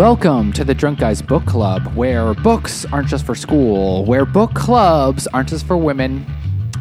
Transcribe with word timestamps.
Welcome 0.00 0.54
to 0.54 0.64
the 0.64 0.72
Drunk 0.72 0.98
Guys 0.98 1.20
Book 1.20 1.44
Club, 1.44 1.94
where 1.94 2.32
books 2.32 2.86
aren't 2.86 3.08
just 3.08 3.26
for 3.26 3.34
school, 3.34 4.06
where 4.06 4.24
book 4.24 4.54
clubs 4.54 5.26
aren't 5.26 5.50
just 5.50 5.66
for 5.66 5.76
women, 5.76 6.24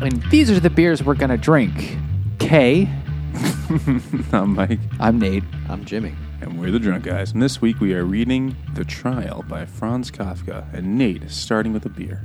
and 0.01 0.23
these 0.31 0.49
are 0.49 0.57
the 0.57 0.69
beers 0.69 1.03
we're 1.03 1.15
gonna 1.15 1.35
drink. 1.35 1.97
Kay, 2.39 2.83
I'm 4.31 4.55
Mike, 4.55 4.79
I'm 5.01 5.19
Nate. 5.19 5.43
I'm 5.67 5.83
Jimmy. 5.83 6.15
and 6.39 6.57
we're 6.57 6.71
the 6.71 6.79
Drunk 6.79 7.03
Guys. 7.03 7.33
And 7.33 7.41
this 7.41 7.59
week 7.59 7.81
we 7.81 7.93
are 7.93 8.05
reading 8.05 8.55
The 8.73 8.85
Trial 8.85 9.43
by 9.49 9.65
Franz 9.65 10.09
Kafka. 10.11 10.73
And 10.73 10.97
Nate 10.97 11.23
is 11.23 11.35
starting 11.35 11.73
with 11.73 11.85
a 11.85 11.89
beer. 11.89 12.23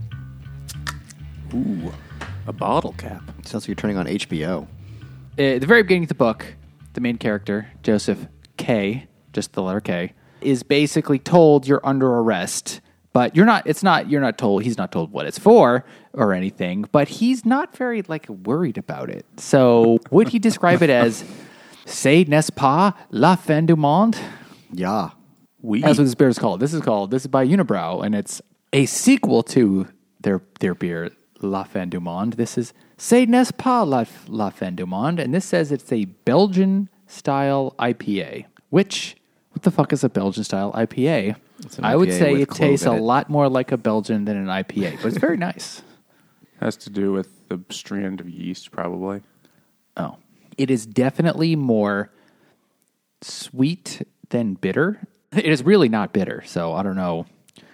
Ooh, 1.53 1.93
a 2.47 2.53
bottle 2.53 2.93
cap. 2.93 3.21
Sounds 3.45 3.65
like 3.65 3.67
you're 3.67 3.75
turning 3.75 3.97
on 3.97 4.07
HBO. 4.07 4.69
At 5.39 5.57
uh, 5.57 5.59
the 5.59 5.67
very 5.67 5.83
beginning 5.83 6.05
of 6.05 6.11
the 6.11 6.15
book, 6.15 6.55
the 6.93 7.01
main 7.01 7.19
character, 7.19 7.73
Joseph 7.83 8.29
K, 8.59 9.09
just 9.33 9.55
the 9.55 9.63
letter 9.63 9.81
K, 9.81 10.13
is 10.45 10.63
basically 10.63 11.19
told 11.19 11.67
you're 11.67 11.85
under 11.85 12.07
arrest. 12.07 12.81
But 13.13 13.37
you're 13.37 13.47
not. 13.47 13.65
It's 13.67 13.83
not. 13.83 14.11
You're 14.11 14.21
not 14.21 14.39
told. 14.39 14.65
He's 14.65 14.77
not 14.77 14.91
told 14.91 15.13
what 15.13 15.25
it's 15.27 15.39
for 15.39 15.85
or 16.13 16.33
anything. 16.33 16.87
But 16.91 17.09
he's 17.09 17.45
not 17.45 17.77
very 17.77 18.03
like 18.03 18.29
worried 18.29 18.77
about 18.77 19.09
it. 19.09 19.25
So 19.37 19.99
would 20.11 20.29
he 20.29 20.41
describe 20.41 20.83
it 20.83 20.91
as 20.91 21.25
"C'est 21.87 22.25
n'est 22.25 22.51
pas 22.51 22.93
la 23.11 23.37
fin 23.37 23.67
du 23.67 23.77
monde"? 23.77 24.17
Yeah. 24.73 25.11
We 25.63 25.81
That's 25.81 25.97
what 25.97 26.05
this 26.05 26.15
beer 26.17 26.29
is 26.29 26.39
called. 26.41 26.59
This 26.59 26.75
is 26.75 26.83
called. 26.83 27.13
This 27.13 27.23
is 27.23 27.29
by 27.29 27.47
Unibroue, 27.47 28.05
and 28.05 28.17
it's 28.17 28.43
a 28.73 28.85
sequel 28.85 29.45
to 29.45 29.87
their 30.21 30.43
their 30.59 30.75
beer 30.75 31.11
La 31.41 31.63
Fin 31.63 31.89
du 31.89 32.01
Monde. 32.01 32.33
This 32.35 32.59
is 32.59 32.73
C'est 32.97 33.27
n'est 33.27 33.57
pas 33.57 33.85
la, 33.85 34.05
la 34.29 34.51
fin 34.51 34.75
du 34.75 34.87
monde, 34.87 35.19
and 35.19 35.35
this 35.35 35.45
says 35.45 35.73
it's 35.73 35.93
a 35.93 36.05
Belgian 36.25 36.89
style 37.07 37.75
IPA. 37.79 38.47
Which 38.71 39.17
what 39.55 39.63
the 39.63 39.71
fuck 39.71 39.93
is 39.93 40.03
a 40.05 40.09
Belgian 40.09 40.45
style 40.45 40.73
IPA? 40.73 41.37
I 41.83 41.95
would 41.97 42.09
IPA 42.09 42.19
say 42.19 42.33
with 42.33 42.43
it 42.43 42.49
clove 42.49 42.71
tastes 42.71 42.87
a 42.87 42.93
it. 42.95 43.01
lot 43.01 43.31
more 43.31 43.49
like 43.49 43.73
a 43.73 43.77
Belgian 43.77 44.25
than 44.25 44.37
an 44.37 44.47
IPA, 44.47 44.97
but 45.01 45.07
it's 45.07 45.19
very 45.19 45.37
nice. 45.51 45.83
has 46.61 46.77
to 46.79 46.91
do 46.91 47.13
with 47.13 47.49
the 47.49 47.61
strand 47.71 48.21
of 48.21 48.29
yeast, 48.29 48.71
probably. 48.73 49.23
Oh, 49.97 50.17
it 50.59 50.71
is 50.71 50.85
definitely 50.87 51.55
more 51.57 52.11
sweet 53.23 54.03
than 54.31 54.55
bitter. 54.55 55.01
It 55.33 55.47
is 55.47 55.63
really 55.65 55.89
not 55.89 56.13
bitter, 56.13 56.43
so 56.47 56.73
I 56.75 56.83
don't 56.83 56.97
know 56.97 57.27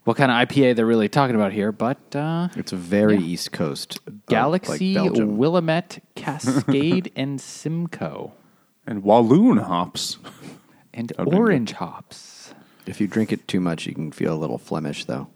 what 0.04 0.16
kind 0.16 0.30
of 0.30 0.48
IPA 0.48 0.76
they're 0.76 0.86
really 0.86 1.08
talking 1.08 1.34
about 1.36 1.52
here. 1.52 1.72
But 1.72 2.14
uh, 2.14 2.48
It's 2.56 2.72
a 2.72 2.76
very. 2.76 3.18
East 3.18 3.52
Coast. 3.52 3.98
of, 4.06 4.26
Galaxy, 4.26 4.94
like 4.94 5.04
Belgium. 5.06 5.36
Willamette, 5.36 6.02
Cascade, 6.14 7.12
and 7.16 7.40
Simcoe, 7.40 8.32
And 8.86 9.02
Walloon 9.02 9.58
hops. 9.58 10.18
and 10.94 11.12
Oh, 11.18 11.24
it. 11.24 11.34
orange 11.34 11.72
hops. 11.72 12.54
If 12.86 13.00
you 13.00 13.06
drink 13.06 13.32
it 13.32 13.46
too 13.46 13.60
much, 13.60 13.86
you 13.86 13.94
can 13.94 14.10
feel 14.12 14.34
a 14.34 14.38
little 14.38 14.58
Flemish, 14.58 15.04
though. 15.04 15.28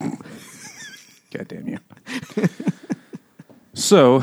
God 0.00 1.48
damn 1.48 1.68
you. 1.68 1.78
so, 3.74 4.22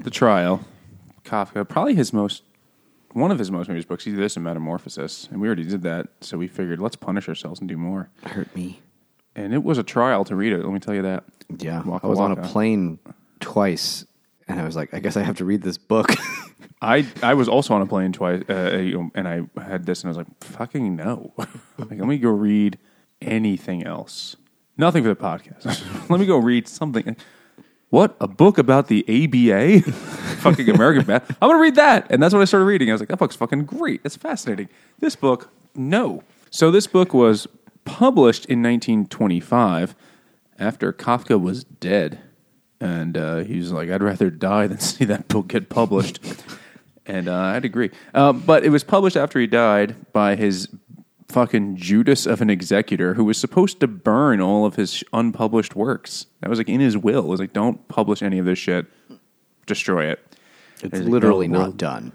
The 0.00 0.10
Trial, 0.10 0.60
Kafka, 1.24 1.68
probably 1.68 1.94
his 1.94 2.12
most, 2.12 2.42
one 3.12 3.30
of 3.30 3.38
his 3.38 3.50
most 3.50 3.66
famous 3.66 3.84
books. 3.84 4.06
Either 4.06 4.16
this 4.16 4.36
and 4.36 4.44
Metamorphosis. 4.44 5.28
And 5.30 5.40
we 5.40 5.46
already 5.46 5.64
did 5.64 5.82
that, 5.82 6.08
so 6.20 6.38
we 6.38 6.48
figured 6.48 6.80
let's 6.80 6.96
punish 6.96 7.28
ourselves 7.28 7.60
and 7.60 7.68
do 7.68 7.76
more. 7.76 8.08
Hurt 8.24 8.54
me. 8.56 8.80
And 9.36 9.52
it 9.54 9.62
was 9.62 9.78
a 9.78 9.82
trial 9.84 10.24
to 10.24 10.34
read 10.34 10.52
it, 10.52 10.64
let 10.64 10.72
me 10.72 10.80
tell 10.80 10.94
you 10.94 11.02
that. 11.02 11.24
Yeah. 11.58 11.82
Waka 11.82 12.06
I 12.06 12.08
was 12.10 12.18
on 12.18 12.32
a 12.32 12.34
waka. 12.36 12.48
plane 12.48 12.98
twice, 13.40 14.04
and 14.48 14.58
I 14.60 14.64
was 14.64 14.76
like, 14.76 14.94
I 14.94 14.98
guess 14.98 15.16
I 15.16 15.22
have 15.22 15.36
to 15.36 15.44
read 15.44 15.62
this 15.62 15.78
book. 15.78 16.10
I 16.82 17.06
I 17.22 17.34
was 17.34 17.48
also 17.48 17.74
on 17.74 17.82
a 17.82 17.86
plane 17.86 18.12
twice, 18.12 18.42
uh, 18.48 18.78
you 18.80 18.94
know, 18.94 19.10
and 19.14 19.28
I 19.28 19.42
had 19.60 19.84
this, 19.84 20.02
and 20.02 20.08
I 20.08 20.10
was 20.10 20.16
like, 20.16 20.44
"Fucking 20.44 20.96
no!" 20.96 21.32
like, 21.38 21.90
let 21.90 22.06
me 22.06 22.18
go 22.18 22.30
read 22.30 22.78
anything 23.20 23.84
else. 23.84 24.36
Nothing 24.76 25.02
for 25.02 25.08
the 25.08 25.16
podcast. 25.16 25.84
let 26.10 26.20
me 26.20 26.26
go 26.26 26.38
read 26.38 26.68
something. 26.68 27.16
What 27.90 28.16
a 28.20 28.28
book 28.28 28.58
about 28.58 28.86
the 28.88 29.02
ABA, 29.08 29.90
fucking 30.40 30.68
American 30.68 31.06
Math. 31.06 31.30
I'm 31.42 31.48
gonna 31.48 31.60
read 31.60 31.74
that, 31.76 32.06
and 32.10 32.22
that's 32.22 32.32
what 32.32 32.42
I 32.42 32.44
started 32.44 32.66
reading. 32.66 32.90
I 32.90 32.92
was 32.92 33.00
like, 33.00 33.08
"That 33.08 33.18
book's 33.18 33.36
fucking 33.36 33.64
great. 33.64 34.00
It's 34.04 34.16
fascinating." 34.16 34.68
This 35.00 35.16
book, 35.16 35.50
no. 35.74 36.22
So 36.50 36.70
this 36.70 36.86
book 36.86 37.12
was 37.12 37.46
published 37.84 38.44
in 38.46 38.62
1925 38.62 39.96
after 40.58 40.92
Kafka 40.92 41.40
was 41.40 41.64
dead, 41.64 42.20
and 42.80 43.16
uh, 43.16 43.38
he 43.38 43.58
was 43.58 43.72
like, 43.72 43.90
"I'd 43.90 44.02
rather 44.02 44.30
die 44.30 44.66
than 44.66 44.78
see 44.80 45.04
that 45.06 45.28
book 45.28 45.48
get 45.48 45.68
published." 45.68 46.20
and 47.06 47.28
uh, 47.28 47.34
I'd 47.34 47.64
agree. 47.64 47.90
Um, 48.14 48.40
but 48.40 48.64
it 48.64 48.70
was 48.70 48.84
published 48.84 49.16
after 49.16 49.40
he 49.40 49.46
died 49.46 50.12
by 50.12 50.36
his 50.36 50.68
fucking 51.28 51.76
Judas 51.76 52.26
of 52.26 52.40
an 52.40 52.50
executor 52.50 53.14
who 53.14 53.24
was 53.24 53.38
supposed 53.38 53.80
to 53.80 53.86
burn 53.86 54.40
all 54.40 54.64
of 54.64 54.76
his 54.76 55.02
unpublished 55.12 55.74
works. 55.74 56.26
That 56.40 56.50
was 56.50 56.58
like 56.58 56.68
in 56.68 56.80
his 56.80 56.96
will. 56.96 57.24
It 57.24 57.28
was 57.28 57.40
like, 57.40 57.52
"Don't 57.52 57.86
publish 57.88 58.22
any 58.22 58.38
of 58.38 58.44
this 58.44 58.58
shit. 58.58 58.86
Destroy 59.66 60.06
it." 60.06 60.20
it's 60.82 61.00
literally 61.00 61.48
"No, 61.48 61.66
not 61.66 61.76
done. 61.76 62.12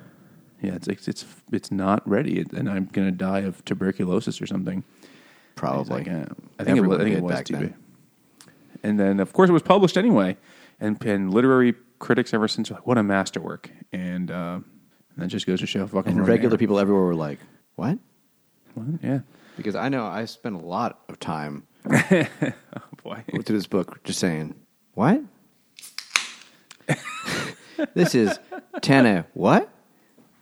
Yeah, 0.62 0.75
it's 0.75 0.88
it's 0.88 1.07
it's, 1.07 1.25
it's 1.51 1.72
not 1.72 2.07
ready, 2.07 2.45
and 2.53 2.69
I'm 2.69 2.85
gonna 2.85 3.12
die 3.12 3.40
of 3.40 3.63
tuberculosis 3.66 4.41
or 4.41 4.45
something. 4.45 4.84
Probably. 5.56 6.03
like. 6.03 6.07
I 6.59 6.63
think 6.63 6.78
it 6.78 6.81
was. 6.81 7.00
I 7.00 7.03
think 7.03 7.18
it 7.18 7.24
was 7.24 7.40
TB. 7.41 7.59
then. 7.59 7.75
And 8.85 9.00
then, 9.00 9.19
of 9.22 9.31
course, 9.31 9.50
it 9.50 9.53
was 9.53 9.62
published 9.62 9.97
anyway, 9.97 10.35
and, 10.79 11.03
and 11.06 11.34
literary 11.34 11.75
critics 12.00 12.34
ever 12.34 12.47
since 12.47 12.69
like, 12.72 12.85
"What 12.85 12.97
a 12.97 13.03
masterwork!" 13.03 13.69
And 13.91 14.31
uh, 14.31 14.59
that 15.17 15.28
just 15.28 15.45
goes 15.45 15.59
to 15.59 15.67
show 15.67 15.85
fucking 15.88 16.17
And 16.17 16.28
regular 16.28 16.57
people 16.57 16.79
everywhere 16.79 17.03
were 17.03 17.16
like, 17.16 17.39
what? 17.75 18.00
Well, 18.75 19.00
yeah, 19.03 19.19
Because 19.57 19.75
I 19.75 19.89
know 19.89 20.06
I 20.06 20.25
spent 20.25 20.56
a 20.56 20.59
lot 20.59 21.01
of 21.09 21.19
time 21.19 21.67
oh 21.91 22.25
boy. 23.03 23.23
with 23.31 23.45
this 23.45 23.67
book 23.67 24.03
just 24.03 24.19
saying, 24.19 24.56
what? 24.94 25.22
this 27.94 28.16
is 28.16 28.39
Tana 28.81 29.28
what? 29.33 29.69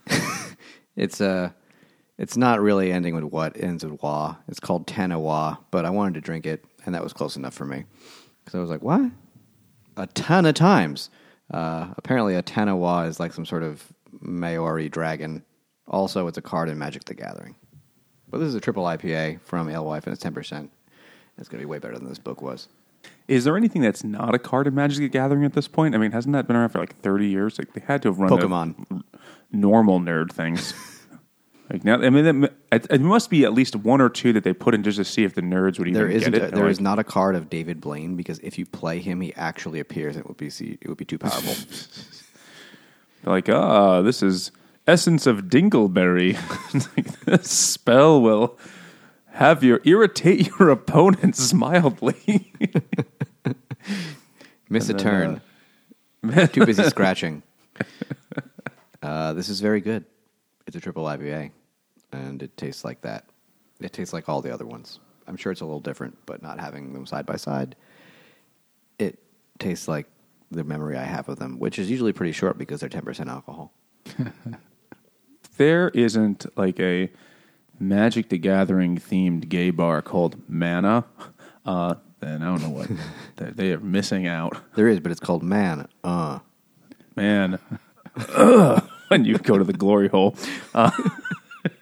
it's 0.95 1.19
uh 1.19 1.49
it's 2.17 2.37
not 2.37 2.61
really 2.61 2.91
ending 2.91 3.15
with 3.15 3.23
what, 3.23 3.57
ends 3.61 3.83
with 3.83 4.01
wa. 4.01 4.35
It's 4.47 4.59
called 4.59 4.85
Taniwha, 4.85 5.57
but 5.71 5.85
I 5.85 5.89
wanted 5.89 6.13
to 6.15 6.21
drink 6.21 6.45
it, 6.45 6.63
and 6.85 6.93
that 6.93 7.03
was 7.03 7.13
close 7.13 7.35
enough 7.35 7.55
for 7.55 7.65
me. 7.65 7.85
Because 8.43 8.55
I 8.55 8.61
was 8.61 8.69
like, 8.69 8.83
what? 8.83 9.09
A 9.97 10.07
ton 10.07 10.45
of 10.45 10.55
times. 10.55 11.09
Uh, 11.51 11.93
apparently, 11.97 12.35
a 12.35 12.43
Taniwha 12.43 13.07
is 13.07 13.19
like 13.19 13.33
some 13.33 13.45
sort 13.45 13.63
of 13.63 13.91
Maori 14.21 14.89
dragon. 14.89 15.43
Also, 15.87 16.27
it's 16.27 16.37
a 16.37 16.41
card 16.41 16.69
in 16.69 16.77
Magic 16.77 17.03
the 17.05 17.13
Gathering. 17.13 17.55
But 18.29 18.37
this 18.37 18.47
is 18.47 18.55
a 18.55 18.61
triple 18.61 18.85
IPA 18.85 19.41
from 19.41 19.67
Alewife, 19.67 20.05
and 20.07 20.13
it's 20.13 20.23
10%. 20.23 20.69
It's 21.37 21.49
going 21.49 21.59
to 21.59 21.65
be 21.67 21.69
way 21.69 21.79
better 21.79 21.97
than 21.97 22.07
this 22.07 22.19
book 22.19 22.41
was. 22.41 22.69
Is 23.27 23.43
there 23.43 23.57
anything 23.57 23.81
that's 23.81 24.03
not 24.03 24.35
a 24.35 24.39
card 24.39 24.67
in 24.67 24.75
Magic 24.75 24.99
the 24.99 25.09
Gathering 25.09 25.43
at 25.43 25.53
this 25.53 25.67
point? 25.67 25.95
I 25.95 25.97
mean, 25.97 26.11
hasn't 26.11 26.33
that 26.33 26.47
been 26.47 26.55
around 26.55 26.69
for 26.69 26.79
like 26.79 26.99
thirty 27.01 27.27
years? 27.27 27.57
Like 27.57 27.73
they 27.73 27.81
had 27.81 28.01
to 28.03 28.09
have 28.09 28.19
run 28.19 28.29
Pokemon. 28.29 29.03
normal 29.51 29.99
nerd 29.99 30.31
things. 30.31 30.73
like 31.71 31.83
now, 31.85 32.01
I 32.01 32.09
mean, 32.09 32.43
it, 32.71 32.87
it 32.89 33.01
must 33.01 33.29
be 33.29 33.45
at 33.45 33.53
least 33.53 33.75
one 33.75 34.01
or 34.01 34.09
two 34.09 34.33
that 34.33 34.43
they 34.43 34.53
put 34.53 34.73
in 34.73 34.83
just 34.83 34.97
to 34.97 35.05
see 35.05 35.23
if 35.23 35.35
the 35.35 35.41
nerds 35.41 35.79
would 35.79 35.87
even 35.87 35.93
There 35.93 36.07
isn't. 36.09 36.31
get 36.31 36.41
A, 36.41 36.45
it. 36.45 36.51
there 36.55 36.63
Like, 36.63 36.71
is 36.71 36.79
not 36.81 36.99
a 36.99 37.03
card 37.03 37.35
of 37.35 37.49
David 37.49 37.79
Blaine 37.79 38.15
because 38.15 38.39
if 38.39 38.57
you 38.59 38.65
play 38.65 38.99
him, 38.99 39.21
he 39.21 39.33
actually 39.35 39.79
appears. 39.79 40.15
and 40.15 40.25
It 40.25 40.27
would 40.27 40.37
be 40.37 40.47
it 40.81 40.87
would 40.87 40.97
be 40.97 41.05
too 41.05 41.17
powerful. 41.17 41.55
like, 43.31 43.47
ah, 43.49 44.01
this 44.01 44.21
is 44.21 44.51
essence 44.87 45.25
of 45.27 45.43
Dingleberry. 45.45 46.33
like, 46.97 47.19
this 47.21 47.49
spell 47.49 48.21
will 48.21 48.57
have 49.33 49.63
you 49.63 49.79
irritate 49.85 50.47
your 50.59 50.69
opponents 50.69 51.53
mildly. 51.53 52.51
Miss 54.69 54.89
a 54.89 54.91
And 54.93 54.99
then, 54.99 55.41
turn. 56.23 56.33
uh, 56.37 56.47
too 56.47 56.65
busy 56.65 56.83
scratching. 56.83 57.43
Uh, 59.01 59.33
this 59.33 59.49
is 59.49 59.59
very 59.61 59.81
good. 59.81 60.05
It's 60.67 60.75
a 60.75 60.79
triple 60.79 61.03
IPA, 61.05 61.51
and 62.11 62.41
it 62.43 62.55
tastes 62.57 62.83
like 62.83 63.01
that. 63.01 63.25
It 63.79 63.93
tastes 63.93 64.13
like 64.13 64.29
all 64.29 64.41
the 64.41 64.53
other 64.53 64.65
ones. 64.65 64.99
I'm 65.27 65.37
sure 65.37 65.51
it's 65.51 65.61
a 65.61 65.65
little 65.65 65.79
different, 65.79 66.17
but 66.25 66.41
not 66.41 66.59
having 66.59 66.93
them 66.93 67.05
side 67.05 67.25
by 67.25 67.35
side, 67.35 67.75
it 68.99 69.19
tastes 69.59 69.87
like 69.87 70.07
the 70.51 70.63
memory 70.63 70.97
I 70.97 71.03
have 71.03 71.29
of 71.29 71.39
them, 71.39 71.59
which 71.59 71.79
is 71.79 71.89
usually 71.89 72.13
pretty 72.13 72.33
short 72.33 72.57
because 72.57 72.81
they're 72.81 72.89
10% 72.89 73.27
alcohol. 73.27 73.71
there 75.57 75.89
isn't 75.89 76.45
like 76.57 76.79
a 76.79 77.09
Magic 77.79 78.29
the 78.29 78.37
Gathering 78.37 78.97
themed 78.97 79.49
gay 79.49 79.71
bar 79.71 80.01
called 80.01 80.37
Mana, 80.47 81.05
uh, 81.65 81.95
then 82.19 82.43
I 82.43 82.45
don't 82.45 82.61
know 82.61 82.69
what 82.69 82.89
they, 83.37 83.49
they 83.51 83.73
are 83.73 83.79
missing 83.79 84.27
out. 84.27 84.57
There 84.75 84.87
is, 84.87 84.99
but 84.99 85.11
it's 85.11 85.21
called 85.21 85.43
Man. 85.43 85.87
Uh. 86.03 86.39
Man, 87.15 87.59
Ugh. 88.15 88.89
when 89.09 89.25
you 89.25 89.37
go 89.37 89.57
to 89.57 89.63
the 89.65 89.73
glory 89.73 90.07
hole. 90.07 90.35
Uh, 90.73 90.91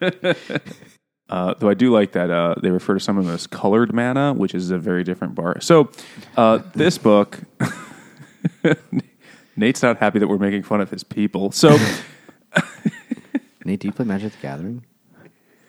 uh, 1.28 1.54
though 1.58 1.68
I 1.68 1.74
do 1.74 1.92
like 1.92 2.12
that 2.12 2.30
uh, 2.30 2.54
they 2.62 2.70
refer 2.70 2.94
to 2.94 3.00
some 3.00 3.18
of 3.18 3.24
them 3.26 3.34
as 3.34 3.46
colored 3.46 3.92
mana, 3.92 4.32
which 4.34 4.54
is 4.54 4.70
a 4.70 4.78
very 4.78 5.04
different 5.04 5.34
bar. 5.34 5.60
So 5.60 5.90
uh, 6.36 6.60
this 6.74 6.98
book, 6.98 7.40
Nate's 9.56 9.82
not 9.82 9.98
happy 9.98 10.18
that 10.18 10.28
we're 10.28 10.38
making 10.38 10.62
fun 10.62 10.80
of 10.80 10.90
his 10.90 11.04
people. 11.04 11.52
So 11.52 11.76
Nate, 13.64 13.80
do 13.80 13.88
you 13.88 13.92
play 13.92 14.04
Magic 14.04 14.32
the 14.32 14.38
Gathering? 14.42 14.84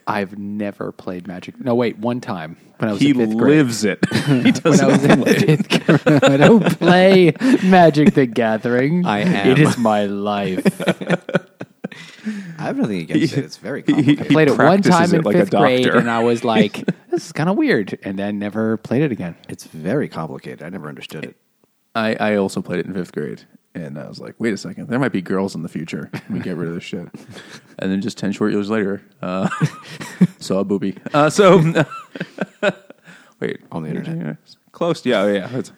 I've 0.07 0.37
never 0.37 0.91
played 0.91 1.27
Magic. 1.27 1.59
No, 1.63 1.75
wait, 1.75 1.97
one 1.99 2.21
time 2.21 2.57
when 2.79 2.89
I 2.89 2.93
was 2.93 3.01
He 3.01 3.11
in 3.11 3.17
fifth 3.17 3.37
grade. 3.37 3.57
lives 3.57 3.83
it. 3.85 3.99
he 4.13 4.19
when 4.33 4.47
I 4.47 4.51
doesn't 4.51 4.87
was 4.87 5.03
in 5.05 5.23
fifth 5.23 5.85
grade. 5.85 6.23
I 6.23 6.37
don't 6.37 6.79
play 6.79 7.33
Magic 7.63 8.13
the 8.15 8.25
Gathering. 8.25 9.05
I 9.05 9.19
am. 9.19 9.47
It 9.47 9.59
is 9.59 9.77
my 9.77 10.05
life. 10.05 10.65
I 12.59 12.63
have 12.63 12.77
nothing 12.77 12.99
against 12.99 13.33
it. 13.37 13.43
It's 13.45 13.57
very 13.57 13.81
he- 13.85 13.93
complicated. 13.93 14.27
he 14.27 14.33
played 14.33 14.47
it 14.47 14.51
one 14.51 14.57
practices 14.57 14.91
time 14.91 15.13
it 15.13 15.17
in 15.19 15.23
like 15.23 15.35
a 15.35 15.39
fifth 15.39 15.51
grade, 15.51 15.83
doctor. 15.85 15.99
and 15.99 16.09
I 16.09 16.23
was 16.23 16.43
like, 16.55 16.83
"This 17.09 17.25
is 17.25 17.31
kind 17.31 17.49
of 17.49 17.57
weird," 17.57 17.97
and 18.03 18.17
then 18.17 18.39
never 18.39 18.77
played 18.77 19.01
it 19.01 19.11
again. 19.11 19.35
it's 19.49 19.65
very 19.65 20.07
complicated. 20.09 20.63
I 20.63 20.69
never 20.69 20.87
understood 20.89 21.25
it. 21.25 21.35
I, 21.93 22.15
I 22.15 22.35
also 22.37 22.61
played 22.61 22.79
it 22.79 22.85
in 22.85 22.93
fifth 22.93 23.11
grade, 23.11 23.43
and 23.75 23.99
I 23.99 24.07
was 24.07 24.19
like, 24.19 24.35
wait 24.39 24.53
a 24.53 24.57
second, 24.57 24.87
there 24.87 24.97
might 24.97 25.11
be 25.11 25.21
girls 25.21 25.55
in 25.55 25.61
the 25.61 25.67
future. 25.67 26.09
Let 26.13 26.29
me 26.29 26.39
get 26.39 26.55
rid 26.55 26.69
of 26.69 26.75
this 26.75 26.83
shit. 26.83 27.07
And 27.79 27.91
then 27.91 27.99
just 27.99 28.15
10 28.19 28.31
short 28.33 28.51
years 28.51 28.69
later, 28.69 29.01
uh, 29.23 29.49
saw 30.37 30.59
a 30.59 30.63
booby. 30.63 30.95
Uh, 31.15 31.31
so, 31.31 31.57
wait. 33.39 33.59
On 33.71 33.83
the 33.83 33.89
internet. 33.89 34.17
Yeah, 34.17 34.33
Close, 34.71 35.05
yeah, 35.05 35.25
yeah. 35.27 35.45
It's- 35.47 35.71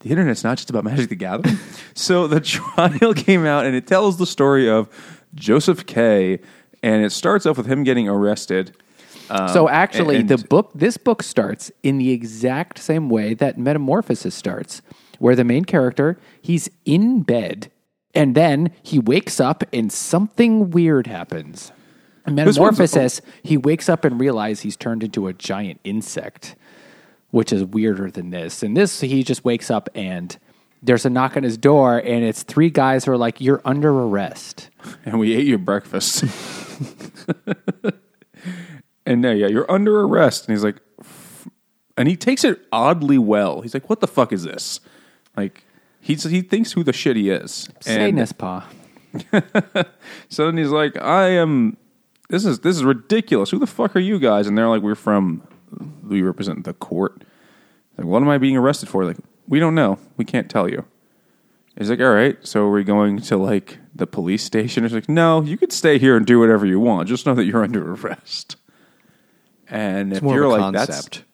the 0.00 0.10
internet's 0.10 0.44
not 0.44 0.58
just 0.58 0.68
about 0.68 0.84
Magic 0.84 1.08
the 1.08 1.14
Gathering. 1.16 1.56
so 1.94 2.26
the 2.28 2.38
trial 2.40 3.14
came 3.14 3.46
out, 3.46 3.64
and 3.64 3.74
it 3.74 3.86
tells 3.86 4.18
the 4.18 4.26
story 4.26 4.68
of 4.68 4.88
Joseph 5.34 5.86
K., 5.86 6.40
and 6.82 7.04
it 7.04 7.10
starts 7.12 7.46
off 7.46 7.56
with 7.56 7.66
him 7.66 7.82
getting 7.82 8.08
arrested. 8.08 8.76
Um, 9.30 9.48
so 9.48 9.68
actually, 9.68 10.16
and- 10.16 10.28
the 10.28 10.38
book, 10.38 10.70
this 10.74 10.96
book 10.96 11.22
starts 11.22 11.72
in 11.82 11.98
the 11.98 12.10
exact 12.10 12.78
same 12.78 13.08
way 13.08 13.34
that 13.34 13.58
Metamorphosis 13.58 14.34
starts, 14.34 14.82
where 15.18 15.34
the 15.34 15.44
main 15.44 15.64
character 15.64 16.18
he's 16.42 16.68
in 16.84 17.22
bed, 17.22 17.70
and 18.14 18.34
then 18.34 18.70
he 18.82 18.98
wakes 18.98 19.40
up 19.40 19.64
and 19.72 19.90
something 19.90 20.70
weird 20.70 21.06
happens. 21.06 21.72
In 22.26 22.34
Metamorphosis, 22.34 23.20
he 23.42 23.56
wakes 23.56 23.88
up 23.88 24.04
and 24.04 24.20
realizes 24.20 24.62
he's 24.62 24.76
turned 24.76 25.02
into 25.02 25.26
a 25.26 25.32
giant 25.32 25.80
insect, 25.84 26.54
which 27.30 27.52
is 27.52 27.64
weirder 27.64 28.10
than 28.10 28.30
this. 28.30 28.62
And 28.62 28.76
this, 28.76 29.00
he 29.00 29.22
just 29.22 29.44
wakes 29.44 29.70
up 29.70 29.88
and 29.94 30.36
there's 30.84 31.04
a 31.04 31.10
knock 31.10 31.36
on 31.36 31.42
his 31.42 31.56
door, 31.56 31.98
and 31.98 32.24
it's 32.24 32.42
three 32.42 32.70
guys 32.70 33.04
who 33.04 33.12
are 33.12 33.16
like, 33.16 33.40
"You're 33.40 33.62
under 33.64 33.90
arrest." 33.90 34.70
and 35.04 35.18
we 35.18 35.34
ate 35.34 35.46
your 35.46 35.58
breakfast. 35.58 36.24
and 39.06 39.20
no, 39.20 39.32
yeah, 39.32 39.46
you're 39.46 39.70
under 39.70 40.00
arrest. 40.02 40.46
And 40.46 40.56
he's 40.56 40.64
like, 40.64 40.76
f- 41.00 41.48
and 41.96 42.08
he 42.08 42.16
takes 42.16 42.44
it 42.44 42.60
oddly 42.72 43.18
well. 43.18 43.60
He's 43.60 43.74
like, 43.74 43.88
what 43.88 44.00
the 44.00 44.06
fuck 44.06 44.32
is 44.32 44.44
this? 44.44 44.80
Like, 45.36 45.64
he's, 46.00 46.24
he 46.24 46.42
thinks 46.42 46.72
who 46.72 46.82
the 46.82 46.92
shit 46.92 47.16
he 47.16 47.30
is. 47.30 47.68
And 47.68 47.84
Satanist 47.84 48.38
paw. 48.38 48.66
so 50.28 50.46
then 50.46 50.56
he's 50.56 50.70
like, 50.70 51.00
I 51.00 51.28
am, 51.28 51.76
this 52.28 52.44
is, 52.44 52.60
this 52.60 52.76
is 52.76 52.84
ridiculous. 52.84 53.50
Who 53.50 53.58
the 53.58 53.66
fuck 53.66 53.94
are 53.96 54.00
you 54.00 54.18
guys? 54.18 54.46
And 54.46 54.58
they're 54.58 54.68
like, 54.68 54.82
we're 54.82 54.94
from, 54.94 55.42
we 56.02 56.22
represent 56.22 56.64
the 56.64 56.74
court. 56.74 57.22
Like, 57.96 58.06
what 58.06 58.22
am 58.22 58.28
I 58.28 58.38
being 58.38 58.56
arrested 58.56 58.88
for? 58.88 59.04
Like, 59.04 59.18
we 59.48 59.58
don't 59.60 59.74
know. 59.74 59.98
We 60.16 60.24
can't 60.24 60.48
tell 60.50 60.68
you. 60.68 60.84
He's 61.76 61.90
like, 61.90 62.00
all 62.00 62.12
right, 62.14 62.38
so 62.46 62.66
we're 62.68 62.74
we 62.76 62.84
going 62.84 63.20
to 63.20 63.36
like 63.36 63.78
the 63.94 64.06
police 64.06 64.44
station? 64.44 64.84
He's 64.84 64.92
like, 64.92 65.08
no, 65.08 65.42
you 65.42 65.56
could 65.56 65.72
stay 65.72 65.98
here 65.98 66.16
and 66.16 66.24
do 66.24 66.38
whatever 66.38 66.64
you 66.66 66.78
want. 66.78 67.08
Just 67.08 67.26
know 67.26 67.34
that 67.34 67.44
you're 67.44 67.64
under 67.64 67.92
arrest. 67.94 68.56
And 69.68 70.12
It's 70.12 70.22
if 70.22 70.24
you're 70.30 70.46
like, 70.48 70.60
concept. 70.60 71.24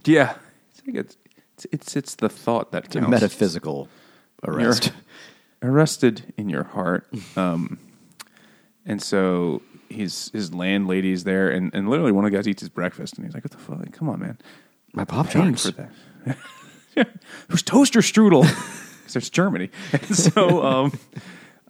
that's 0.00 0.08
yeah, 0.08 0.34
it's, 0.70 0.86
like 0.86 0.96
it's, 0.96 1.16
it's 1.54 1.66
it's 1.72 1.96
it's 1.96 2.14
the 2.16 2.28
thought 2.28 2.72
that 2.72 2.86
It's 2.86 2.96
a 2.96 3.00
counts. 3.00 3.10
metaphysical 3.10 3.88
You're 4.46 4.56
arrest. 4.56 4.92
arrested 5.62 6.32
in 6.36 6.48
your 6.48 6.64
heart. 6.64 7.06
Um, 7.36 7.78
and 8.88 9.02
so 9.02 9.62
his 9.88 10.30
his 10.32 10.52
landlady's 10.54 11.24
there, 11.24 11.50
and, 11.50 11.72
and 11.74 11.88
literally 11.88 12.12
one 12.12 12.24
of 12.24 12.30
the 12.30 12.36
guys 12.36 12.46
eats 12.48 12.60
his 12.60 12.68
breakfast, 12.68 13.16
and 13.16 13.24
he's 13.26 13.34
like, 13.34 13.42
"What 13.44 13.50
the 13.50 13.58
fuck? 13.58 13.92
Come 13.92 14.08
on, 14.08 14.20
man, 14.20 14.38
My 14.94 15.04
pop 15.04 15.28
tarts. 15.30 15.66
for 15.70 15.72
that." 15.72 15.90
Who's 17.48 17.62
toaster 17.62 18.00
strudel? 18.00 18.44
Because 19.06 19.14
it's 19.14 19.30
Germany. 19.30 19.70
And 19.92 20.16
so 20.16 20.64
um, 20.64 20.98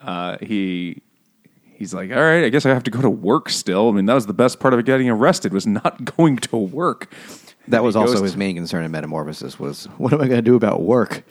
uh, 0.00 0.38
he 0.40 1.02
he's 1.74 1.92
like, 1.92 2.10
all 2.10 2.16
right, 2.16 2.44
I 2.44 2.48
guess 2.48 2.64
I 2.64 2.70
have 2.70 2.82
to 2.84 2.90
go 2.90 3.02
to 3.02 3.10
work 3.10 3.50
still. 3.50 3.90
I 3.90 3.92
mean, 3.92 4.06
that 4.06 4.14
was 4.14 4.24
the 4.24 4.32
best 4.32 4.58
part 4.58 4.72
of 4.72 4.82
getting 4.86 5.10
arrested 5.10 5.52
was 5.52 5.66
not 5.66 6.16
going 6.16 6.38
to 6.38 6.56
work. 6.56 7.12
That 7.68 7.82
was 7.82 7.94
also 7.94 8.22
his 8.22 8.38
main 8.38 8.56
concern 8.56 8.86
in 8.86 8.90
Metamorphosis 8.90 9.60
was, 9.60 9.84
what 9.98 10.14
am 10.14 10.22
I 10.22 10.28
going 10.28 10.38
to 10.38 10.50
do 10.50 10.54
about 10.54 10.80
work? 10.80 11.24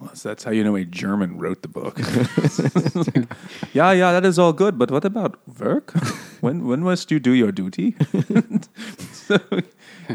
Well, 0.00 0.14
so 0.14 0.30
that's 0.30 0.42
how 0.42 0.52
you 0.52 0.64
know 0.64 0.74
a 0.76 0.84
German 0.86 1.38
wrote 1.38 1.60
the 1.60 1.68
book. 1.68 1.98
yeah, 3.74 3.92
yeah, 3.92 4.12
that 4.12 4.24
is 4.24 4.38
all 4.38 4.54
good, 4.54 4.78
but 4.78 4.90
what 4.90 5.04
about 5.04 5.38
work? 5.58 5.92
when 6.40 6.66
when 6.66 6.80
must 6.80 7.10
you 7.10 7.20
do 7.20 7.32
your 7.32 7.52
duty? 7.52 7.94
so 9.12 9.38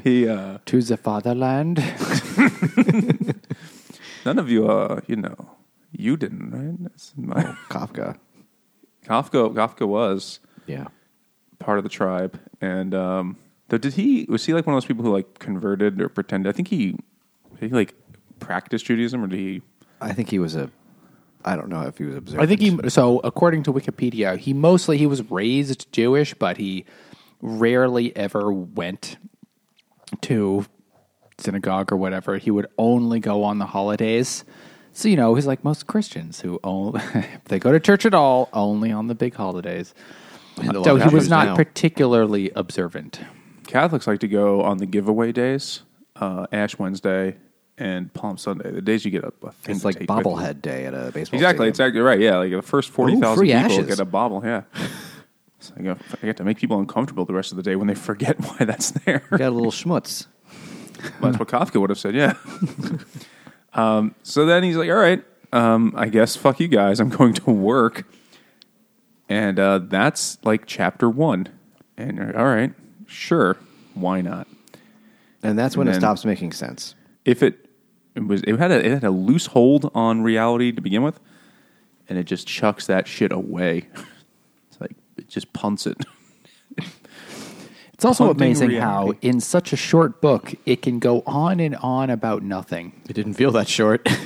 he 0.04 0.28
uh, 0.36 0.58
To 0.66 0.82
the 0.82 0.98
fatherland. 0.98 1.78
none 4.26 4.40
of 4.40 4.50
you 4.50 4.68
uh 4.68 5.02
you 5.08 5.16
know 5.16 5.36
you 5.92 6.18
didn't 6.18 6.52
right? 6.52 6.76
That's 6.82 7.14
my, 7.16 7.44
Kafka. 7.70 8.18
Kafka 9.06 9.54
Kafka 9.54 9.88
was 9.88 10.40
Yeah. 10.68 10.88
part 11.60 11.78
of 11.78 11.84
the 11.84 11.90
tribe, 11.90 12.40
and 12.60 12.94
um, 12.94 13.38
though 13.70 13.78
did 13.78 13.94
he 13.94 14.26
was 14.28 14.46
he 14.46 14.54
like 14.54 14.66
one 14.66 14.76
of 14.76 14.82
those 14.82 14.88
people 14.88 15.06
who 15.06 15.12
like 15.14 15.40
converted 15.40 16.02
or 16.02 16.10
pretended? 16.10 16.50
I 16.50 16.54
think 16.54 16.68
he 16.70 16.98
he 17.60 17.70
like 17.70 17.94
practiced 18.40 18.86
Judaism 18.86 19.24
or 19.24 19.28
did 19.28 19.40
he? 19.40 19.62
I 20.02 20.12
think 20.12 20.30
he 20.30 20.40
was 20.40 20.56
a, 20.56 20.70
I 21.46 21.56
don't 21.56 21.70
know 21.70 21.82
if 21.84 21.98
he 21.98 22.04
was 22.04 22.16
observant. 22.18 22.44
I 22.44 22.48
think 22.48 22.60
he. 22.84 22.90
So 22.90 23.20
according 23.24 23.64
to 23.64 23.74
Wikipedia, 23.74 24.38
he 24.38 24.54
mostly 24.54 24.98
he 24.98 25.08
was 25.08 25.30
raised 25.32 25.90
Jewish, 25.94 26.34
but 26.34 26.58
he 26.58 26.84
rarely 27.42 28.14
ever 28.18 28.52
went 28.52 29.18
to 30.24 30.66
synagogue 31.38 31.92
or 31.92 31.98
whatever. 31.98 32.38
He 32.38 32.52
would 32.52 32.68
only 32.78 33.20
go 33.20 33.44
on 33.44 33.60
the 33.60 33.66
holidays. 33.66 34.44
So 34.94 35.10
you 35.10 35.16
know, 35.18 35.36
he's 35.36 35.46
like 35.48 35.64
most 35.64 35.88
Christians 35.88 36.40
who 36.42 36.60
only 36.64 37.02
if 37.14 37.46
they 37.46 37.60
go 37.60 37.72
to 37.72 37.80
church 37.80 38.06
at 38.06 38.14
all, 38.14 38.50
only 38.54 38.92
on 38.92 39.08
the 39.08 39.16
big 39.16 39.34
holidays. 39.36 39.94
And 40.58 40.70
a 40.70 40.80
lot 40.80 40.86
So 40.86 40.96
he 40.96 41.14
was 41.14 41.28
not 41.30 41.48
now. 41.48 41.56
particularly 41.56 42.50
observant. 42.56 43.20
Catholics 43.68 44.08
like 44.08 44.20
to 44.22 44.28
go 44.28 44.62
on 44.62 44.78
the 44.78 44.86
giveaway 44.86 45.32
days, 45.34 45.82
uh, 46.16 46.46
Ash 46.54 46.78
Wednesday 46.80 47.36
and 47.78 48.14
Palm 48.14 48.38
Sunday. 48.38 48.72
The 48.72 48.80
days 48.82 49.04
you 49.04 49.12
get 49.12 49.26
a, 49.26 49.34
a 49.44 49.52
thing 49.52 49.76
It's 49.76 49.84
like 49.84 50.00
take 50.00 50.10
with 50.10 50.18
you. 50.20 50.24
bobblehead 50.24 50.62
day 50.62 50.86
at 50.86 50.94
a 50.94 51.12
baseball 51.12 51.38
Exactly, 51.38 51.42
stadium. 51.42 51.68
exactly 51.68 52.00
right. 52.00 52.20
Yeah, 52.22 52.38
like 52.38 52.52
the 52.52 52.62
first 52.62 52.90
forty 52.92 53.20
thousand 53.20 53.46
people 53.48 53.60
ashes. 53.60 53.88
get 53.88 54.00
a 54.00 54.06
bobble. 54.06 54.42
Yeah, 54.46 54.62
so 55.60 55.74
I, 55.78 55.82
got, 55.82 55.98
I 56.22 56.26
get 56.26 56.38
to 56.38 56.44
make 56.44 56.58
people 56.58 56.80
uncomfortable 56.80 57.26
the 57.26 57.34
rest 57.34 57.52
of 57.52 57.56
the 57.58 57.64
day 57.64 57.76
when 57.76 57.88
they 57.88 57.96
forget 57.96 58.40
why 58.50 58.66
that's 58.66 58.92
there. 58.92 59.24
Got 59.32 59.42
a 59.42 59.50
little 59.50 59.72
schmutz. 59.72 60.28
That's 61.22 61.38
what 61.38 61.48
Kafka 61.50 61.80
would 61.80 61.90
have 61.90 62.00
said. 62.00 62.16
Yeah. 62.16 62.34
um, 63.74 64.16
so 64.24 64.46
then 64.46 64.64
he's 64.64 64.78
like, 64.78 64.90
"All 64.90 64.96
right, 64.96 65.24
um, 65.52 65.94
I 65.96 66.08
guess 66.08 66.36
fuck 66.36 66.60
you 66.60 66.68
guys. 66.68 67.00
I'm 67.00 67.10
going 67.10 67.34
to 67.34 67.52
work." 67.52 68.08
And 69.28 69.60
uh, 69.60 69.80
that's 69.84 70.38
like 70.44 70.66
chapter 70.66 71.10
one. 71.10 71.48
And 71.98 72.18
you're 72.18 72.28
like, 72.28 72.36
all 72.38 72.46
right, 72.46 72.74
sure, 73.08 73.58
why 73.94 74.22
not? 74.22 74.48
And 75.44 75.58
that's 75.60 75.76
when 75.78 75.88
And 75.88 75.92
it 75.96 76.00
then- 76.00 76.02
stops 76.02 76.26
making 76.26 76.54
sense. 76.54 76.96
if 77.26 77.44
it, 77.44 77.68
it 78.16 78.26
was 78.26 78.42
it 78.44 78.58
had 78.58 78.72
a 78.72 78.84
it 78.86 78.92
had 78.92 79.04
a 79.04 79.12
loose 79.12 79.48
hold 79.48 79.92
on 79.94 80.22
reality 80.24 80.72
to 80.72 80.82
begin 80.82 81.04
with, 81.04 81.20
and 82.10 82.18
it 82.18 82.24
just 82.24 82.48
chucks 82.48 82.88
that 82.88 83.08
shit 83.08 83.32
away. 83.32 83.88
It's 85.16 85.18
like 85.18 85.28
it 85.28 85.30
just 85.30 85.54
punts 85.54 85.88
it. 85.88 85.98
It's 87.96 88.04
also 88.04 88.26
Punting 88.28 88.48
amazing 88.48 88.72
how, 88.72 89.14
in 89.22 89.40
such 89.40 89.72
a 89.72 89.78
short 89.78 90.20
book, 90.20 90.54
it 90.66 90.82
can 90.82 91.00
go 91.00 91.24
on 91.26 91.62
and 91.62 91.78
on 91.78 92.10
about 92.10 92.44
nothing. 92.44 92.92
It 93.08 93.14
didn't 93.14 93.36
feel 93.36 93.52
that 93.52 93.70
short. 93.70 94.08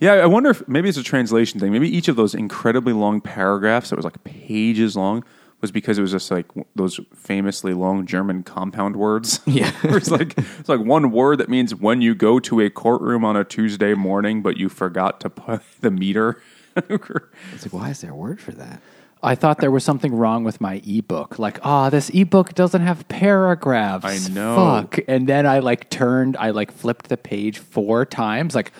Yeah, 0.00 0.14
I 0.14 0.26
wonder 0.26 0.50
if 0.50 0.66
maybe 0.68 0.88
it's 0.88 0.98
a 0.98 1.02
translation 1.02 1.60
thing. 1.60 1.72
Maybe 1.72 1.88
each 1.88 2.08
of 2.08 2.16
those 2.16 2.34
incredibly 2.34 2.92
long 2.92 3.20
paragraphs 3.20 3.90
that 3.90 3.96
was 3.96 4.04
like 4.04 4.22
pages 4.24 4.96
long 4.96 5.24
was 5.60 5.70
because 5.70 5.98
it 5.98 6.02
was 6.02 6.10
just 6.10 6.30
like 6.30 6.46
those 6.74 6.98
famously 7.14 7.74
long 7.74 8.06
German 8.06 8.42
compound 8.42 8.96
words. 8.96 9.40
Yeah. 9.46 9.72
It's 9.84 10.10
like 10.10 10.34
it's 10.38 10.68
like 10.68 10.80
one 10.80 11.10
word 11.10 11.38
that 11.38 11.48
means 11.48 11.74
when 11.74 12.00
you 12.00 12.14
go 12.14 12.38
to 12.40 12.60
a 12.60 12.70
courtroom 12.70 13.24
on 13.24 13.36
a 13.36 13.44
Tuesday 13.44 13.94
morning, 13.94 14.42
but 14.42 14.56
you 14.56 14.68
forgot 14.68 15.20
to 15.20 15.30
put 15.30 15.62
the 15.80 15.90
meter. 15.90 16.40
it's 16.76 17.64
like, 17.64 17.72
why 17.72 17.90
is 17.90 18.00
there 18.00 18.12
a 18.12 18.16
word 18.16 18.40
for 18.40 18.52
that? 18.52 18.80
I 19.22 19.34
thought 19.34 19.58
there 19.58 19.70
was 19.70 19.84
something 19.84 20.14
wrong 20.14 20.44
with 20.44 20.60
my 20.60 20.80
ebook. 20.86 21.38
Like, 21.38 21.58
ah, 21.62 21.90
this 21.90 22.10
ebook 22.10 22.54
doesn't 22.54 22.80
have 22.80 23.06
paragraphs. 23.08 24.04
I 24.04 24.32
know. 24.32 24.56
Fuck. 24.56 24.98
And 25.08 25.26
then 25.28 25.46
I 25.46 25.58
like 25.58 25.90
turned, 25.90 26.36
I 26.38 26.50
like 26.50 26.72
flipped 26.72 27.08
the 27.08 27.16
page 27.16 27.58
four 27.58 28.06
times. 28.06 28.54
Like, 28.54 28.72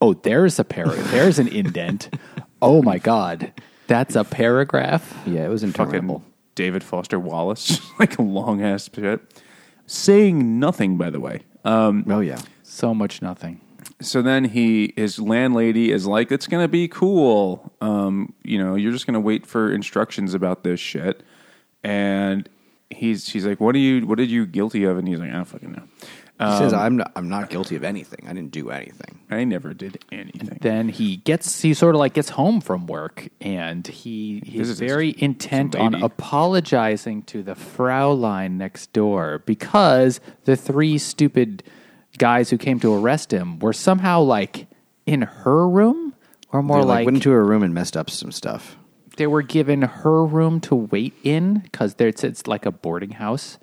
oh, 0.00 0.14
there's 0.14 0.58
a 0.58 0.64
paragraph. 0.64 1.10
there's 1.10 1.38
an 1.38 1.48
indent. 1.48 2.10
Oh 2.62 2.82
my 2.82 2.98
god, 2.98 3.52
that's 3.86 4.16
a 4.16 4.24
paragraph. 4.24 5.16
Yeah, 5.26 5.44
it 5.44 5.48
was 5.48 5.62
interminable. 5.62 6.20
Fucking 6.20 6.32
David 6.54 6.82
Foster 6.84 7.18
Wallace, 7.20 7.80
like 8.00 8.18
a 8.18 8.22
long 8.22 8.62
ass 8.62 8.90
shit, 8.92 9.20
saying 9.86 10.58
nothing. 10.58 10.96
By 10.96 11.10
the 11.10 11.20
way, 11.20 11.42
um, 11.64 12.04
Oh, 12.08 12.20
yeah. 12.20 12.40
So 12.62 12.94
much 12.94 13.22
nothing. 13.22 13.60
So 14.00 14.22
then 14.22 14.44
he 14.44 14.92
his 14.96 15.18
landlady 15.18 15.90
is 15.90 16.06
like 16.06 16.30
it's 16.30 16.46
gonna 16.46 16.68
be 16.68 16.88
cool 16.88 17.72
um 17.80 18.32
you 18.44 18.62
know 18.62 18.74
you're 18.74 18.92
just 18.92 19.06
gonna 19.06 19.20
wait 19.20 19.46
for 19.46 19.72
instructions 19.72 20.34
about 20.34 20.62
this 20.62 20.78
shit 20.80 21.22
and 21.82 22.48
he's 22.90 23.28
she's 23.28 23.46
like, 23.46 23.60
"What 23.60 23.74
are 23.74 23.78
you? 23.78 24.06
What 24.06 24.18
did 24.18 24.30
you 24.30 24.46
guilty 24.46 24.84
of?" 24.84 24.98
And 24.98 25.06
he's 25.06 25.18
like, 25.18 25.30
"I 25.30 25.34
don't 25.34 25.44
fucking 25.44 25.72
know. 25.72 25.82
He 26.40 26.56
says, 26.58 26.72
"I'm 26.72 26.98
not, 26.98 27.10
I'm 27.16 27.28
not 27.28 27.50
guilty 27.50 27.74
of 27.74 27.82
anything. 27.82 28.24
I 28.28 28.32
didn't 28.32 28.52
do 28.52 28.70
anything." 28.70 29.18
I 29.30 29.44
never 29.44 29.74
did 29.74 30.04
anything." 30.12 30.58
then 30.60 30.88
he 30.88 31.16
gets 31.16 31.62
he 31.62 31.74
sort 31.74 31.94
of 31.94 31.98
like 31.98 32.14
gets 32.14 32.30
home 32.30 32.60
from 32.60 32.86
work 32.86 33.28
and 33.40 33.86
he 33.86 34.42
he's 34.46 34.78
very 34.78 35.12
some 35.14 35.20
intent 35.22 35.76
on 35.76 35.94
apologizing 35.94 37.22
to 37.24 37.42
the 37.42 37.54
Fraulein 37.54 38.52
next 38.52 38.92
door 38.92 39.42
because 39.46 40.20
the 40.44 40.56
three 40.56 40.98
stupid 40.98 41.64
guys 42.18 42.50
who 42.50 42.58
came 42.58 42.80
to 42.80 42.92
arrest 42.94 43.32
him 43.32 43.58
were 43.60 43.72
somehow 43.72 44.20
like 44.20 44.66
in 45.06 45.22
her 45.22 45.68
room 45.68 46.14
or 46.52 46.62
more 46.62 46.78
They, 46.78 46.84
like, 46.84 46.96
like, 46.98 47.06
went 47.06 47.16
into 47.18 47.30
her 47.30 47.44
room 47.44 47.62
and 47.62 47.72
messed 47.72 47.96
up 47.96 48.10
some 48.10 48.32
stuff. 48.32 48.76
they 49.16 49.26
were 49.26 49.42
given 49.42 49.82
her 49.82 50.24
room 50.24 50.60
to 50.60 50.74
wait 50.74 51.14
in 51.24 51.58
because 51.60 51.94
it's, 51.98 52.22
it's 52.24 52.46
like 52.46 52.66
a 52.66 52.70
boarding 52.70 53.12
house. 53.12 53.58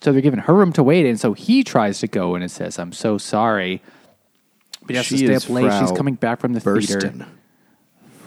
So 0.00 0.12
they're 0.12 0.20
given 0.20 0.40
her 0.40 0.54
room 0.54 0.72
to 0.74 0.82
wait 0.82 1.06
in. 1.06 1.16
So 1.16 1.32
he 1.32 1.62
tries 1.64 2.00
to 2.00 2.06
go 2.08 2.34
in 2.34 2.42
and 2.42 2.50
says, 2.50 2.78
"I'm 2.78 2.92
so 2.92 3.18
sorry." 3.18 3.82
But 4.82 4.90
he 4.90 4.96
has 4.96 5.08
to 5.08 5.16
She 5.16 5.26
stay 5.26 5.34
is 5.34 5.44
up 5.44 5.50
late. 5.50 5.72
She's 5.80 5.92
coming 5.92 6.14
back 6.14 6.40
from 6.40 6.54
the 6.54 6.60
theater. 6.60 6.98
Burston, 6.98 7.26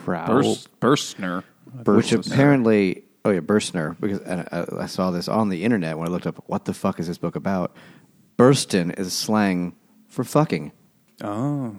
Frau 0.03 0.25
Burst, 0.27 0.79
Burstner, 0.79 1.43
which 1.85 2.13
apparently, 2.13 3.03
oh 3.25 3.31
yeah, 3.31 3.41
Burstner. 3.41 3.99
Because 3.99 4.19
and 4.21 4.47
I, 4.51 4.83
I 4.83 4.85
saw 4.85 5.11
this 5.11 5.27
on 5.27 5.49
the 5.49 5.63
internet 5.65 5.97
when 5.97 6.07
I 6.07 6.11
looked 6.11 6.27
up 6.27 6.41
what 6.47 6.63
the 6.65 6.73
fuck 6.73 6.99
is 6.99 7.07
this 7.07 7.17
book 7.17 7.35
about. 7.35 7.75
Burston 8.37 8.97
is 8.99 9.13
slang 9.13 9.75
for 10.07 10.23
fucking. 10.23 10.71
Oh. 11.23 11.75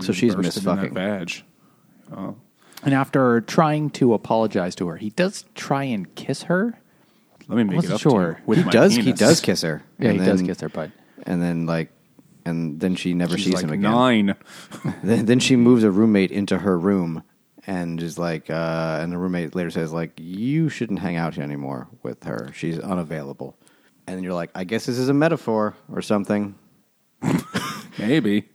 So 0.00 0.12
she's 0.12 0.34
bursted 0.34 0.66
in 0.66 0.76
that 0.76 0.90
misfucking. 0.90 1.42
Vag. 2.10 2.36
And 2.84 2.94
after 2.94 3.40
trying 3.42 3.90
to 3.90 4.14
apologize 4.14 4.74
to 4.76 4.88
her, 4.88 4.96
he 4.96 5.10
does 5.10 5.44
try 5.54 5.84
and 5.84 6.12
kiss 6.14 6.42
her. 6.44 6.78
Let 7.48 7.56
me 7.56 7.64
make 7.64 7.76
wasn't 7.76 7.92
it 7.92 7.94
up 7.94 8.00
sure. 8.00 8.34
to 8.34 8.38
you 8.40 8.44
with 8.46 8.58
he 8.58 8.64
my 8.64 8.70
does. 8.70 8.94
He 8.94 9.02
penis. 9.02 9.18
does 9.18 9.40
kiss 9.40 9.62
her. 9.62 9.82
Yeah, 9.98 10.10
And 10.10 10.20
he 10.20 10.26
does 10.26 10.38
then- 10.40 10.46
kiss 10.46 10.60
her, 10.60 10.68
but 10.68 10.90
And 11.24 11.42
then 11.42 11.66
like, 11.66 11.90
and 12.44 12.78
then 12.80 12.94
she 12.94 13.14
never 13.14 13.36
She's 13.36 13.46
sees 13.46 13.54
like 13.54 13.64
him 13.64 13.70
again. 13.70 13.82
nine. 13.82 14.34
Then, 15.02 15.26
then 15.26 15.38
she 15.40 15.56
moves 15.56 15.82
a 15.84 15.90
roommate 15.90 16.30
into 16.30 16.58
her 16.58 16.78
room 16.78 17.22
and 17.66 18.00
is 18.02 18.18
like, 18.18 18.48
uh, 18.48 18.98
and 19.02 19.12
the 19.12 19.18
roommate 19.18 19.54
later 19.54 19.70
says 19.70 19.92
like, 19.92 20.12
you 20.16 20.68
shouldn't 20.68 21.00
hang 21.00 21.16
out 21.16 21.34
here 21.34 21.42
anymore 21.44 21.88
with 22.02 22.24
her. 22.24 22.50
She's 22.54 22.78
unavailable. 22.78 23.56
And 24.08 24.16
then 24.16 24.24
you're 24.24 24.32
like, 24.32 24.50
I 24.54 24.64
guess 24.64 24.86
this 24.86 24.98
is 24.98 25.10
a 25.10 25.14
metaphor 25.14 25.76
or 25.92 26.00
something. 26.00 26.54
Maybe. 27.98 28.48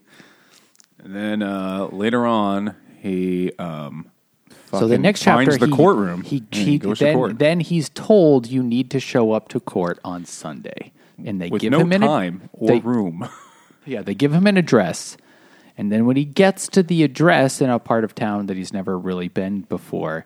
And 0.98 1.14
then 1.14 1.42
uh, 1.42 1.88
later 1.92 2.26
on, 2.26 2.74
he 3.00 3.52
um, 3.60 4.10
so 4.72 4.88
the 4.88 4.98
next 4.98 5.20
chapter, 5.20 5.44
finds 5.44 5.58
the 5.58 5.66
he, 5.66 5.72
courtroom. 5.72 6.22
He, 6.22 6.38
and 6.38 6.54
he 6.54 6.78
goes 6.78 6.98
to 6.98 7.04
then, 7.04 7.14
court 7.14 7.38
then 7.38 7.60
he's 7.60 7.88
told 7.90 8.48
you 8.48 8.64
need 8.64 8.90
to 8.90 8.98
show 8.98 9.30
up 9.30 9.48
to 9.50 9.60
court 9.60 10.00
on 10.04 10.24
Sunday, 10.24 10.92
and 11.24 11.40
they 11.40 11.50
with 11.50 11.62
give 11.62 11.70
no 11.70 11.80
him 11.80 11.92
an 11.92 12.00
time 12.00 12.50
or 12.52 12.68
they- 12.68 12.80
room. 12.80 13.28
Yeah, 13.86 14.00
they 14.00 14.14
give 14.14 14.32
him 14.32 14.46
an 14.46 14.56
address. 14.56 15.18
And 15.76 15.92
then 15.92 16.06
when 16.06 16.16
he 16.16 16.24
gets 16.24 16.68
to 16.68 16.82
the 16.82 17.02
address 17.02 17.60
in 17.60 17.68
a 17.68 17.78
part 17.78 18.02
of 18.02 18.14
town 18.14 18.46
that 18.46 18.56
he's 18.56 18.72
never 18.72 18.98
really 18.98 19.28
been 19.28 19.60
before, 19.60 20.24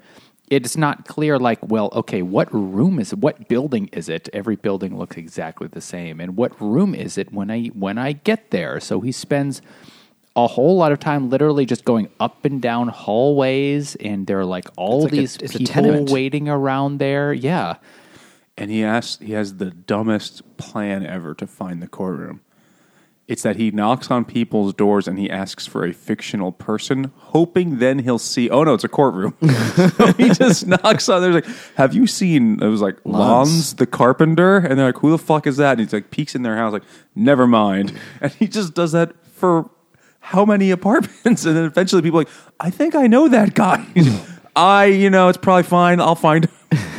it's 0.50 0.76
not 0.76 1.06
clear 1.06 1.38
like, 1.38 1.58
well, 1.62 1.90
okay, 1.94 2.22
what 2.22 2.52
room 2.52 2.98
is 2.98 3.12
it? 3.12 3.18
What 3.18 3.48
building 3.48 3.88
is 3.92 4.08
it? 4.08 4.28
Every 4.32 4.56
building 4.56 4.96
looks 4.96 5.16
exactly 5.16 5.68
the 5.68 5.80
same. 5.80 6.20
And 6.20 6.36
what 6.36 6.58
room 6.60 6.94
is 6.94 7.18
it 7.18 7.32
when 7.32 7.50
I 7.50 7.66
when 7.68 7.98
I 7.98 8.12
get 8.12 8.50
there? 8.50 8.80
So 8.80 9.00
he 9.00 9.12
spends 9.12 9.60
a 10.36 10.46
whole 10.46 10.76
lot 10.76 10.92
of 10.92 11.00
time 11.00 11.30
literally 11.30 11.66
just 11.66 11.84
going 11.84 12.08
up 12.20 12.44
and 12.44 12.62
down 12.62 12.88
hallways 12.88 13.96
and 13.96 14.26
there 14.26 14.38
are 14.38 14.44
like 14.44 14.68
all 14.76 15.02
like 15.02 15.10
these 15.10 15.36
it's 15.38 15.54
a 15.54 15.58
people 15.58 16.04
waiting 16.06 16.48
around 16.48 16.98
there. 16.98 17.32
Yeah. 17.32 17.76
and 18.56 18.70
he 18.70 18.84
asks, 18.84 19.20
he 19.20 19.32
has 19.32 19.56
the 19.56 19.70
dumbest 19.70 20.56
plan 20.56 21.04
ever 21.04 21.34
to 21.34 21.46
find 21.46 21.82
the 21.82 21.88
courtroom. 21.88 22.40
It's 23.28 23.42
that 23.42 23.56
he 23.56 23.70
knocks 23.70 24.10
on 24.10 24.24
people's 24.24 24.72
doors 24.72 25.06
and 25.06 25.18
he 25.18 25.30
asks 25.30 25.66
for 25.66 25.84
a 25.84 25.92
fictional 25.92 26.50
person, 26.50 27.12
hoping 27.16 27.78
then 27.78 27.98
he'll 27.98 28.18
see. 28.18 28.48
Oh 28.48 28.64
no, 28.64 28.72
it's 28.72 28.84
a 28.84 28.88
courtroom. 28.88 29.34
so 29.42 30.12
he 30.16 30.30
just 30.30 30.66
knocks 30.66 31.10
on. 31.10 31.20
There's 31.20 31.34
like, 31.34 31.56
have 31.76 31.92
you 31.94 32.06
seen? 32.06 32.62
It 32.62 32.66
was 32.66 32.80
like. 32.80 32.96
Lanz 33.04 33.74
the 33.74 33.86
carpenter, 33.86 34.56
and 34.56 34.78
they're 34.78 34.86
like, 34.86 34.98
who 34.98 35.10
the 35.10 35.18
fuck 35.18 35.46
is 35.46 35.58
that? 35.58 35.72
And 35.72 35.80
he's 35.80 35.92
like, 35.92 36.10
peeks 36.10 36.34
in 36.34 36.42
their 36.42 36.56
house, 36.56 36.72
like, 36.72 36.84
never 37.14 37.46
mind. 37.46 37.92
And 38.22 38.32
he 38.32 38.48
just 38.48 38.72
does 38.74 38.92
that 38.92 39.12
for 39.26 39.68
how 40.20 40.46
many 40.46 40.70
apartments? 40.70 41.44
And 41.46 41.54
then 41.54 41.64
eventually 41.64 42.00
people 42.00 42.20
are 42.20 42.22
like, 42.24 42.32
I 42.58 42.70
think 42.70 42.94
I 42.94 43.06
know 43.06 43.28
that 43.28 43.54
guy. 43.54 43.84
I, 44.56 44.86
you 44.86 45.10
know, 45.10 45.28
it's 45.28 45.38
probably 45.38 45.64
fine. 45.64 46.00
I'll 46.00 46.14
find. 46.14 46.48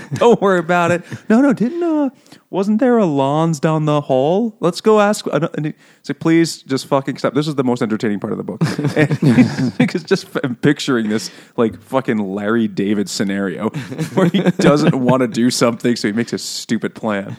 Don't 0.16 0.42
worry 0.42 0.60
about 0.60 0.92
it. 0.92 1.04
No, 1.30 1.42
no, 1.42 1.54
didn't. 1.54 1.84
Uh, 1.84 2.10
wasn't 2.50 2.80
there 2.80 2.98
a 2.98 3.06
Lanz 3.06 3.60
down 3.60 3.86
the 3.86 4.02
hall? 4.02 4.56
Let's 4.60 4.82
go 4.82 5.00
ask. 5.00 5.26
And 5.32 5.66
he- 5.68 5.74
it's 6.00 6.10
like, 6.10 6.20
please, 6.20 6.64
just 6.64 6.88
fucking 6.88 7.18
stop. 7.18 7.34
This 7.34 7.48
is 7.48 7.56
the 7.56 7.64
most 7.64 7.82
entertaining 7.82 8.20
part 8.20 8.34
of 8.34 8.38
the 8.38 8.44
book. 8.44 8.62
Because 9.78 10.04
just 10.04 10.28
I'm 10.44 10.56
picturing 10.56 11.10
this 11.10 11.30
like 11.58 11.80
fucking 11.82 12.18
Larry 12.18 12.68
David 12.68 13.10
scenario 13.10 13.70
where 14.14 14.28
he 14.30 14.42
doesn't 14.42 15.00
want 15.00 15.22
to 15.22 15.28
do 15.28 15.50
something, 15.52 15.96
so 15.96 16.08
he 16.08 16.12
makes 16.14 16.34
a 16.34 16.38
stupid 16.38 16.96
plan. 16.96 17.38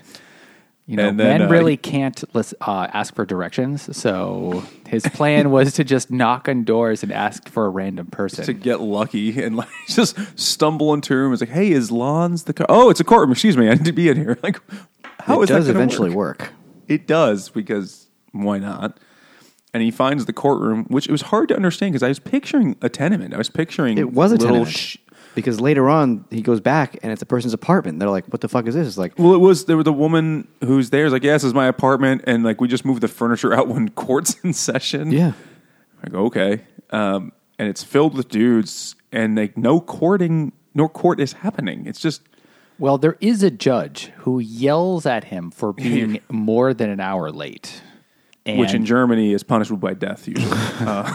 You 0.90 0.96
know, 0.96 1.04
then, 1.12 1.16
men 1.16 1.42
uh, 1.42 1.48
really 1.48 1.76
can't 1.76 2.24
uh, 2.34 2.88
ask 2.92 3.14
for 3.14 3.24
directions. 3.24 3.96
So 3.96 4.64
his 4.88 5.04
plan 5.04 5.50
was 5.52 5.74
to 5.74 5.84
just 5.84 6.10
knock 6.10 6.48
on 6.48 6.64
doors 6.64 7.04
and 7.04 7.12
ask 7.12 7.48
for 7.48 7.64
a 7.66 7.68
random 7.68 8.08
person. 8.08 8.44
to 8.44 8.52
get 8.52 8.80
lucky 8.80 9.40
and 9.40 9.54
like 9.54 9.68
just 9.88 10.16
stumble 10.36 10.92
into 10.92 11.14
a 11.14 11.16
room. 11.16 11.32
It's 11.32 11.42
like, 11.42 11.50
hey, 11.50 11.70
is 11.70 11.92
Lanz 11.92 12.42
the 12.42 12.52
car? 12.52 12.66
Oh, 12.68 12.90
it's 12.90 12.98
a 12.98 13.04
courtroom. 13.04 13.30
Excuse 13.30 13.56
me, 13.56 13.68
I 13.68 13.74
need 13.74 13.84
to 13.84 13.92
be 13.92 14.08
in 14.08 14.16
here. 14.16 14.36
Like, 14.42 14.58
how 15.20 15.42
it 15.42 15.44
is 15.44 15.50
does 15.50 15.66
that 15.68 15.76
eventually 15.76 16.10
work? 16.10 16.40
work. 16.40 16.52
It 16.88 17.06
does 17.06 17.50
because 17.50 18.08
why 18.32 18.58
not? 18.58 18.98
And 19.72 19.84
he 19.84 19.92
finds 19.92 20.26
the 20.26 20.32
courtroom, 20.32 20.86
which 20.88 21.06
it 21.06 21.12
was 21.12 21.22
hard 21.22 21.50
to 21.50 21.54
understand 21.54 21.92
because 21.92 22.02
I 22.02 22.08
was 22.08 22.18
picturing 22.18 22.74
a 22.82 22.88
tenement. 22.88 23.32
I 23.32 23.38
was 23.38 23.48
picturing 23.48 23.96
It 23.96 24.12
was 24.12 24.32
a 24.32 24.36
little 24.36 24.64
tenement. 24.64 24.74
sh- 24.74 24.96
because 25.34 25.60
later 25.60 25.88
on 25.88 26.24
he 26.30 26.42
goes 26.42 26.60
back 26.60 26.98
and 27.02 27.12
it's 27.12 27.22
a 27.22 27.26
person's 27.26 27.54
apartment. 27.54 27.98
They're 27.98 28.10
like, 28.10 28.26
"What 28.26 28.40
the 28.40 28.48
fuck 28.48 28.66
is 28.66 28.74
this?" 28.74 28.86
It's 28.86 28.98
like, 28.98 29.18
well, 29.18 29.34
it 29.34 29.38
was 29.38 29.64
there 29.66 29.76
was 29.76 29.86
a 29.86 29.92
woman 29.92 30.48
who's 30.62 30.90
there. 30.90 31.06
Is 31.06 31.12
like, 31.12 31.24
yes, 31.24 31.42
this 31.42 31.48
is 31.48 31.54
my 31.54 31.66
apartment, 31.66 32.24
and 32.26 32.44
like 32.44 32.60
we 32.60 32.68
just 32.68 32.84
moved 32.84 33.02
the 33.02 33.08
furniture 33.08 33.54
out 33.58 33.68
when 33.68 33.90
court's 33.90 34.38
in 34.42 34.52
session. 34.52 35.12
yeah, 35.12 35.32
I 36.02 36.08
go, 36.08 36.24
okay. 36.26 36.62
Um, 36.90 37.32
and 37.58 37.68
it's 37.68 37.84
filled 37.84 38.16
with 38.16 38.28
dudes, 38.28 38.96
and 39.12 39.36
like 39.36 39.56
no 39.56 39.80
courting, 39.80 40.52
no 40.74 40.88
court 40.88 41.20
is 41.20 41.34
happening. 41.34 41.86
It's 41.86 42.00
just 42.00 42.22
well, 42.80 42.96
there 42.96 43.18
is 43.20 43.42
a 43.42 43.50
judge 43.50 44.06
who 44.18 44.40
yells 44.40 45.04
at 45.04 45.24
him 45.24 45.50
for 45.50 45.72
being 45.74 46.20
more 46.30 46.74
than 46.74 46.90
an 46.90 46.98
hour 46.98 47.30
late. 47.30 47.82
And 48.46 48.58
which 48.58 48.72
in 48.72 48.86
Germany 48.86 49.34
is 49.34 49.42
punishable 49.42 49.78
by 49.78 49.92
death 49.92 50.26
usually. 50.26 50.56
Uh, 50.80 51.12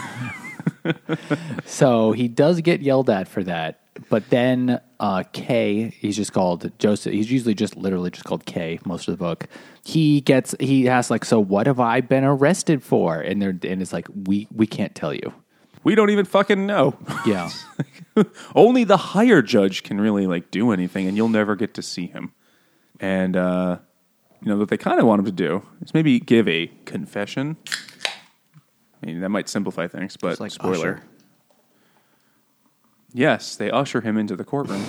so 1.66 2.12
he 2.12 2.28
does 2.28 2.60
get 2.60 2.80
yelled 2.82 3.10
at 3.10 3.26
for 3.26 3.42
that. 3.42 3.80
But 4.08 4.28
then 4.30 4.80
uh, 5.00 5.24
K, 5.32 5.90
he's 6.00 6.16
just 6.16 6.32
called 6.32 6.70
Joseph. 6.78 7.12
He's 7.12 7.30
usually 7.30 7.54
just 7.54 7.76
literally 7.76 8.10
just 8.10 8.24
called 8.24 8.44
K 8.46 8.78
most 8.84 9.08
of 9.08 9.12
the 9.12 9.22
book. 9.22 9.46
He 9.84 10.20
gets 10.20 10.54
he 10.60 10.88
asks 10.88 11.10
like, 11.10 11.24
so 11.24 11.40
what 11.40 11.66
have 11.66 11.80
I 11.80 12.00
been 12.00 12.24
arrested 12.24 12.82
for? 12.82 13.20
And 13.20 13.40
they're 13.40 13.58
and 13.62 13.82
it's 13.82 13.92
like 13.92 14.08
we 14.26 14.48
we 14.54 14.66
can't 14.66 14.94
tell 14.94 15.14
you. 15.14 15.32
we 15.84 15.94
don't 15.94 16.10
even 16.10 16.24
fucking 16.24 16.66
know. 16.66 16.96
Yeah. 17.26 17.50
Only 18.54 18.84
the 18.84 18.96
higher 18.96 19.42
judge 19.42 19.82
can 19.82 20.00
really 20.00 20.26
like 20.26 20.50
do 20.50 20.72
anything, 20.72 21.06
and 21.06 21.16
you'll 21.16 21.28
never 21.28 21.54
get 21.56 21.74
to 21.74 21.82
see 21.82 22.06
him. 22.06 22.32
And 23.00 23.36
uh, 23.36 23.78
you 24.42 24.48
know 24.48 24.56
what 24.56 24.68
they 24.68 24.78
kind 24.78 24.98
of 24.98 25.06
want 25.06 25.20
him 25.20 25.26
to 25.26 25.32
do 25.32 25.62
is 25.82 25.92
maybe 25.94 26.18
give 26.18 26.48
a 26.48 26.68
confession. 26.86 27.56
I 29.02 29.06
mean, 29.06 29.20
that 29.20 29.28
might 29.28 29.48
simplify 29.48 29.86
things, 29.88 30.16
but 30.16 30.40
like 30.40 30.50
spoiler. 30.50 30.94
Usher. 30.94 31.02
Yes, 33.16 33.56
they 33.56 33.70
usher 33.70 34.02
him 34.02 34.18
into 34.18 34.36
the 34.36 34.44
courtroom. 34.44 34.84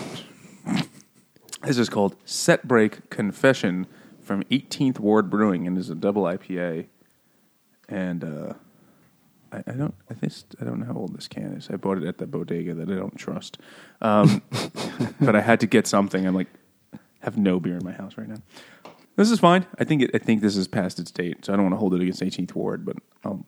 this 1.63 1.77
is 1.77 1.87
called 1.87 2.17
Setbreak 2.25 3.09
Confession 3.09 3.87
from 4.19 4.43
18th 4.51 4.99
Ward 4.99 5.29
Brewing, 5.29 5.65
and 5.65 5.77
is 5.77 5.89
a 5.89 5.95
double 5.95 6.23
IPA. 6.23 6.87
And 7.87 8.25
uh, 8.25 8.53
I, 9.53 9.63
I 9.65 9.71
don't, 9.71 9.95
I 10.09 10.13
think 10.13 10.33
I 10.59 10.65
don't 10.65 10.81
know 10.81 10.87
how 10.87 10.95
old 10.95 11.15
this 11.15 11.29
can 11.29 11.53
is. 11.53 11.69
I 11.71 11.77
bought 11.77 11.99
it 11.99 12.03
at 12.03 12.17
the 12.17 12.27
bodega 12.27 12.73
that 12.73 12.89
I 12.89 12.95
don't 12.95 13.15
trust, 13.15 13.59
um, 14.01 14.41
but 15.21 15.37
I 15.37 15.39
had 15.39 15.61
to 15.61 15.65
get 15.65 15.87
something. 15.87 16.27
I'm 16.27 16.35
like, 16.35 16.49
have 17.21 17.37
no 17.37 17.61
beer 17.61 17.77
in 17.77 17.85
my 17.85 17.93
house 17.93 18.17
right 18.17 18.27
now. 18.27 18.41
This 19.15 19.31
is 19.31 19.39
fine. 19.39 19.65
I 19.79 19.85
think 19.85 20.01
it, 20.01 20.11
I 20.13 20.17
think 20.17 20.41
this 20.41 20.57
is 20.57 20.67
past 20.67 20.99
its 20.99 21.11
date, 21.11 21.45
so 21.45 21.53
I 21.53 21.55
don't 21.55 21.63
want 21.63 21.75
to 21.75 21.79
hold 21.79 21.93
it 21.93 22.01
against 22.01 22.21
18th 22.21 22.55
Ward, 22.55 22.85
but 22.85 22.97
I'll 23.23 23.45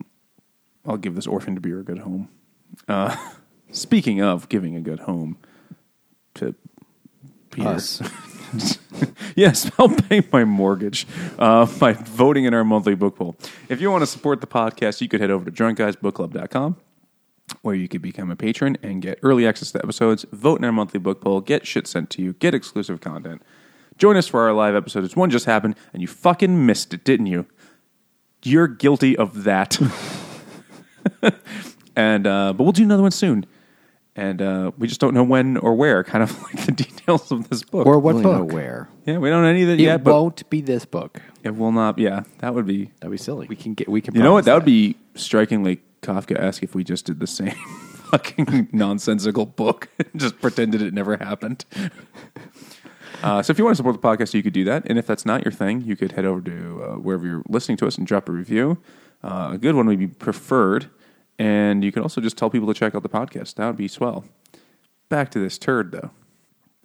I'll 0.85 0.95
give 0.95 1.15
this 1.15 1.27
orphaned 1.27 1.61
beer 1.61 1.81
a 1.81 1.83
good 1.83 1.99
home. 1.99 2.29
Uh, 2.87 3.17
speaking 3.71 4.21
of 4.21 4.49
giving 4.49 4.75
a 4.75 4.81
good 4.81 5.01
home 5.01 5.37
to. 6.35 6.55
Us. 7.57 8.01
yes, 9.35 9.69
I'll 9.79 9.89
pay 9.89 10.21
my 10.31 10.45
mortgage 10.45 11.07
uh, 11.37 11.65
by 11.65 11.93
voting 11.93 12.45
in 12.45 12.53
our 12.53 12.63
monthly 12.63 12.95
book 12.95 13.17
poll. 13.17 13.35
If 13.67 13.81
you 13.81 13.91
want 13.91 14.01
to 14.01 14.07
support 14.07 14.41
the 14.41 14.47
podcast, 14.47 15.01
you 15.01 15.07
could 15.07 15.19
head 15.19 15.31
over 15.31 15.49
to 15.49 15.51
drunkguysbookclub.com 15.51 16.77
where 17.61 17.75
you 17.75 17.87
could 17.87 18.01
become 18.01 18.29
a 18.29 18.35
patron 18.35 18.77
and 18.83 19.01
get 19.01 19.19
early 19.23 19.47
access 19.47 19.71
to 19.71 19.79
episodes, 19.79 20.25
vote 20.31 20.59
in 20.59 20.65
our 20.65 20.71
monthly 20.71 20.99
book 20.99 21.21
poll, 21.21 21.41
get 21.41 21.65
shit 21.65 21.87
sent 21.87 22.09
to 22.11 22.21
you, 22.21 22.33
get 22.33 22.53
exclusive 22.53 23.01
content, 23.01 23.41
join 23.97 24.15
us 24.15 24.27
for 24.27 24.41
our 24.41 24.53
live 24.53 24.75
episodes. 24.75 25.15
One 25.15 25.29
just 25.29 25.45
happened, 25.45 25.75
and 25.91 26.01
you 26.01 26.07
fucking 26.07 26.65
missed 26.65 26.93
it, 26.93 27.03
didn't 27.03 27.25
you? 27.25 27.47
You're 28.43 28.67
guilty 28.67 29.17
of 29.17 29.43
that. 29.43 29.79
and 31.95 32.27
uh, 32.27 32.53
but 32.53 32.63
we'll 32.63 32.71
do 32.71 32.83
another 32.83 33.01
one 33.01 33.11
soon. 33.11 33.45
And 34.19 34.41
uh, 34.41 34.71
we 34.77 34.87
just 34.87 34.99
don't 34.99 35.13
know 35.13 35.23
when 35.23 35.55
or 35.57 35.75
where, 35.75 36.03
kind 36.03 36.21
of 36.23 36.41
like 36.53 36.65
the 36.65 36.73
details 36.73 37.31
of 37.31 37.49
this 37.49 37.63
book. 37.63 37.85
Or 37.87 37.99
what 37.99 38.15
We 38.15 38.21
don't 38.23 38.33
know 38.33 38.43
book? 38.45 38.53
where. 38.53 38.89
yeah, 39.05 39.17
we 39.17 39.29
don't 39.29 39.43
know 39.43 39.47
any 39.49 39.61
of 39.61 39.67
that 39.69 39.79
It 39.79 39.83
yet, 39.83 40.03
but 40.03 40.13
won't 40.13 40.49
be 40.49 40.59
this 40.61 40.83
book. 40.85 41.21
it 41.43 41.55
will 41.55 41.71
not. 41.71 41.97
Yeah, 41.97 42.23
that 42.39 42.53
would 42.53 42.65
be. 42.67 42.91
That'd 42.99 43.11
be 43.11 43.17
silly. 43.17 43.47
We 43.47 43.55
can 43.55 43.73
get. 43.75 43.87
We 43.87 44.01
can. 44.01 44.15
You 44.15 44.21
know 44.23 44.33
what? 44.33 44.43
That 44.45 44.55
would 44.55 44.65
be 44.65 44.97
strikingly 45.15 45.79
Kafka-esque 46.01 46.63
if 46.63 46.75
we 46.75 46.83
just 46.83 47.05
did 47.05 47.19
the 47.21 47.27
same 47.27 47.51
fucking 48.11 48.69
nonsensical 48.73 49.45
book, 49.45 49.87
and 49.99 50.09
just 50.19 50.41
pretended 50.41 50.81
it 50.81 50.93
never 50.93 51.15
happened. 51.17 51.63
Uh, 53.21 53.43
so 53.43 53.51
if 53.51 53.57
you 53.57 53.65
want 53.65 53.73
to 53.73 53.77
support 53.77 54.01
the 54.01 54.07
podcast, 54.07 54.33
you 54.33 54.41
could 54.41 54.53
do 54.53 54.63
that. 54.63 54.83
And 54.85 54.97
if 54.97 55.05
that's 55.05 55.25
not 55.25 55.43
your 55.43 55.51
thing, 55.51 55.81
you 55.81 55.97
could 55.97 56.13
head 56.13 56.23
over 56.23 56.39
to 56.39 56.83
uh, 56.83 56.95
wherever 56.95 57.25
you're 57.27 57.43
listening 57.49 57.75
to 57.79 57.85
us 57.87 57.97
and 57.97 58.07
drop 58.07 58.29
a 58.29 58.31
review. 58.31 58.77
Uh, 59.21 59.49
a 59.53 59.57
good 59.57 59.75
one 59.75 59.87
would 59.87 59.99
be 59.99 60.07
preferred. 60.07 60.89
And 61.39 61.83
you 61.85 61.91
can 61.91 62.03
also 62.03 62.19
just 62.21 62.37
tell 62.37 62.49
people 62.49 62.67
to 62.67 62.73
check 62.73 62.93
out 62.93 63.01
the 63.01 63.09
podcast. 63.09 63.55
That 63.55 63.65
would 63.67 63.77
be 63.77 63.87
swell. 63.87 64.25
Back 65.07 65.31
to 65.31 65.39
this 65.39 65.57
turd, 65.57 65.91
though. 65.91 66.11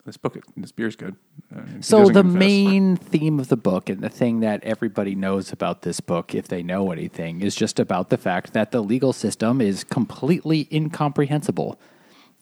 This 0.06 0.16
book, 0.16 0.36
this 0.56 0.70
beer's 0.70 0.96
good. 0.96 1.16
Uh, 1.54 1.62
So 1.80 2.04
the 2.06 2.22
confess. 2.22 2.38
main 2.38 2.96
theme 2.96 3.40
of 3.40 3.48
the 3.48 3.56
book 3.56 3.88
and 3.88 4.00
the 4.02 4.10
thing 4.10 4.40
that 4.40 4.62
everybody 4.62 5.14
knows 5.14 5.50
about 5.50 5.82
this 5.82 6.00
book, 6.00 6.34
if 6.34 6.46
they 6.46 6.62
know 6.62 6.92
anything, 6.92 7.40
is 7.40 7.54
just 7.56 7.80
about 7.80 8.10
the 8.10 8.18
fact 8.18 8.52
that 8.52 8.70
the 8.70 8.82
legal 8.82 9.12
system 9.12 9.60
is 9.60 9.82
completely 9.82 10.68
incomprehensible. 10.70 11.80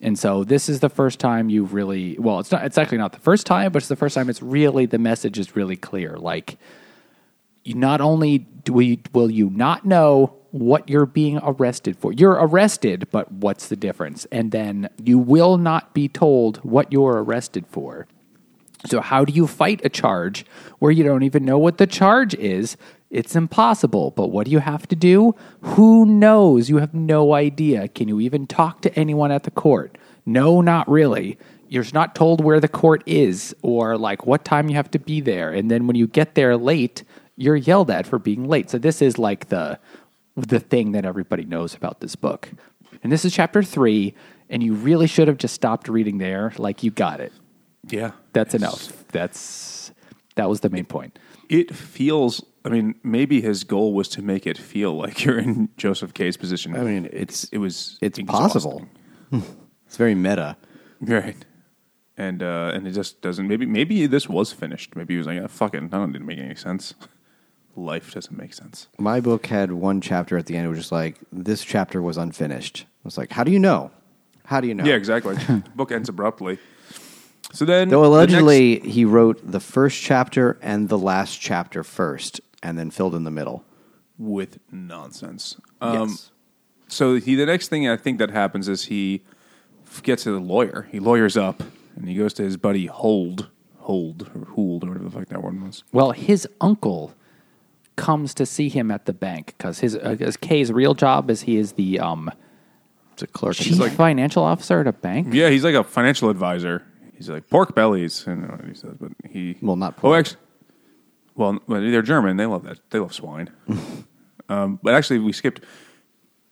And 0.01 0.19
so 0.19 0.43
this 0.43 0.69
is 0.69 0.81
the 0.81 0.89
first 0.89 1.21
time 1.21 1.49
you 1.49 1.63
really 1.65 2.17
well, 2.19 2.41
it's 2.41 2.51
not 2.51 2.65
it's 2.65 2.77
actually 2.77 2.99
not 2.99 3.13
the 3.13 3.21
first 3.21 3.47
time, 3.47 3.71
but 3.71 3.79
it's 3.81 3.89
the 3.89 3.95
first 3.97 4.17
time 4.17 4.29
it's 4.29 4.43
really 4.43 4.85
the 4.85 4.99
message 4.99 5.39
is 5.39 5.55
really 5.55 5.77
clear. 5.77 6.17
Like 6.17 6.59
you 7.63 7.75
not 7.75 8.01
only 8.01 8.39
do 8.39 8.73
we 8.73 9.01
will 9.13 9.31
you 9.31 9.49
not 9.51 9.87
know 9.87 10.35
what 10.53 10.89
you're 10.89 11.07
being 11.07 11.41
arrested 11.43 11.97
for. 11.97 12.13
You're 12.13 12.33
arrested, 12.33 13.09
but 13.11 13.33
what's 13.33 13.69
the 13.69 13.77
difference? 13.77 14.27
And 14.31 14.53
then 14.53 14.89
you 15.03 15.19
will 15.19 15.59
not 15.59 15.95
be 15.95 16.09
told 16.09 16.59
what 16.59 16.93
you're 16.93 17.23
arrested 17.23 17.67
for. 17.67 18.07
So, 18.87 19.01
how 19.01 19.25
do 19.25 19.33
you 19.33 19.47
fight 19.47 19.81
a 19.85 19.89
charge 19.89 20.45
where 20.79 20.91
you 20.91 21.05
don't 21.05 21.23
even 21.23 21.45
know 21.45 21.59
what 21.59 21.79
the 21.79 21.87
charge 21.87 22.35
is? 22.35 22.77
It's 23.11 23.37
impossible. 23.37 24.11
But 24.11 24.29
what 24.29 24.47
do 24.47 24.51
you 24.51 24.59
have 24.59 24.87
to 24.89 24.97
do? 24.97 25.35
Who 25.61 26.05
knows? 26.05 26.69
You 26.69 26.79
have 26.79 26.95
no 26.95 27.35
idea. 27.35 27.89
Can 27.89 28.09
you 28.09 28.21
even 28.21 28.47
talk 28.47 28.83
to 28.83 28.95
anyone 28.99 29.31
at 29.31 29.45
the 29.45 29.51
court? 29.51 29.97
No, 30.27 30.61
not 30.61 30.89
really. 30.89 31.39
You're 31.69 31.85
not 31.95 32.15
told 32.15 32.45
where 32.45 32.61
the 32.61 32.69
court 32.69 33.03
is 33.07 33.55
or 33.63 33.97
like 33.97 34.27
what 34.27 34.45
time 34.45 34.69
you 34.69 34.77
have 34.77 34.91
to 34.91 34.99
be 34.99 35.21
there. 35.21 35.51
And 35.51 35.71
then 35.71 35.87
when 35.87 35.97
you 35.97 36.07
get 36.07 36.35
there 36.35 36.57
late, 36.57 37.05
you're 37.37 37.57
yelled 37.57 37.91
at 37.91 38.07
for 38.07 38.19
being 38.19 38.49
late. 38.49 38.71
So 38.71 38.79
this 38.79 39.01
is 39.01 39.19
like 39.19 39.49
the 39.49 39.79
the 40.37 40.61
thing 40.61 40.93
that 40.93 41.05
everybody 41.05 41.45
knows 41.45 41.75
about 41.75 42.01
this 42.01 42.17
book. 42.17 42.51
And 43.03 43.11
this 43.13 43.25
is 43.25 43.33
chapter 43.33 43.63
3 43.63 44.15
and 44.49 44.63
you 44.63 44.75
really 44.75 45.07
should 45.07 45.29
have 45.29 45.39
just 45.39 45.55
stopped 45.55 45.89
reading 45.89 46.19
there 46.19 46.53
like 46.59 46.83
you 46.83 46.91
got 46.91 47.21
it. 47.21 47.33
Yeah. 47.89 48.13
That's 48.33 48.55
enough. 48.55 49.07
That's 49.09 49.93
that 50.37 50.49
was 50.49 50.61
the 50.61 50.71
main 50.71 50.85
point. 50.85 51.19
It 51.49 51.75
feels. 51.75 52.45
I 52.65 52.69
mean, 52.69 52.95
maybe 53.03 53.41
his 53.41 53.65
goal 53.65 53.93
was 53.93 54.09
to 54.11 54.23
make 54.23 54.47
it 54.47 54.57
feel 54.57 54.97
like 54.97 55.25
you're 55.25 55.39
in 55.39 55.69
Joseph 55.77 56.15
K's 56.15 56.37
position. 56.37 56.77
I 56.77 56.83
mean, 56.83 57.09
it's 57.13 57.45
it 57.45 57.59
was. 57.59 57.99
it's 58.01 58.19
exhausting. 58.19 58.49
possible. 58.49 58.87
it's 59.87 59.97
very 59.97 60.15
meta. 60.15 60.57
right? 61.01 61.45
And 62.17 62.43
uh, 62.43 62.71
and 62.73 62.87
it 62.87 62.93
just 62.93 63.21
doesn't. 63.21 63.49
Maybe 63.49 63.67
maybe 63.67 64.07
this 64.07 64.29
was 64.29 64.53
finished. 64.53 64.95
Maybe 64.95 65.15
he 65.15 65.19
was 65.19 65.27
like, 65.27 65.41
ah, 65.43 65.49
"Fucking, 65.49 65.89
that 65.89 66.13
didn't 66.13 66.27
make 66.27 66.39
any 66.39 66.55
sense. 66.55 66.95
Life 67.77 68.13
doesn't 68.13 68.37
make 68.37 68.55
sense." 68.55 68.89
My 68.99 69.21
book 69.21 69.47
had 69.47 69.73
one 69.73 70.01
chapter 70.01 70.37
at 70.37 70.47
the 70.47 70.57
end. 70.57 70.67
It 70.67 70.69
was 70.71 70.79
just 70.79 70.93
like 70.93 71.19
this 71.33 71.65
chapter 71.65 72.01
was 72.03 72.17
unfinished. 72.17 72.85
I 72.87 73.05
was 73.05 73.19
like, 73.19 73.33
how 73.33 73.45
do 73.45 73.51
you 73.51 73.59
know? 73.59 73.91
How 74.45 74.61
do 74.61 74.69
you 74.69 74.75
know? 74.75 74.85
Yeah, 74.85 74.95
exactly. 74.95 75.37
Book 75.77 75.91
ends 75.93 76.09
abruptly. 76.09 76.59
So 77.53 77.65
then, 77.65 77.89
Though 77.89 78.03
the 78.03 78.09
next- 78.09 78.33
allegedly 78.33 78.81
he 78.81 79.05
wrote 79.05 79.41
the 79.51 79.61
first 79.61 80.01
chapter 80.03 80.59
and 80.63 80.89
the 80.89 80.99
last 80.99 81.41
chapter 81.41 81.83
first, 81.85 82.41
and 82.63 82.79
then 82.79 82.91
filled 82.91 83.15
in 83.15 83.25
the 83.25 83.31
middle. 83.31 83.65
with 84.19 84.59
nonsense. 84.71 85.57
Um, 85.81 86.09
yes. 86.11 86.31
So 86.89 87.17
he, 87.17 87.35
the 87.35 87.47
next 87.47 87.69
thing 87.69 87.89
I 87.89 87.97
think 87.97 88.19
that 88.19 88.31
happens 88.31 88.69
is 88.69 88.85
he 88.87 89.23
gets 90.03 90.27
a 90.27 90.33
lawyer. 90.33 90.87
He 90.93 91.01
lawyers 91.01 91.37
up 91.37 91.63
and 91.97 92.09
he 92.09 92.15
goes 92.15 92.33
to 92.35 92.43
his 92.43 92.57
buddy 92.57 92.87
Hold, 92.87 93.49
Hold 93.79 94.31
or 94.35 94.45
Hould 94.47 94.85
or 94.85 94.89
whatever 94.89 95.05
the 95.05 95.11
fuck 95.11 95.29
that 95.29 95.43
one 95.43 95.65
was. 95.67 95.83
Well, 95.93 96.13
his 96.13 96.47
uncle 96.61 97.15
comes 97.97 98.35
to 98.35 98.47
see 98.47 98.69
him 98.69 98.91
at 98.91 99.05
the 99.07 99.13
bank 99.13 99.55
because 99.59 99.81
his 99.81 99.97
uh, 99.97 100.17
'cause 100.19 100.37
Kay's 100.37 100.73
real 100.73 100.95
job 100.95 101.31
is 101.31 101.43
he 101.43 101.57
is 101.57 101.73
the 101.73 101.99
um, 102.01 102.31
It's 103.13 103.23
a 103.23 103.27
clerk. 103.27 103.55
chief 103.57 103.93
financial 103.95 104.43
officer 104.43 104.81
at 104.81 104.87
a 104.87 104.93
bank. 104.93 105.29
Yeah, 105.33 105.51
he's 105.51 105.65
like 105.65 105.75
a 105.75 105.85
financial 105.85 106.31
advisor. 106.31 106.83
He's 107.15 107.29
like 107.29 107.49
pork 107.51 107.75
bellies. 107.75 108.25
I 108.27 108.31
don't 108.33 108.43
know 108.43 108.49
what 108.57 108.65
he 108.67 108.75
says, 108.75 108.97
but 109.01 109.13
he 109.29 109.57
Well, 109.63 109.77
not 109.77 109.95
Oh, 109.99 110.01
pork. 110.01 110.19
actually, 110.19 110.41
well, 111.35 111.59
well, 111.67 111.81
they're 111.81 112.03
German. 112.03 112.37
They 112.37 112.47
love 112.47 112.65
that. 112.65 112.79
They 112.91 112.99
love 112.99 113.13
swine. 113.15 113.51
um, 114.49 114.81
but 114.83 114.95
actually, 114.95 115.19
we 115.21 115.33
skipped 115.33 115.61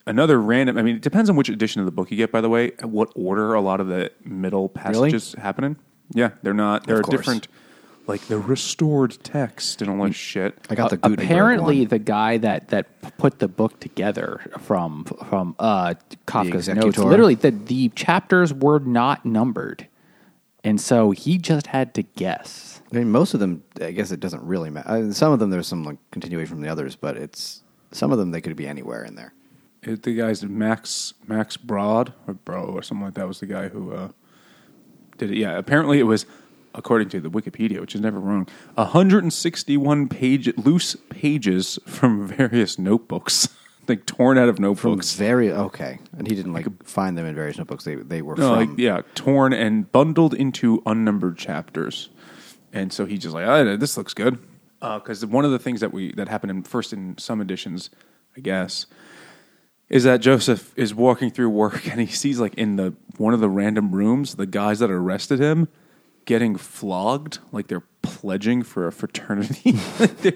another 0.06 0.40
random. 0.40 0.78
I 0.78 0.82
mean, 0.82 0.96
it 0.96 1.02
depends 1.02 1.28
on 1.30 1.36
which 1.36 1.48
edition 1.48 1.80
of 1.80 1.86
the 1.86 1.92
book 1.92 2.10
you 2.10 2.16
get. 2.16 2.30
By 2.30 2.40
the 2.40 2.48
way, 2.48 2.72
what 2.82 3.10
order 3.16 3.54
a 3.54 3.60
lot 3.60 3.80
of 3.80 3.88
the 3.88 4.12
middle 4.24 4.68
passages 4.68 5.34
happen 5.38 5.64
in. 5.64 5.76
Yeah, 6.12 6.30
they're 6.42 6.54
not. 6.54 6.86
They're 6.86 6.96
Of 6.96 7.00
a 7.00 7.04
course. 7.04 7.18
different, 7.20 7.48
like 8.10 8.20
the 8.26 8.38
restored 8.38 9.16
text 9.22 9.80
and 9.80 9.90
all 9.90 10.04
that 10.04 10.14
shit. 10.14 10.58
I 10.68 10.74
got 10.74 10.90
the 10.90 10.96
Uh, 10.96 10.98
Gutenberg 10.98 11.24
apparently 11.24 11.78
one. 11.80 11.88
the 11.88 11.98
guy 11.98 12.36
that 12.38 12.68
that 12.68 13.16
put 13.18 13.38
the 13.38 13.48
book 13.48 13.80
together 13.80 14.40
from 14.58 15.04
from 15.04 15.54
uh, 15.58 15.94
Kafka's 16.26 16.68
notes 16.68 16.84
executor. 16.86 17.04
literally 17.04 17.34
the 17.36 17.50
the 17.52 17.88
chapters 17.90 18.52
were 18.52 18.78
not 18.80 19.24
numbered, 19.24 19.86
and 20.62 20.80
so 20.80 21.12
he 21.12 21.38
just 21.38 21.68
had 21.68 21.94
to 21.94 22.02
guess. 22.02 22.82
I 22.92 22.96
mean, 22.96 23.10
most 23.10 23.34
of 23.34 23.40
them. 23.40 23.62
I 23.80 23.92
guess 23.92 24.10
it 24.10 24.20
doesn't 24.20 24.42
really 24.42 24.68
matter. 24.70 24.90
I 24.90 25.00
mean, 25.00 25.12
some 25.12 25.32
of 25.32 25.38
them 25.38 25.50
there's 25.50 25.68
some 25.68 25.84
like 25.84 25.98
continuation 26.10 26.48
from 26.56 26.60
the 26.62 26.68
others, 26.68 26.96
but 26.96 27.16
it's 27.16 27.62
some 27.92 28.12
of 28.12 28.18
them 28.18 28.30
they 28.32 28.40
could 28.40 28.56
be 28.56 28.66
anywhere 28.66 29.04
in 29.04 29.14
there. 29.14 29.32
It, 29.82 30.02
the 30.02 30.14
guy's 30.14 30.44
Max 30.44 31.14
Max 31.26 31.56
Brod 31.56 32.12
or 32.26 32.34
Bro 32.34 32.64
or 32.66 32.82
something 32.82 33.04
like 33.06 33.14
that 33.14 33.26
was 33.28 33.40
the 33.40 33.46
guy 33.46 33.68
who 33.68 33.92
uh, 33.94 34.08
did 35.18 35.30
it. 35.30 35.38
Yeah, 35.38 35.56
apparently 35.56 35.98
it 36.00 36.02
was 36.04 36.26
according 36.74 37.08
to 37.10 37.20
the 37.20 37.30
Wikipedia, 37.30 37.80
which 37.80 37.94
is 37.94 38.00
never 38.00 38.18
wrong. 38.20 38.46
161 38.74 40.08
page 40.08 40.56
loose 40.56 40.96
pages 41.08 41.78
from 41.86 42.26
various 42.26 42.78
notebooks, 42.78 43.48
like 43.88 44.06
torn 44.06 44.38
out 44.38 44.48
of 44.48 44.58
notebooks. 44.58 45.14
very 45.14 45.50
okay, 45.52 45.98
and 46.16 46.26
he 46.28 46.34
didn't 46.34 46.52
like 46.52 46.66
find 46.84 47.16
them 47.18 47.26
in 47.26 47.34
various 47.34 47.58
notebooks. 47.58 47.84
They 47.84 47.96
they 47.96 48.22
were 48.22 48.36
No, 48.36 48.54
from 48.54 48.68
like 48.70 48.78
yeah, 48.78 49.02
torn 49.14 49.52
and 49.52 49.90
bundled 49.90 50.34
into 50.34 50.82
unnumbered 50.86 51.36
chapters, 51.38 52.08
and 52.72 52.92
so 52.92 53.04
he 53.06 53.18
just 53.18 53.34
like, 53.34 53.46
oh, 53.46 53.76
this 53.76 53.96
looks 53.96 54.14
good, 54.14 54.38
uh, 54.80 54.98
because 54.98 55.24
one 55.26 55.44
of 55.44 55.50
the 55.50 55.58
things 55.58 55.80
that 55.80 55.92
we 55.92 56.12
that 56.12 56.28
happened 56.28 56.50
in 56.50 56.62
first 56.62 56.92
in 56.92 57.18
some 57.18 57.40
editions, 57.40 57.90
I 58.36 58.40
guess, 58.40 58.86
is 59.88 60.04
that 60.04 60.20
Joseph 60.20 60.72
is 60.76 60.94
walking 60.94 61.30
through 61.30 61.50
work 61.50 61.86
and 61.90 62.00
he 62.00 62.06
sees 62.06 62.38
like 62.38 62.54
in 62.54 62.76
the 62.76 62.94
one 63.16 63.34
of 63.34 63.40
the 63.40 63.48
random 63.50 63.90
rooms 63.92 64.36
the 64.36 64.46
guys 64.46 64.78
that 64.78 64.90
arrested 64.90 65.40
him 65.40 65.68
getting 66.30 66.54
flogged, 66.54 67.40
like 67.50 67.66
they're 67.66 67.82
pledging 68.02 68.62
for 68.62 68.86
a 68.86 68.92
fraternity. 68.92 69.72
they're, 69.98 70.32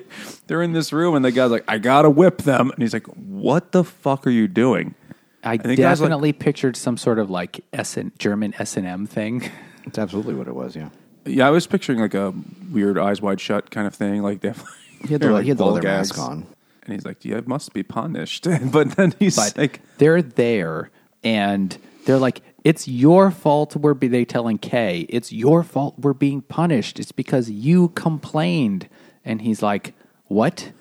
they're 0.49 0.61
in 0.63 0.73
this 0.73 0.93
room 0.93 1.15
and 1.15 1.25
the 1.25 1.31
guy's 1.31 1.53
like, 1.53 1.63
I 1.69 1.79
gotta 1.79 2.11
whip 2.11 2.39
them, 2.43 2.73
and 2.73 2.83
he's 2.83 2.93
like, 2.93 3.07
What 3.07 3.71
the 3.71 3.85
fuck 3.85 4.27
are 4.27 4.31
you 4.31 4.49
doing? 4.49 4.97
I 5.45 5.53
And 5.53 5.63
the 5.63 5.77
guy's 5.77 6.01
like- 6.01 6.09
definitely 6.09 6.33
pictured 6.33 6.77
some 6.77 6.97
sort 6.97 7.21
of 7.21 7.31
like 7.31 7.65
S 7.73 7.97
German 8.19 8.55
S 8.59 8.77
and 8.77 8.87
M 8.89 9.07
thing. 9.07 9.49
It's 9.87 9.99
absolutely 9.99 10.35
what 10.35 10.49
it 10.49 10.55
was. 10.57 10.75
Yeah, 10.75 10.89
Yeah, 11.27 11.47
I 11.47 11.51
was 11.51 11.67
picturing 11.69 12.01
like 12.01 12.15
a 12.15 12.33
weird 12.73 12.99
eyes 12.99 13.21
wide 13.23 13.41
shut 13.41 13.71
kind 13.71 13.87
of 13.87 13.95
thing, 13.95 14.21
like 14.23 14.41
definitely. 14.49 14.73
he 15.07 15.13
had 15.13 15.21
the, 15.21 15.31
like 15.31 15.43
he 15.45 15.51
had 15.51 15.59
the 15.59 15.63
ball 15.63 15.75
leather 15.75 15.83
gags. 15.83 16.09
mask 16.17 16.19
on. 16.29 16.47
and 16.85 16.93
he's 16.95 17.05
like, 17.05 17.25
"Yeah, 17.25 17.37
it 17.37 17.47
must 17.47 17.73
be 17.73 17.83
punished." 17.85 18.49
but 18.73 18.97
then 18.97 19.15
he's 19.21 19.37
but 19.37 19.57
like, 19.57 19.81
they're 19.99 20.23
there 20.23 20.91
and 21.23 21.77
they're 22.07 22.19
like 22.19 22.41
it's 22.65 22.89
your 22.89 23.31
fault 23.31 23.77
we're 23.77 23.95
be 23.95 24.09
they 24.09 24.25
telling 24.25 24.59
kay. 24.59 25.07
It's 25.11 25.33
your 25.33 25.63
fault 25.63 25.95
we're 25.99 26.15
being 26.15 26.41
punished. 26.41 26.99
It's 26.99 27.13
because 27.13 27.51
you 27.51 27.91
complained. 27.91 28.89
And 29.25 29.43
he's 29.43 29.63
like 29.63 29.95
what? 30.27 30.73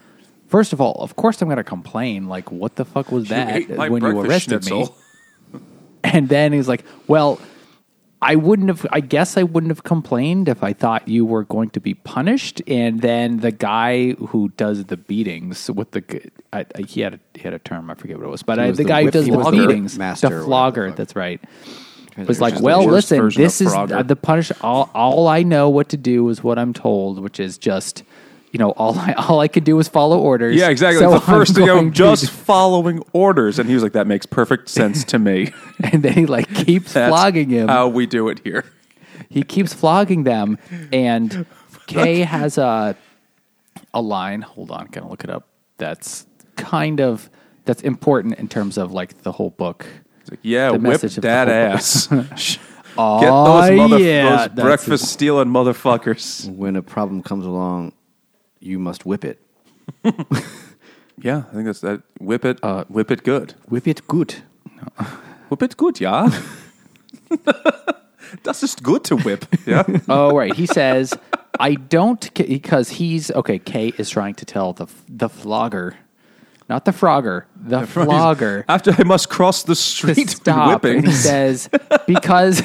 First 0.48 0.72
of 0.74 0.80
all 0.80 0.96
of 1.04 1.16
course 1.16 1.42
i'm 1.42 1.48
going 1.48 1.58
to 1.58 1.64
complain. 1.64 2.28
Like 2.28 2.52
what 2.52 2.78
the 2.78 2.86
fuck 2.86 3.12
was 3.12 3.28
that 3.30 3.68
when 3.68 4.02
you 4.02 4.20
arrested 4.20 4.64
schnitzel." 4.64 4.96
me 5.52 5.60
and 6.04 6.30
then 6.30 6.54
he's 6.54 6.68
like 6.68 6.84
well 7.08 7.40
I 8.24 8.36
wouldn't 8.36 8.70
have. 8.70 8.86
I 8.92 9.02
guess 9.02 9.38
I 9.38 9.44
wouldn't 9.44 9.72
have 9.72 9.84
complained 9.84 10.48
if 10.48 10.64
I 10.64 10.74
thought 10.74 11.08
you 11.08 11.26
were 11.26 11.44
going 11.44 11.70
to 11.72 11.80
be 11.80 11.94
punished. 11.94 12.62
And 12.68 13.02
then 13.02 13.38
the 13.42 13.52
guy 13.52 14.14
who 14.14 14.50
does 14.56 14.86
the 14.86 14.98
beatings 14.98 15.70
with 15.70 15.92
the, 15.92 16.32
I, 16.52 16.66
I, 16.76 16.82
he 16.84 17.02
had 17.02 17.16
a 17.16 17.20
he 17.34 17.42
had 17.42 17.54
a 17.54 17.60
term. 17.60 17.92
I 17.92 17.96
forget 17.96 18.18
what 18.18 18.26
it 18.26 18.30
was, 18.30 18.44
but 18.44 18.60
I, 18.60 18.70
was 18.70 18.78
the, 18.78 18.84
the 18.84 18.90
guy 18.90 19.04
who 19.04 19.12
does 19.12 19.28
the 19.28 19.52
beatings, 19.52 19.98
master 19.98 20.40
the 20.40 20.46
flogger. 20.46 20.90
the. 20.90 20.96
That's 20.96 21.16
right. 21.16 21.42
was 22.18 22.40
like, 22.42 22.60
well, 22.62 22.86
listen, 22.86 23.30
this 23.30 23.62
is 23.62 23.74
uh, 23.74 24.04
the 24.04 24.16
punish. 24.16 24.52
All, 24.62 24.90
all 24.94 25.28
I 25.28 25.44
know 25.44 25.70
what 25.70 25.90
to 25.90 25.98
do 25.98 26.30
is 26.30 26.44
what 26.44 26.60
I'm 26.60 26.74
told, 26.74 27.20
which 27.20 27.40
is 27.40 27.58
just, 27.58 28.04
you 28.54 28.60
know, 28.60 28.70
all 28.72 28.98
I 28.98 29.14
all 29.14 29.42
I 29.42 29.48
could 29.50 29.64
do 29.66 29.76
was 29.76 29.88
follow 29.90 30.20
orders. 30.20 30.56
Yeah, 30.56 30.70
exactly. 30.70 31.00
So 31.04 31.12
the 31.12 31.20
first 31.20 31.50
I'm 31.52 31.56
thing, 31.56 31.66
going 31.66 31.88
I'm 31.88 31.92
just 31.92 32.22
do- 32.24 32.28
following 32.46 33.04
orders, 33.12 33.58
and 33.60 33.68
he 33.68 33.74
was 33.74 33.82
like, 33.84 33.94
"That 33.94 34.08
makes 34.08 34.26
perfect 34.26 34.70
sense 34.70 35.04
to 35.06 35.20
me." 35.20 35.52
and 35.84 36.04
then 36.04 36.14
he 36.14 36.26
like 36.28 36.54
keeps 36.66 36.94
That's 36.94 37.10
flogging 37.10 37.50
him. 37.50 37.68
How 37.68 37.88
we 37.90 38.06
do 38.06 38.30
it 38.30 38.40
here? 38.44 38.64
he 39.30 39.44
keeps 39.44 39.74
flogging 39.74 40.24
them, 40.24 40.60
and 40.94 41.46
Kay 41.88 42.20
has 42.22 42.58
a 42.60 42.96
a 43.94 44.02
line. 44.02 44.42
Hold 44.44 44.70
on, 44.72 44.86
gonna 44.92 45.10
look 45.10 45.24
it 45.24 45.30
up. 45.32 45.48
That's 45.78 46.28
kind 46.56 47.02
of 47.02 47.30
that's 47.66 47.82
important 47.82 48.36
in 48.38 48.48
terms 48.48 48.78
of 48.78 48.92
like 48.94 49.24
the 49.24 49.32
whole 49.32 49.50
book. 49.50 49.86
It's 50.22 50.30
like, 50.30 50.40
yeah, 50.44 50.68
The 50.68 50.74
whip 50.74 50.82
message 50.84 51.18
of 51.18 51.24
that 51.24 51.48
whole 51.48 51.58
ass. 51.58 52.08
Oh, 52.96 53.20
Get 53.20 53.26
those, 53.28 53.70
oh, 53.72 53.88
mother- 53.90 54.04
yeah, 54.04 54.30
those 54.30 54.40
that's 54.50 54.62
breakfast 54.62 55.06
stealing 55.12 55.48
motherfuckers. 55.48 56.48
When 56.56 56.76
a 56.76 56.84
problem 56.84 57.24
comes 57.24 57.46
along, 57.46 57.94
you 58.64 58.80
must 58.80 59.06
whip 59.06 59.24
it. 59.26 59.40
Yeah, 61.22 61.44
I 61.52 61.54
think 61.54 61.66
that's 61.66 61.82
that. 61.82 62.02
Whip 62.20 62.44
it, 62.44 62.58
Uh, 62.64 62.86
whip 62.90 63.12
it 63.12 63.24
good. 63.24 63.54
Whip 63.70 63.88
it 63.88 64.08
good. 64.08 64.36
Whip 65.50 65.62
it 65.62 65.78
good, 65.78 66.00
yeah. 66.02 66.28
das 68.44 68.64
ist 68.64 68.82
good 68.84 69.04
to 69.04 69.16
whip. 69.16 69.46
Yeah. 69.68 69.84
Oh, 70.10 70.36
right. 70.36 70.54
He 70.56 70.66
says, 70.66 71.14
I 71.60 71.76
don't, 71.76 72.34
because 72.34 72.90
he's, 72.90 73.30
okay, 73.32 73.60
Kay 73.60 73.94
is 74.00 74.10
trying 74.10 74.34
to 74.36 74.46
tell 74.46 74.74
the 74.74 74.88
the 75.08 75.30
flogger, 75.30 75.96
not 76.68 76.86
the 76.86 76.92
frogger, 76.92 77.46
the 77.56 77.86
flogger. 77.86 78.66
After 78.68 78.92
I 78.98 79.04
must 79.04 79.30
cross 79.30 79.64
the 79.64 79.76
street 79.76 80.30
stop. 80.32 80.84
he 80.84 81.12
says, 81.12 81.70
because 82.08 82.64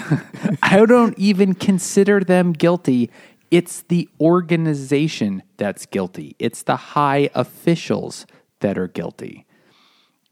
I 0.63 0.85
don't 0.87 1.19
even 1.19 1.55
consider 1.55 2.21
them 2.25 2.53
guilty. 2.53 3.11
It's 3.51 3.83
the 3.83 4.09
organization 4.21 5.43
that's 5.57 5.87
guilty. 5.87 6.37
It's 6.39 6.63
the 6.63 6.77
high 6.77 7.31
officials 7.35 8.27
that 8.61 8.79
are 8.79 8.89
guilty. 8.89 9.47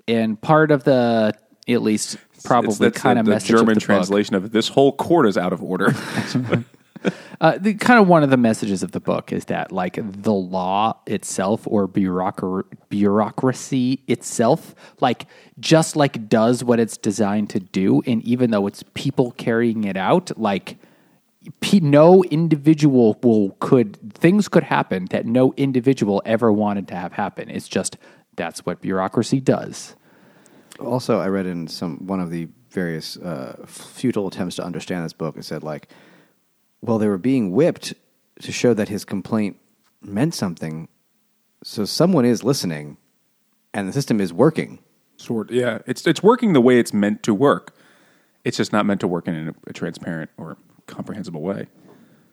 And 0.09 0.41
part 0.41 0.71
of 0.71 0.85
the, 0.85 1.35
at 1.69 1.83
least 1.83 2.19
probably 2.45 2.91
kind 2.91 3.17
the, 3.17 3.21
of 3.21 3.27
the 3.27 3.33
message 3.33 3.49
German 3.49 3.63
of 3.63 3.75
the 3.75 3.75
book, 3.75 3.85
translation 3.85 4.35
of 4.35 4.45
it. 4.45 4.53
This 4.53 4.69
whole 4.69 4.93
court 4.93 5.27
is 5.27 5.37
out 5.37 5.53
of 5.53 5.63
order. 5.63 5.95
Uh, 7.41 7.59
the 7.59 7.75
kind 7.75 8.01
of 8.01 8.09
one 8.09 8.23
of 8.23 8.31
the 8.31 8.37
messages 8.37 8.83
of 8.83 8.93
the 8.93 9.01
book 9.01 9.31
is 9.31 9.45
that 9.45 9.71
like 9.71 9.99
the 10.03 10.33
law 10.33 10.99
itself 11.07 11.67
or 11.67 11.87
bureaucra- 11.87 12.65
bureaucracy 12.89 14.03
itself 14.09 14.75
like 15.01 15.27
just 15.61 15.97
like 15.97 16.29
does 16.29 16.65
what 16.65 16.81
it's 16.81 16.97
designed 16.97 17.51
to 17.51 17.61
do 17.61 18.03
and 18.07 18.25
even 18.25 18.51
though 18.51 18.67
it's 18.67 18.83
people 18.95 19.33
carrying 19.33 19.85
it 19.85 19.97
out 19.97 20.37
like 20.39 20.79
no 21.81 22.25
individual 22.25 23.19
will 23.23 23.51
could 23.61 23.99
things 24.15 24.49
could 24.49 24.63
happen 24.63 25.07
that 25.11 25.27
no 25.27 25.53
individual 25.57 26.23
ever 26.25 26.53
wanted 26.53 26.89
to 26.89 26.95
have 26.95 27.13
happen 27.13 27.51
it's 27.51 27.69
just 27.69 27.97
that's 28.37 28.65
what 28.67 28.81
bureaucracy 28.81 29.41
does 29.41 29.95
Also, 30.79 31.21
I 31.21 31.29
read 31.29 31.47
in 31.47 31.69
some 31.69 32.07
one 32.07 32.21
of 32.21 32.31
the 32.31 32.49
various 32.71 33.17
uh, 33.17 33.65
futile 33.67 34.29
attempts 34.29 34.57
to 34.57 34.65
understand 34.65 35.05
this 35.05 35.13
book. 35.13 35.37
It 35.37 35.45
said 35.45 35.63
like, 35.63 35.89
well, 36.83 36.99
they 36.99 37.09
were 37.09 37.19
being 37.19 37.53
whipped 37.53 37.95
to 38.43 38.53
show 38.53 38.75
that 38.75 38.89
his 38.89 39.05
complaint 39.05 39.57
meant 40.03 40.35
something. 40.35 40.89
So 41.65 41.85
someone 41.85 42.25
is 42.25 42.45
listening, 42.45 42.99
and 43.73 43.89
the 43.89 43.93
system 43.93 44.21
is 44.21 44.33
working. 44.33 44.81
Sort. 45.17 45.51
Yeah. 45.51 45.79
It's 45.87 46.07
it's 46.07 46.23
working 46.23 46.53
the 46.53 46.61
way 46.61 46.79
it's 46.79 46.93
meant 46.93 47.23
to 47.23 47.33
work. 47.33 47.75
It's 48.45 48.59
just 48.59 48.73
not 48.73 48.85
meant 48.85 49.01
to 49.01 49.09
work 49.09 49.27
in 49.27 49.49
a, 49.49 49.55
a 49.71 49.73
transparent 49.73 50.31
or 50.37 50.59
comprehensible 50.87 51.43
way. 51.43 51.67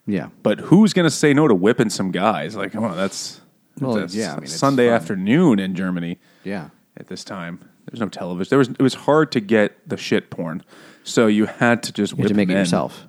Yeah, 0.05 0.27
But 0.43 0.59
who's 0.59 0.91
going 0.91 1.05
to 1.05 1.11
say 1.11 1.33
no 1.33 1.47
to 1.47 1.55
whipping 1.55 1.89
some 1.89 2.11
guys? 2.11 2.55
Like, 2.57 2.73
come 2.73 2.83
on, 2.83 2.97
that's, 2.97 3.39
Well, 3.79 3.93
that's 3.95 4.13
yeah, 4.13 4.33
I 4.35 4.39
mean, 4.41 4.47
Sunday 4.47 4.87
fun. 4.87 4.95
afternoon 4.95 5.59
in 5.59 5.75
Germany. 5.75 6.19
yeah. 6.43 6.69
At 6.97 7.07
this 7.07 7.23
time, 7.23 7.59
there's 7.87 7.99
no 7.99 8.07
television. 8.07 8.49
There 8.51 8.59
was 8.59 8.69
it 8.69 8.81
was 8.81 8.93
hard 8.93 9.31
to 9.31 9.39
get 9.39 9.89
the 9.89 9.97
shit 9.97 10.29
porn, 10.29 10.61
so 11.03 11.25
you 11.25 11.47
had 11.47 11.81
to 11.83 11.91
just 11.91 12.11
You 12.13 12.17
whip 12.19 12.27
to 12.27 12.33
make 12.35 12.49
it 12.49 12.51
in. 12.51 12.57
yourself. 12.59 13.07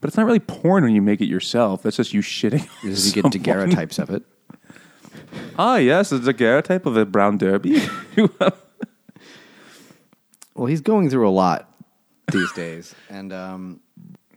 But 0.00 0.08
it's 0.08 0.16
not 0.16 0.24
really 0.24 0.40
porn 0.40 0.82
when 0.84 0.94
you 0.94 1.02
make 1.02 1.20
it 1.20 1.26
yourself. 1.26 1.82
That's 1.82 1.96
just 1.98 2.14
you 2.14 2.22
shitting. 2.22 2.66
Because 2.82 3.14
you 3.14 3.20
get 3.22 3.30
daguerreotypes 3.30 3.98
of 3.98 4.08
it. 4.08 4.22
Ah, 5.58 5.76
yes, 5.76 6.12
it's 6.12 6.26
a 6.26 6.32
daguerreotype 6.32 6.86
of 6.86 6.96
a 6.96 7.04
brown 7.04 7.36
derby. 7.36 7.82
Well, 10.54 10.66
he's 10.66 10.80
going 10.80 11.08
through 11.10 11.28
a 11.28 11.30
lot 11.30 11.68
these 12.32 12.52
days, 12.52 12.94
and 13.10 13.32
um, 13.34 13.80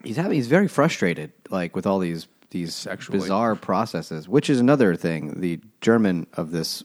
he's 0.06 0.18
having 0.18 0.34
he's 0.34 0.48
very 0.48 0.68
frustrated, 0.68 1.32
like 1.50 1.76
with 1.76 1.86
all 1.86 2.00
these 2.00 2.28
these 2.52 2.74
Sexually. 2.74 3.20
bizarre 3.20 3.56
processes. 3.56 4.28
Which 4.30 4.50
is 4.50 4.60
another 4.60 4.96
thing. 4.96 5.42
The 5.42 5.60
German 5.82 6.28
of 6.34 6.52
this 6.52 6.84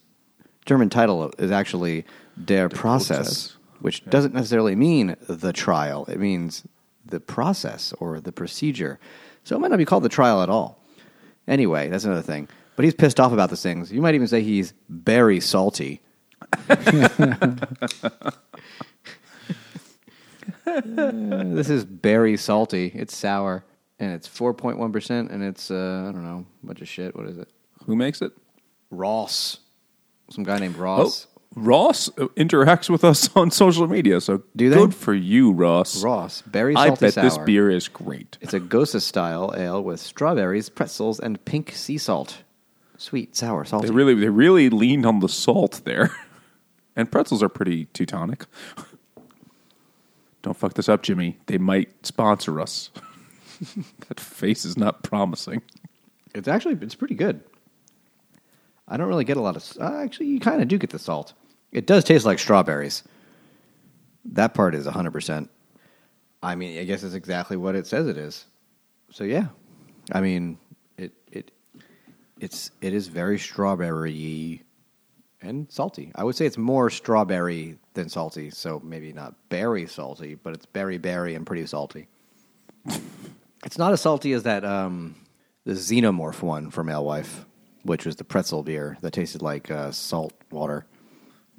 German 0.66 0.90
title 0.90 1.33
is 1.38 1.50
actually 1.50 2.04
Der 2.42 2.68
Prozess, 2.68 3.18
Prozess. 3.20 3.52
which 3.80 4.04
doesn't 4.06 4.35
necessarily 4.35 4.74
mean 4.74 5.16
the 5.28 5.52
trial. 5.52 6.06
It 6.06 6.18
means 6.18 6.64
the 7.04 7.20
process 7.20 7.92
or 7.98 8.20
the 8.20 8.33
procedure. 8.33 8.98
So 9.44 9.56
it 9.56 9.61
might 9.61 9.70
not 9.70 9.78
be 9.78 9.85
called 9.85 10.02
the 10.02 10.09
trial 10.09 10.42
at 10.42 10.48
all. 10.48 10.83
Anyway, 11.48 11.88
that's 11.88 12.04
another 12.04 12.22
thing. 12.22 12.48
But 12.76 12.85
he's 12.85 12.94
pissed 12.94 13.18
off 13.20 13.33
about 13.33 13.50
these 13.50 13.62
things. 13.62 13.92
You 13.92 14.00
might 14.02 14.14
even 14.14 14.28
say 14.28 14.42
he's 14.42 14.72
very 14.88 15.40
salty. 15.40 16.00
this 20.85 21.68
is 21.70 21.85
berry 21.85 22.37
salty. 22.37 22.90
It's 22.94 23.16
sour, 23.16 23.64
and 23.98 24.12
it's 24.12 24.26
four 24.26 24.54
point 24.54 24.78
one 24.78 24.92
percent, 24.92 25.30
and 25.30 25.42
it's 25.42 25.70
uh, 25.70 26.06
I 26.09 26.12
don't 26.12 26.24
know, 26.24 26.46
a 26.62 26.66
bunch 26.66 26.80
of 26.80 26.88
shit. 26.88 27.16
What 27.16 27.26
is 27.26 27.38
it? 27.38 27.48
Who 27.87 27.96
makes 27.96 28.20
it? 28.22 28.33
Ross, 28.90 29.59
some 30.30 30.44
guy 30.44 30.59
named 30.59 30.76
Oh, 30.78 30.83
Ross. 30.83 31.26
Ross 31.56 32.09
uh, 32.11 32.26
interacts 32.37 32.88
with 32.88 33.02
us 33.04 33.28
on 33.37 33.50
social 33.50 33.87
media, 33.88 34.20
so 34.20 34.42
Do 34.54 34.70
they? 34.70 34.76
good 34.76 34.94
for 34.94 35.14
you, 35.14 35.50
Ross. 35.52 36.02
Ross, 36.02 36.42
berry 36.42 36.76
I 36.76 36.87
salty 36.88 37.06
bet 37.06 37.14
sour. 37.14 37.24
this 37.24 37.38
beer 37.38 37.70
is 37.70 37.88
great. 37.88 38.38
It's 38.40 38.54
a 38.54 38.61
Gose 38.61 39.00
style 39.02 39.52
ale 39.56 39.83
with 39.83 39.98
strawberries, 40.00 40.68
pretzels, 40.68 41.18
and 41.18 41.44
pink 41.44 41.72
sea 41.72 41.98
salt. 41.98 42.42
Sweet, 42.98 43.35
sour, 43.35 43.64
salty. 43.64 43.88
They 43.88 43.92
really, 43.94 44.14
they 44.14 44.28
really 44.28 44.70
leaned 44.70 45.06
on 45.06 45.18
the 45.20 45.28
salt 45.28 45.80
there, 45.85 46.14
and 46.96 47.11
pretzels 47.11 47.42
are 47.42 47.48
pretty 47.48 47.87
Teutonic. 47.87 48.46
Don't 50.42 50.57
fuck 50.57 50.74
this 50.74 50.88
up, 50.88 51.03
Jimmy. 51.03 51.38
They 51.46 51.59
might 51.59 52.07
sponsor 52.07 52.61
us. 52.61 52.90
that 54.09 54.18
face 54.18 54.64
is 54.64 54.76
not 54.76 55.03
promising. 55.03 55.62
It's 56.35 56.48
actually 56.48 56.79
it's 56.81 56.94
pretty 56.94 57.14
good. 57.14 57.40
I 58.88 58.96
don't 58.96 59.09
really 59.09 59.24
get 59.24 59.37
a 59.37 59.42
lot 59.42 59.57
of. 59.57 59.64
Uh, 59.79 60.00
actually, 60.03 60.26
you 60.26 60.40
kind 60.40 60.62
of 60.62 60.68
do 60.68 60.79
get 60.79 60.90
the 60.90 60.98
salt. 60.98 61.35
It 61.72 61.87
does 61.87 62.05
taste 62.05 62.24
like 62.24 62.38
strawberries. 62.38 63.05
That 64.24 64.55
part 64.55 64.74
is 64.74 64.87
hundred 64.87 65.12
percent. 65.12 65.50
I 66.42 66.55
mean, 66.55 66.79
I 66.79 66.85
guess 66.85 67.03
it's 67.03 67.14
exactly 67.14 67.57
what 67.57 67.74
it 67.76 67.87
says 67.87 68.07
it 68.07 68.16
is. 68.16 68.46
So 69.11 69.24
yeah, 69.24 69.48
I 70.12 70.20
mean, 70.20 70.59
it 70.96 71.12
it 71.31 71.50
it's 72.40 72.70
it 72.81 72.94
is 72.94 73.09
very 73.09 73.38
strawberry 73.38 74.62
and 75.42 75.70
salty. 75.70 76.12
I 76.14 76.24
would 76.24 76.37
say 76.37 76.46
it's 76.46 76.59
more 76.59 76.90
strawberry 76.90 77.79
than 77.94 78.09
salty. 78.09 78.50
So 78.50 78.81
maybe 78.85 79.12
not 79.12 79.35
berry 79.48 79.87
salty, 79.87 80.35
but 80.35 80.55
it's 80.55 80.66
berry 80.66 80.98
berry 80.98 81.35
and 81.35 81.46
pretty 81.46 81.66
salty. 81.66 82.09
It's 83.62 83.76
not 83.76 83.92
as 83.92 84.00
salty 84.00 84.33
as 84.33 84.44
that 84.44 84.64
um, 84.64 85.14
the 85.64 85.72
xenomorph 85.72 86.40
one 86.40 86.70
from 86.70 86.88
Alewife, 86.88 87.44
which 87.83 88.07
was 88.07 88.16
the 88.16 88.24
pretzel 88.24 88.62
beer 88.62 88.96
that 89.03 89.12
tasted 89.12 89.42
like 89.42 89.70
uh, 89.70 89.90
salt 89.90 90.33
water. 90.50 90.87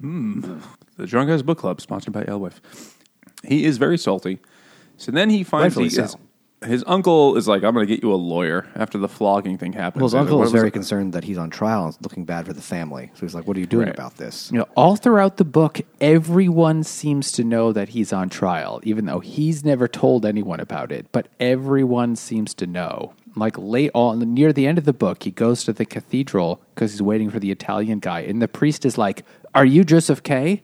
The 0.00 1.06
Drunk 1.06 1.28
Guys 1.28 1.42
Book 1.42 1.58
Club, 1.58 1.80
sponsored 1.80 2.12
by 2.12 2.24
Alewife. 2.24 2.60
He 3.44 3.64
is 3.64 3.78
very 3.78 3.96
salty. 3.96 4.40
So 4.96 5.12
then 5.12 5.30
he 5.30 5.44
finds 5.44 5.76
Rightfully 5.76 5.84
he, 5.84 5.90
so. 5.90 6.02
his, 6.02 6.16
his 6.64 6.84
uncle 6.86 7.36
is 7.36 7.48
like, 7.48 7.62
I'm 7.64 7.74
going 7.74 7.86
to 7.86 7.92
get 7.92 8.02
you 8.02 8.12
a 8.12 8.16
lawyer 8.16 8.66
after 8.76 8.98
the 8.98 9.08
flogging 9.08 9.58
thing 9.58 9.72
happens. 9.72 10.00
Well, 10.00 10.08
his 10.08 10.14
uncle 10.14 10.38
what 10.38 10.44
is 10.44 10.52
was 10.52 10.60
very 10.60 10.68
it? 10.68 10.72
concerned 10.72 11.12
that 11.12 11.24
he's 11.24 11.38
on 11.38 11.50
trial 11.50 11.86
and 11.86 11.96
looking 12.00 12.24
bad 12.24 12.46
for 12.46 12.52
the 12.52 12.62
family. 12.62 13.10
So 13.14 13.20
he's 13.26 13.34
like, 13.34 13.46
"What 13.46 13.56
are 13.56 13.60
you 13.60 13.66
doing 13.66 13.86
Right. 13.86 13.94
about 13.94 14.16
this?" 14.16 14.50
You 14.52 14.58
know, 14.58 14.68
all 14.76 14.96
throughout 14.96 15.36
the 15.38 15.44
book, 15.44 15.80
everyone 16.00 16.82
seems 16.84 17.32
to 17.32 17.44
know 17.44 17.72
that 17.72 17.90
he's 17.90 18.12
on 18.12 18.28
trial, 18.28 18.80
even 18.84 19.06
though 19.06 19.20
he's 19.20 19.64
never 19.64 19.88
told 19.88 20.24
anyone 20.24 20.60
about 20.60 20.92
it. 20.92 21.06
But 21.12 21.28
everyone 21.40 22.16
seems 22.16 22.54
to 22.54 22.66
know. 22.66 23.14
Like 23.34 23.56
late 23.58 23.90
on, 23.94 24.18
near 24.34 24.52
the 24.52 24.66
end 24.66 24.76
of 24.78 24.84
the 24.84 24.92
book, 24.92 25.22
he 25.22 25.30
goes 25.30 25.64
to 25.64 25.72
the 25.72 25.84
cathedral 25.86 26.60
because 26.74 26.92
he's 26.92 27.02
waiting 27.02 27.30
for 27.30 27.40
the 27.40 27.50
Italian 27.50 27.98
guy, 27.98 28.20
and 28.20 28.42
the 28.42 28.48
priest 28.48 28.84
is 28.84 28.98
like, 28.98 29.24
"Are 29.54 29.64
you 29.64 29.84
Joseph 29.84 30.22
K? 30.22 30.62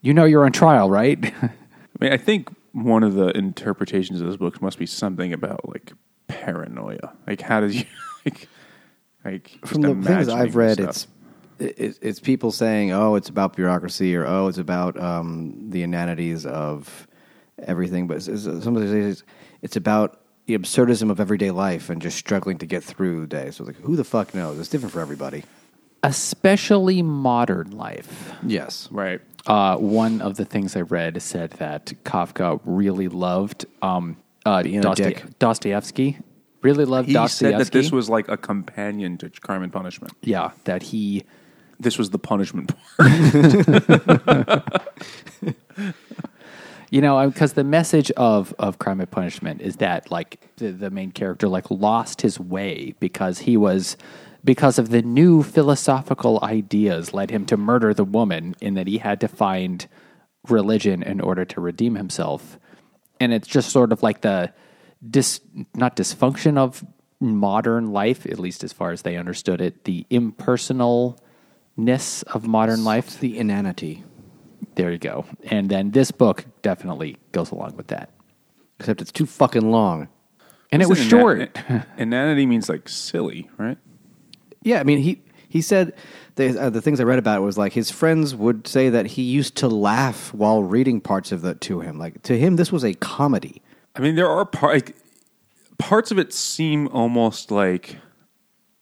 You 0.00 0.14
know 0.14 0.24
you're 0.24 0.44
on 0.44 0.52
trial, 0.52 0.88
right?" 0.90 1.18
I 1.42 1.50
mean, 2.00 2.12
I 2.12 2.16
think 2.16 2.48
one 2.72 3.02
of 3.02 3.14
the 3.14 3.28
interpretations 3.36 4.20
of 4.20 4.26
this 4.26 4.36
book 4.36 4.60
must 4.62 4.78
be 4.78 4.86
something 4.86 5.32
about 5.32 5.68
like 5.68 5.92
paranoia. 6.26 7.12
Like, 7.26 7.40
how 7.40 7.60
does 7.60 7.74
you 7.80 7.84
like, 8.24 8.48
like 9.24 9.58
From 9.64 9.82
the 9.82 9.94
things 9.94 10.28
I've 10.28 10.56
read, 10.56 10.74
stuff. 10.74 10.88
it's 10.90 11.06
it, 11.58 11.98
it's 12.00 12.20
people 12.20 12.52
saying, 12.52 12.92
"Oh, 12.92 13.16
it's 13.16 13.28
about 13.28 13.56
bureaucracy," 13.56 14.14
or 14.14 14.26
"Oh, 14.26 14.46
it's 14.48 14.58
about 14.58 14.98
um, 15.00 15.70
the 15.70 15.82
inanities 15.82 16.46
of 16.46 17.08
everything, 17.58 18.06
but 18.06 18.18
it's, 18.18 18.28
it's, 18.28 18.44
somebody 18.62 18.86
says 18.86 19.24
it's 19.62 19.76
about 19.76 20.20
the 20.46 20.56
absurdism 20.56 21.10
of 21.10 21.20
everyday 21.20 21.50
life 21.50 21.90
and 21.90 22.00
just 22.00 22.16
struggling 22.16 22.58
to 22.58 22.66
get 22.66 22.82
through 22.84 23.20
the 23.22 23.26
day. 23.26 23.50
So, 23.50 23.64
it's 23.64 23.76
like, 23.76 23.84
who 23.84 23.96
the 23.96 24.04
fuck 24.04 24.34
knows? 24.34 24.58
It's 24.58 24.68
different 24.68 24.92
for 24.92 25.00
everybody. 25.00 25.44
Especially 26.04 27.02
modern 27.02 27.72
life. 27.72 28.32
Yes. 28.46 28.88
Right. 28.92 29.20
Uh, 29.48 29.76
one 29.78 30.20
of 30.20 30.36
the 30.36 30.44
things 30.44 30.76
I 30.76 30.82
read 30.82 31.20
said 31.22 31.50
that 31.52 31.92
Kafka 32.04 32.60
really 32.64 33.08
loved 33.08 33.64
um, 33.82 34.16
uh, 34.46 34.62
Being 34.62 34.78
a 34.80 34.82
Dostoy- 34.82 34.94
dick. 34.96 35.38
Dostoevsky. 35.38 36.18
Really 36.62 36.84
loved 36.84 37.08
He 37.08 37.14
Dostoevsky. 37.14 37.52
said 37.56 37.60
that 37.66 37.72
this 37.72 37.90
was 37.90 38.08
like 38.10 38.28
a 38.28 38.36
companion 38.36 39.16
to 39.18 39.30
Crime 39.30 39.62
and 39.62 39.72
Punishment. 39.72 40.12
yeah, 40.22 40.50
that 40.64 40.82
he 40.82 41.24
This 41.80 41.96
was 41.98 42.10
the 42.10 42.18
punishment 42.18 42.74
part. 42.96 44.64
You 46.90 47.02
know, 47.02 47.28
because 47.28 47.52
the 47.52 47.64
message 47.64 48.10
of 48.12 48.54
of 48.58 48.78
Crime 48.78 48.98
and 49.00 49.10
Punishment 49.10 49.60
is 49.60 49.76
that 49.76 50.10
like 50.10 50.48
the, 50.56 50.70
the 50.72 50.88
main 50.90 51.10
character 51.12 51.46
like 51.46 51.70
lost 51.70 52.22
his 52.22 52.40
way 52.40 52.94
because 52.98 53.40
he 53.40 53.58
was 53.58 53.98
because 54.48 54.78
of 54.78 54.88
the 54.88 55.02
new 55.02 55.42
philosophical 55.42 56.38
ideas 56.42 57.12
led 57.12 57.30
him 57.30 57.44
to 57.44 57.54
murder 57.54 57.92
the 57.92 58.02
woman, 58.02 58.56
in 58.62 58.72
that 58.72 58.86
he 58.86 58.96
had 58.96 59.20
to 59.20 59.28
find 59.28 59.86
religion 60.48 61.02
in 61.02 61.20
order 61.20 61.44
to 61.44 61.60
redeem 61.60 61.96
himself, 61.96 62.58
and 63.20 63.34
it's 63.34 63.46
just 63.46 63.68
sort 63.68 63.92
of 63.92 64.02
like 64.02 64.22
the 64.22 64.50
dis 65.06 65.42
not 65.74 65.96
dysfunction 65.96 66.56
of 66.56 66.82
modern 67.20 67.92
life, 67.92 68.24
at 68.24 68.38
least 68.38 68.64
as 68.64 68.72
far 68.72 68.90
as 68.90 69.02
they 69.02 69.18
understood 69.18 69.60
it, 69.60 69.84
the 69.84 70.06
impersonalness 70.10 72.22
of 72.22 72.48
modern 72.48 72.84
life. 72.84 73.20
The 73.20 73.36
inanity. 73.36 74.02
There 74.76 74.90
you 74.90 74.96
go. 74.96 75.26
And 75.50 75.68
then 75.68 75.90
this 75.90 76.10
book 76.10 76.46
definitely 76.62 77.18
goes 77.32 77.50
along 77.50 77.76
with 77.76 77.88
that. 77.88 78.14
Except 78.80 79.02
it's 79.02 79.12
too 79.12 79.26
fucking 79.26 79.70
long. 79.70 80.08
And 80.72 80.80
it 80.80 80.88
was 80.88 81.00
Isn't 81.00 81.10
short. 81.10 81.58
Inanity 81.98 82.46
means 82.46 82.70
like 82.70 82.88
silly, 82.88 83.50
right? 83.58 83.76
Yeah, 84.62 84.80
I 84.80 84.84
mean, 84.84 84.98
he 84.98 85.22
he 85.48 85.62
said 85.62 85.94
the 86.36 86.60
uh, 86.60 86.70
the 86.70 86.82
things 86.82 87.00
I 87.00 87.04
read 87.04 87.18
about 87.18 87.38
it 87.38 87.44
was 87.44 87.58
like 87.58 87.72
his 87.72 87.90
friends 87.90 88.34
would 88.34 88.66
say 88.66 88.90
that 88.90 89.06
he 89.06 89.22
used 89.22 89.56
to 89.56 89.68
laugh 89.68 90.32
while 90.34 90.62
reading 90.62 91.00
parts 91.00 91.32
of 91.32 91.44
it 91.44 91.60
to 91.62 91.80
him. 91.80 91.98
Like 91.98 92.22
to 92.24 92.38
him, 92.38 92.56
this 92.56 92.70
was 92.70 92.84
a 92.84 92.94
comedy. 92.94 93.62
I 93.96 94.00
mean, 94.00 94.14
there 94.14 94.28
are 94.28 94.44
par- 94.44 94.74
like, 94.74 94.96
parts 95.78 96.10
of 96.10 96.18
it 96.18 96.32
seem 96.32 96.88
almost 96.88 97.50
like 97.50 97.96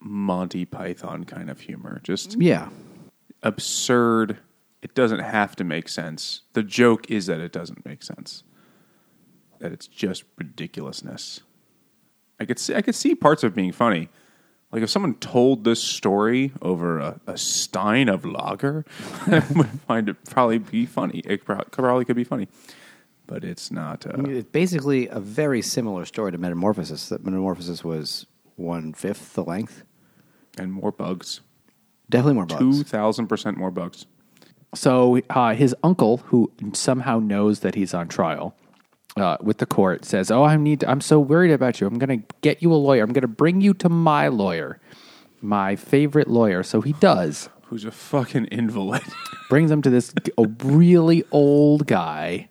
Monty 0.01 0.65
Python 0.65 1.25
kind 1.25 1.49
of 1.49 1.61
humor, 1.61 2.01
just 2.03 2.37
Yeah, 2.41 2.69
absurd. 3.43 4.39
It 4.83 4.95
doesn't 4.95 5.21
have 5.21 5.57
to 5.57 5.65
make 5.65 5.89
sense. 5.89 6.43
The 6.53 6.63
joke 6.63 7.11
is 7.11 7.27
that 7.27 7.41
it 7.41 7.51
doesn't 7.51 7.85
make 7.85 8.03
sense. 8.03 8.45
That 9.59 9.73
it's 9.73 9.87
just 9.87 10.25
ridiculousness. 10.37 11.41
I 12.39 12.45
could 12.45 12.59
see 12.59 12.75
I 12.75 12.83
could 12.83 12.95
see 12.95 13.15
parts 13.15 13.43
of 13.43 13.53
it 13.53 13.57
being 13.57 13.73
funny. 13.73 14.11
Like 14.77 14.83
if 14.83 14.91
someone 14.91 15.15
told 15.15 15.65
this 15.65 15.83
story 15.83 16.53
over 16.61 16.99
a, 16.99 17.19
a 17.27 17.39
stein 17.39 18.11
of 18.11 18.27
lager, 18.27 18.85
I 19.27 19.43
would 19.55 19.69
find 19.89 20.07
it 20.11 20.23
probably 20.29 20.59
be 20.59 20.85
funny. 20.85 21.21
It 21.25 21.47
probably 21.47 22.05
could 22.05 22.15
be 22.15 22.25
funny, 22.25 22.49
but 23.27 23.43
it's 23.43 23.71
not. 23.71 24.07
I 24.07 24.11
Uh, 24.11 24.17
mean, 24.19 24.37
it's 24.37 24.51
basically 24.51 25.09
a 25.09 25.19
very 25.19 25.63
similar 25.63 26.05
story 26.05 26.31
to 26.31 26.37
Metamorphosis. 26.37 27.09
That 27.09 27.25
Metamorphosis 27.25 27.85
was 27.85 28.27
one 28.57 28.93
fifth 28.93 29.33
the 29.33 29.45
length. 29.45 29.83
and 30.59 30.71
more 30.75 30.93
bugs. 30.93 31.41
Definitely 32.11 32.35
more 32.35 32.45
bugs. 32.45 32.61
Two 32.61 32.85
thousand 32.85 33.29
percent 33.29 33.57
more 33.57 33.71
bugs. 33.71 34.05
So 34.75 35.23
uh, 35.31 35.55
his 35.55 35.75
uncle, 35.83 36.19
who 36.19 36.53
somehow 36.75 37.19
knows 37.19 37.61
that 37.61 37.77
he's 37.77 37.95
on 37.95 38.09
trial 38.09 38.55
uh, 39.17 39.37
with 39.41 39.59
the 39.59 39.67
court, 39.67 40.05
says, 40.05 40.31
"Oh, 40.31 40.45
I 40.45 40.57
need. 40.57 40.85
I'm 40.85 41.01
so 41.01 41.19
worried 41.19 41.53
about 41.53 41.81
you. 41.81 41.87
I'm 41.87 41.99
going 41.99 42.21
to 42.21 42.35
get 42.43 42.63
you 42.63 42.73
a 42.73 42.77
lawyer. 42.77 43.03
I'm 43.03 43.13
going 43.13 43.23
to 43.23 43.29
bring 43.29 43.61
you 43.61 43.75
to 43.75 43.89
my 43.89 44.29
lawyer, 44.29 44.81
my 45.41 45.77
favorite 45.77 46.29
lawyer." 46.29 46.63
So 46.63 46.81
he 46.81 46.93
does. 46.95 47.49
Who's 47.65 47.85
a 47.85 47.91
fucking 47.91 48.47
invalid? 48.47 49.03
Brings 49.49 49.71
him 49.71 49.83
to 49.83 49.91
this 49.91 50.13
a 50.39 50.47
really 50.63 51.25
old 51.31 51.87
guy. 51.87 52.49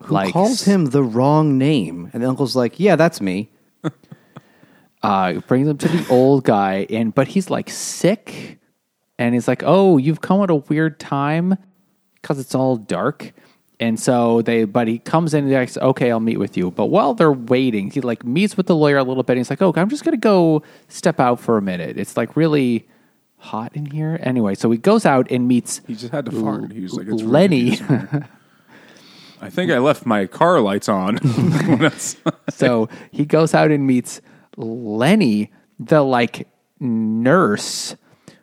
Who 0.00 0.14
like 0.14 0.32
calls 0.32 0.62
him 0.62 0.86
the 0.86 1.02
wrong 1.02 1.58
name? 1.58 2.10
And 2.12 2.22
the 2.22 2.28
uncle's 2.28 2.56
like, 2.56 2.80
"Yeah, 2.80 2.96
that's 2.96 3.20
me." 3.20 3.50
uh, 5.02 5.34
brings 5.40 5.68
him 5.68 5.78
to 5.78 5.88
the 5.88 6.06
old 6.08 6.44
guy, 6.44 6.86
and 6.90 7.14
but 7.14 7.28
he's 7.28 7.50
like 7.50 7.70
sick, 7.70 8.58
and 9.18 9.34
he's 9.34 9.48
like, 9.48 9.62
"Oh, 9.64 9.98
you've 9.98 10.20
come 10.20 10.42
at 10.42 10.50
a 10.50 10.56
weird 10.56 10.98
time 10.98 11.56
because 12.20 12.38
it's 12.38 12.54
all 12.54 12.76
dark." 12.76 13.32
And 13.78 14.00
so 14.00 14.40
they, 14.42 14.64
but 14.64 14.88
he 14.88 14.98
comes 14.98 15.34
in 15.34 15.44
and 15.44 15.52
he's 15.52 15.76
like, 15.76 15.84
"Okay, 15.84 16.10
I'll 16.10 16.20
meet 16.20 16.38
with 16.38 16.56
you." 16.56 16.70
But 16.70 16.86
while 16.86 17.12
they're 17.12 17.32
waiting, 17.32 17.90
he 17.90 18.00
like 18.00 18.24
meets 18.24 18.56
with 18.56 18.66
the 18.66 18.74
lawyer 18.74 18.96
a 18.96 19.02
little 19.02 19.22
bit. 19.22 19.34
And 19.34 19.40
he's 19.40 19.50
like, 19.50 19.60
"Oh, 19.60 19.72
I'm 19.76 19.90
just 19.90 20.02
gonna 20.04 20.16
go 20.16 20.62
step 20.88 21.20
out 21.20 21.40
for 21.40 21.58
a 21.58 21.62
minute. 21.62 21.98
It's 21.98 22.16
like 22.16 22.36
really 22.36 22.88
hot 23.36 23.76
in 23.76 23.86
here." 23.86 24.18
Anyway, 24.22 24.54
so 24.54 24.70
he 24.70 24.78
goes 24.78 25.04
out 25.04 25.30
and 25.30 25.46
meets 25.46 25.82
He 25.86 25.94
just 25.94 26.12
had 26.12 26.24
to 26.24 26.32
fart. 26.32 26.72
He 26.72 26.80
was 26.80 26.94
like, 26.94 27.06
it's 27.06 27.22
Leni. 27.22 27.78
I 29.42 29.50
think 29.50 29.70
I 29.70 29.78
left 29.78 30.06
my 30.06 30.24
car 30.26 30.60
lights 30.60 30.88
on. 30.88 31.18
So 32.50 32.88
he 33.10 33.26
goes 33.26 33.52
out 33.52 33.70
and 33.70 33.86
meets 33.86 34.22
Leni, 34.56 35.52
the 35.78 36.00
like 36.02 36.48
nurse, 36.80 37.96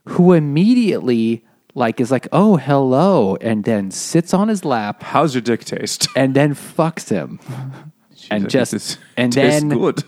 who 0.05 0.33
immediately 0.33 1.43
like 1.75 1.99
is 1.99 2.11
like, 2.11 2.27
"Oh, 2.31 2.57
hello," 2.57 3.35
and 3.41 3.63
then 3.63 3.91
sits 3.91 4.33
on 4.33 4.47
his 4.47 4.63
lap 4.63 5.03
How's 5.03 5.33
your 5.33 5.41
dick 5.41 5.65
taste? 5.65 6.07
and 6.15 6.35
then 6.35 6.53
fucks 6.53 7.09
him. 7.09 7.39
and 8.31 8.49
just 8.49 8.71
this 8.71 8.97
and 9.17 9.33
tastes 9.33 9.61
then 9.61 9.69
good. 9.69 10.03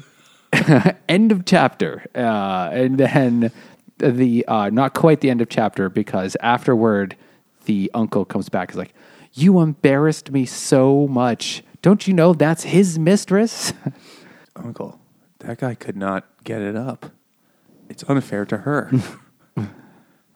end 1.09 1.31
of 1.31 1.45
chapter. 1.45 2.05
Uh, 2.15 2.69
and 2.71 2.97
then 2.97 3.51
the 3.97 4.45
uh, 4.47 4.69
not 4.69 4.93
quite 4.93 5.21
the 5.21 5.29
end 5.29 5.41
of 5.41 5.49
chapter 5.49 5.89
because 5.89 6.35
afterward 6.41 7.15
the 7.65 7.89
uncle 7.93 8.25
comes 8.25 8.49
back 8.49 8.71
is 8.71 8.75
like, 8.75 8.93
"You 9.33 9.59
embarrassed 9.59 10.31
me 10.31 10.45
so 10.45 11.07
much. 11.07 11.63
Don't 11.81 12.07
you 12.07 12.13
know 12.13 12.33
that's 12.33 12.63
his 12.63 12.97
mistress?" 12.99 13.73
Uncle, 14.55 14.99
that 15.39 15.57
guy 15.57 15.75
could 15.75 15.97
not 15.97 16.25
get 16.43 16.61
it 16.61 16.75
up. 16.75 17.11
It's 17.89 18.03
unfair 18.07 18.45
to 18.45 18.59
her. 18.59 18.91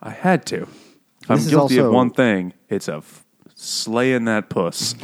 I 0.02 0.10
had 0.10 0.44
to. 0.46 0.68
If 1.22 1.30
I'm 1.30 1.36
This 1.36 1.46
is 1.46 1.50
guilty 1.52 1.78
of 1.78 1.86
also- 1.86 1.94
one 1.96 2.10
thing, 2.10 2.52
it's 2.68 2.88
of 2.88 3.24
slaying 3.54 4.24
that 4.24 4.48
puss. 4.48 4.94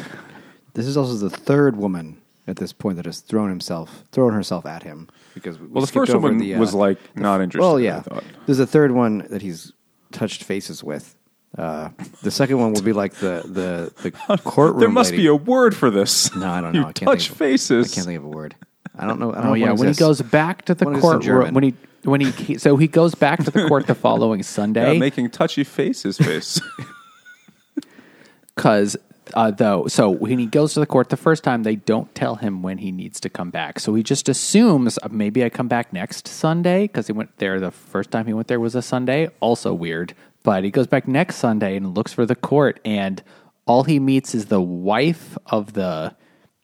This 0.75 0.87
is 0.87 0.97
also 0.97 1.15
the 1.15 1.31
third 1.31 1.77
woman 1.77 2.19
at 2.47 2.57
this 2.57 2.73
point 2.73 2.97
that 2.97 3.07
has 3.07 3.21
thrown 3.21 3.49
himself, 3.49 4.05
thrown 4.13 4.33
herself 4.33 4.67
at 4.67 4.83
him 4.83 5.09
because 5.35 5.59
we 5.59 5.67
Well, 5.69 5.81
the 5.81 5.87
skipped 5.87 6.07
first 6.07 6.15
over 6.17 6.29
one 6.29 6.39
the, 6.39 6.55
uh, 6.55 6.61
was 6.61 6.75
like 6.75 6.99
not 7.17 7.41
interested. 7.41 7.67
Well, 7.67 7.77
I 7.79 7.81
yeah. 7.81 8.01
thought. 8.01 8.25
There's 8.47 8.59
a 8.61 8.67
third 8.67 8.93
one 8.93 9.27
that 9.31 9.43
he's 9.43 9.73
touched 10.13 10.45
faces 10.45 10.83
with. 10.85 11.17
Uh, 11.57 11.89
the 12.23 12.31
second 12.31 12.59
one 12.59 12.73
will 12.73 12.83
be 12.83 12.93
like 12.93 13.15
the 13.15 13.43
the 13.47 13.93
the 14.03 14.39
courtroom. 14.45 14.81
There 14.81 14.89
must 14.91 15.13
lady. 15.13 15.23
be 15.25 15.27
a 15.29 15.35
word 15.35 15.75
for 15.75 15.91
this. 15.91 16.35
No, 16.37 16.49
I 16.49 16.61
don't 16.61 16.73
know. 16.73 16.81
You 16.81 16.87
I 16.87 16.93
can't 16.93 17.09
touch 17.11 17.23
think 17.29 17.31
of- 17.33 17.37
faces. 17.39 17.93
I 17.93 17.95
can't 17.95 18.07
think 18.07 18.19
of 18.19 18.25
a 18.25 18.29
word. 18.29 18.55
I 18.99 19.07
don't 19.07 19.19
know. 19.19 19.31
I 19.33 19.37
don't 19.37 19.45
Oh 19.45 19.49
know 19.49 19.55
yeah, 19.55 19.71
what 19.71 19.81
when 19.81 19.89
he 19.89 19.95
goes 19.95 20.21
back 20.23 20.65
to 20.67 20.75
the 20.75 20.85
One 20.85 20.95
exists 20.97 21.05
in 21.13 21.19
courtroom, 21.21 21.41
German. 21.43 21.55
when 21.55 21.65
he 21.65 21.75
when 22.07 22.21
he 22.21 22.59
so 22.59 22.77
he 22.77 22.87
goes 22.89 23.15
back 23.15 23.45
to 23.45 23.51
the 23.51 23.67
court 23.69 23.87
the 23.87 23.95
following 23.95 24.41
Yeah, 24.41 24.45
Sunday. 24.45 24.99
making 24.99 25.31
touchy 25.31 25.65
faces 25.65 26.19
face. 26.19 26.61
because 28.55 28.97
uh, 29.35 29.51
though 29.51 29.87
so 29.89 30.09
when 30.09 30.39
he 30.39 30.47
goes 30.47 30.75
to 30.75 30.81
the 30.81 30.87
court 30.87 31.09
the 31.09 31.17
first 31.17 31.43
time 31.43 31.65
they 31.65 31.77
don't 31.77 32.15
tell 32.15 32.37
him 32.37 32.63
when 32.63 32.79
he 32.79 32.93
needs 32.93 33.19
to 33.21 33.29
come 33.29 33.51
back. 33.51 33.81
So 33.81 33.95
he 33.95 34.03
just 34.03 34.29
assumes 34.29 34.99
uh, 35.03 35.09
maybe 35.11 35.45
I 35.45 35.51
come 35.51 35.69
back 35.69 35.93
next 35.93 36.29
Sunday 36.29 36.83
because 36.83 37.07
he 37.09 37.13
went 37.13 37.37
there 37.39 37.59
the 37.61 37.71
first 37.73 38.11
time 38.11 38.27
he 38.27 38.33
went 38.33 38.49
there 38.49 38.61
was 38.61 38.75
a 38.75 38.83
Sunday. 38.83 39.29
Also 39.41 39.75
weird. 39.75 40.15
But 40.43 40.63
he 40.63 40.71
goes 40.71 40.87
back 40.87 41.09
next 41.09 41.37
Sunday 41.37 41.77
and 41.77 41.97
looks 41.97 42.13
for 42.13 42.25
the 42.25 42.37
court 42.37 42.79
and 42.85 43.23
all 43.67 43.83
he 43.83 43.99
meets 43.99 44.33
is 44.33 44.47
the 44.47 44.61
wife 44.63 45.37
of 45.47 45.73
the 45.73 46.15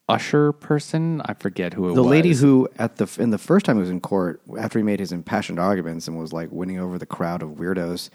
usher 0.09 0.53
person 0.53 1.23
I 1.25 1.35
forget 1.35 1.75
who 1.75 1.89
it 1.89 1.95
the 1.95 2.03
was 2.03 2.11
lady 2.11 2.35
who 2.35 2.69
at 2.79 2.97
the 2.97 3.09
in 3.21 3.31
the 3.31 3.39
first 3.39 3.65
time 3.67 3.77
he 3.77 3.81
was 3.81 3.91
in 3.91 4.01
court 4.01 4.43
after 4.59 4.79
he 4.79 4.83
made 4.83 5.01
his 5.01 5.13
impassioned 5.13 5.59
arguments 5.59 6.09
and 6.09 6.19
was 6.19 6.33
like 6.33 6.51
winning 6.51 6.79
over 6.79 6.99
the 6.99 7.07
crowd 7.07 7.43
of 7.43 7.51
weirdos 7.51 8.11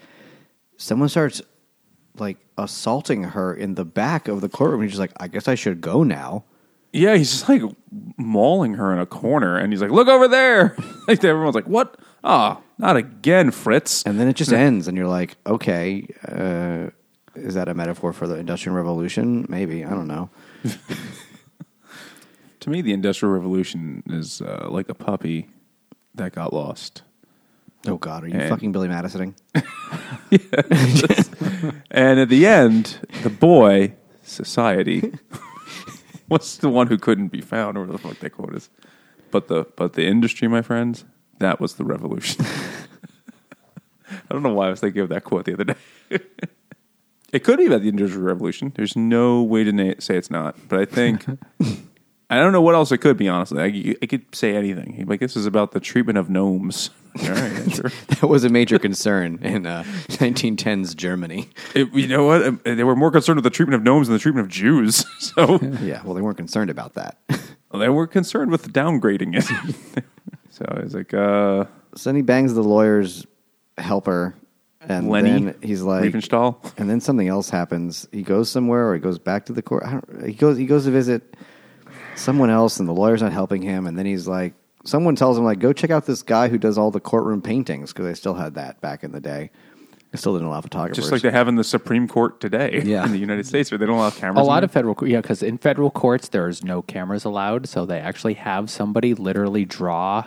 someone 0.76 1.08
starts 1.08 1.40
like 2.18 2.36
assaulting 2.56 3.22
her 3.24 3.54
in 3.54 3.74
the 3.74 3.84
back 3.84 4.28
of 4.28 4.40
the 4.40 4.48
courtroom 4.48 4.82
and 4.82 4.90
she's 4.90 4.98
like 4.98 5.12
i 5.18 5.26
guess 5.28 5.48
i 5.48 5.54
should 5.54 5.80
go 5.80 6.02
now 6.02 6.44
yeah, 6.90 7.16
he's 7.16 7.30
just 7.30 7.48
like 7.50 7.60
mauling 8.16 8.74
her 8.74 8.94
in 8.94 8.98
a 8.98 9.04
corner, 9.04 9.58
and 9.58 9.70
he's 9.70 9.82
like, 9.82 9.90
"Look 9.90 10.08
over 10.08 10.26
there!" 10.26 10.74
like 11.06 11.22
everyone's 11.22 11.54
like, 11.54 11.68
"What? 11.68 11.98
Ah, 12.24 12.62
not 12.78 12.96
again, 12.96 13.50
Fritz." 13.50 14.02
and 14.04 14.18
then 14.18 14.26
it 14.28 14.36
just 14.36 14.52
ends 14.52 14.88
and 14.88 14.96
you're 14.96 15.06
like 15.06 15.36
okay 15.46 16.06
uh, 16.28 16.88
is 17.34 17.54
that 17.54 17.68
a 17.68 17.74
metaphor 17.74 18.12
for 18.12 18.26
the 18.26 18.36
industrial 18.36 18.74
revolution 18.74 19.46
maybe 19.48 19.84
i 19.84 19.90
don't 19.90 20.08
know 20.08 20.30
To 22.68 22.72
me, 22.72 22.82
the 22.82 22.92
Industrial 22.92 23.32
Revolution 23.32 24.02
is 24.08 24.42
uh, 24.42 24.68
like 24.70 24.90
a 24.90 24.94
puppy 24.94 25.48
that 26.14 26.32
got 26.32 26.52
lost. 26.52 27.00
oh 27.86 27.96
god 27.96 28.24
are 28.24 28.28
you 28.28 28.34
And- 28.34 28.50
fucking 28.50 28.72
billy 28.72 28.88
madison 28.88 29.34
And 31.90 32.20
at 32.20 32.28
the 32.28 32.46
end, 32.46 32.98
the 33.22 33.30
boy, 33.30 33.94
society, 34.22 35.14
was 36.28 36.58
the 36.58 36.68
one 36.68 36.88
who 36.88 36.98
couldn't 36.98 37.28
be 37.28 37.40
found, 37.40 37.78
or 37.78 37.80
whatever 37.86 37.96
the 37.96 38.08
fuck 38.08 38.18
that 38.20 38.30
quote 38.30 38.54
is. 38.54 38.68
But 39.30 39.48
the 39.48 39.64
but 39.76 39.94
the 39.94 40.06
industry, 40.06 40.46
my 40.46 40.60
friends, 40.60 41.06
that 41.38 41.60
was 41.60 41.74
the 41.76 41.84
revolution. 41.84 42.44
I 42.44 44.28
don't 44.28 44.42
know 44.42 44.52
why 44.52 44.66
I 44.66 44.70
was 44.70 44.80
thinking 44.80 45.00
of 45.00 45.08
that 45.08 45.24
quote 45.24 45.46
the 45.46 45.54
other 45.54 45.64
day. 45.64 45.74
it 47.32 47.44
could 47.44 47.58
be 47.58 47.66
about 47.66 47.80
the 47.80 47.88
industrial 47.88 48.26
revolution. 48.26 48.72
There's 48.76 48.94
no 48.96 49.42
way 49.42 49.64
to 49.64 49.72
na- 49.72 49.94
say 50.00 50.16
it's 50.18 50.30
not, 50.30 50.56
but 50.68 50.78
I 50.80 50.84
think 50.84 51.24
I 52.30 52.36
don't 52.38 52.52
know 52.52 52.60
what 52.60 52.74
else 52.74 52.92
it 52.92 52.98
could 52.98 53.16
be. 53.16 53.28
Honestly, 53.28 53.62
I, 53.62 53.94
I 54.02 54.06
could 54.06 54.34
say 54.34 54.54
anything. 54.54 55.04
Like 55.08 55.20
this 55.20 55.34
is 55.36 55.46
about 55.46 55.72
the 55.72 55.80
treatment 55.80 56.18
of 56.18 56.28
gnomes. 56.28 56.90
All 57.22 57.30
right, 57.30 57.72
sure. 57.74 57.90
That 58.08 58.28
was 58.28 58.44
a 58.44 58.48
major 58.50 58.78
concern 58.78 59.38
in 59.42 59.64
uh, 59.66 59.82
1910s 60.08 60.94
Germany. 60.94 61.48
It- 61.74 61.92
you 61.94 62.06
know 62.06 62.26
what? 62.26 62.42
Um, 62.46 62.60
They 62.64 62.84
were 62.84 62.94
more 62.96 63.10
concerned 63.10 63.36
with 63.38 63.44
the 63.44 63.50
treatment 63.50 63.76
of 63.76 63.82
gnomes 63.82 64.08
than 64.08 64.14
the 64.14 64.20
treatment 64.20 64.46
of 64.46 64.50
Jews. 64.52 65.04
So 65.18 65.58
Yeah, 65.82 66.02
well, 66.04 66.14
they 66.14 66.20
weren't 66.22 66.36
concerned 66.36 66.70
about 66.70 66.94
that. 66.94 67.18
they 67.74 67.88
were 67.88 68.06
concerned 68.06 68.50
with 68.50 68.72
downgrading 68.72 69.36
it. 69.36 70.04
so 70.50 70.64
it's 70.82 70.94
like, 70.94 71.12
uh, 71.14 71.64
so 71.94 72.10
then 72.10 72.16
he 72.16 72.22
bangs 72.22 72.54
the 72.54 72.62
lawyer's 72.62 73.26
helper, 73.78 74.34
and 74.80 75.08
Leni 75.10 75.30
then 75.30 75.54
he's 75.62 75.82
like, 75.82 76.04
Riefenstahl. 76.04 76.72
and 76.78 76.88
then 76.88 77.00
something 77.00 77.26
else 77.28 77.50
happens. 77.50 78.06
He 78.12 78.22
goes 78.22 78.48
somewhere, 78.50 78.88
or 78.88 78.94
he 78.94 79.00
goes 79.00 79.18
back 79.18 79.46
to 79.46 79.52
the 79.52 79.60
court. 79.62 79.82
I 79.84 79.92
don't, 79.92 80.26
he 80.26 80.32
goes, 80.34 80.56
he 80.56 80.66
goes 80.66 80.84
to 80.84 80.90
visit 80.90 81.34
someone 82.18 82.50
else, 82.50 82.78
and 82.80 82.88
the 82.88 82.92
lawyer's 82.92 83.22
not 83.22 83.32
helping 83.32 83.62
him. 83.62 83.86
And 83.86 83.98
then 83.98 84.06
he's 84.06 84.26
like, 84.28 84.54
someone 84.84 85.16
tells 85.16 85.38
him 85.38 85.44
like, 85.44 85.58
go 85.58 85.72
check 85.72 85.90
out 85.90 86.06
this 86.06 86.22
guy 86.22 86.48
who 86.48 86.58
does 86.58 86.76
all 86.78 86.90
the 86.90 87.00
courtroom 87.00 87.42
paintings 87.42 87.92
because 87.92 88.06
they 88.06 88.14
still 88.14 88.34
had 88.34 88.54
that 88.54 88.80
back 88.80 89.04
in 89.04 89.12
the 89.12 89.20
day. 89.20 89.50
They 90.10 90.16
still 90.16 90.32
didn't 90.32 90.48
allow 90.48 90.62
photographers. 90.62 90.96
Just 90.96 91.12
like 91.12 91.20
they 91.20 91.30
have 91.30 91.48
in 91.48 91.56
the 91.56 91.64
Supreme 91.64 92.08
Court 92.08 92.40
today 92.40 92.80
Yeah. 92.86 93.04
in 93.04 93.12
the 93.12 93.18
United 93.18 93.46
States, 93.46 93.70
where 93.70 93.76
they 93.78 93.84
don't 93.84 93.96
allow 93.96 94.08
cameras. 94.10 94.40
A 94.40 94.44
lot 94.46 94.58
in 94.58 94.64
of 94.64 94.70
federal, 94.72 94.96
yeah, 95.06 95.20
because 95.20 95.42
in 95.42 95.58
federal 95.58 95.90
courts 95.90 96.28
there's 96.28 96.64
no 96.64 96.80
cameras 96.80 97.24
allowed, 97.26 97.68
so 97.68 97.84
they 97.84 98.00
actually 98.00 98.34
have 98.34 98.70
somebody 98.70 99.12
literally 99.12 99.66
draw 99.66 100.22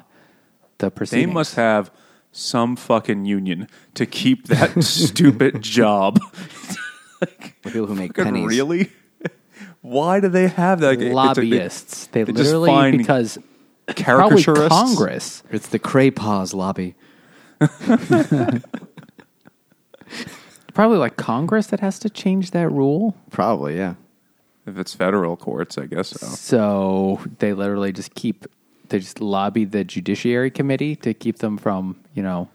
the 0.77 0.85
They 0.87 0.95
proceedings. 0.95 1.33
must 1.33 1.55
have 1.55 1.89
some 2.31 2.75
fucking 2.75 3.25
union 3.25 3.67
to 3.95 4.05
keep 4.05 4.47
that 4.47 4.83
stupid 4.83 5.63
job. 5.63 6.19
the 7.19 7.27
people 7.63 7.87
who 7.87 7.95
make 7.95 8.13
pennies. 8.13 8.45
Really? 8.47 8.91
Why 9.81 10.19
do 10.19 10.29
they 10.29 10.47
have 10.47 10.79
that? 10.81 10.87
Like, 10.87 10.99
it's 10.99 11.05
a- 11.05 11.09
they- 11.09 11.13
lobbyists. 11.13 12.07
They, 12.07 12.23
they 12.23 12.31
just 12.33 12.43
literally 12.45 12.69
find 12.69 12.97
because 12.97 13.37
probably. 13.87 14.43
Congress. 14.43 15.43
It's 15.51 15.67
the 15.69 15.79
Cray-Pas 15.79 16.53
lobby. 16.53 16.95
Probably 20.73 20.97
like 20.97 21.17
Congress 21.17 21.67
that 21.67 21.79
has 21.81 21.99
to 21.99 22.09
change 22.09 22.51
that 22.51 22.69
rule. 22.69 23.15
Probably, 23.29 23.75
yeah. 23.77 23.95
If 24.65 24.77
it's 24.77 24.93
federal 24.93 25.35
courts, 25.35 25.77
I 25.77 25.85
guess 25.85 26.09
so. 26.09 26.27
So 26.27 27.21
they 27.39 27.53
literally 27.53 27.91
just 27.91 28.15
keep 28.15 28.45
they 28.89 28.99
just 28.99 29.19
lobby 29.19 29.65
the 29.65 29.83
Judiciary 29.83 30.51
Committee 30.51 30.95
to 30.97 31.13
keep 31.13 31.39
them 31.39 31.57
from 31.57 31.99
you 32.13 32.23
know 32.23 32.49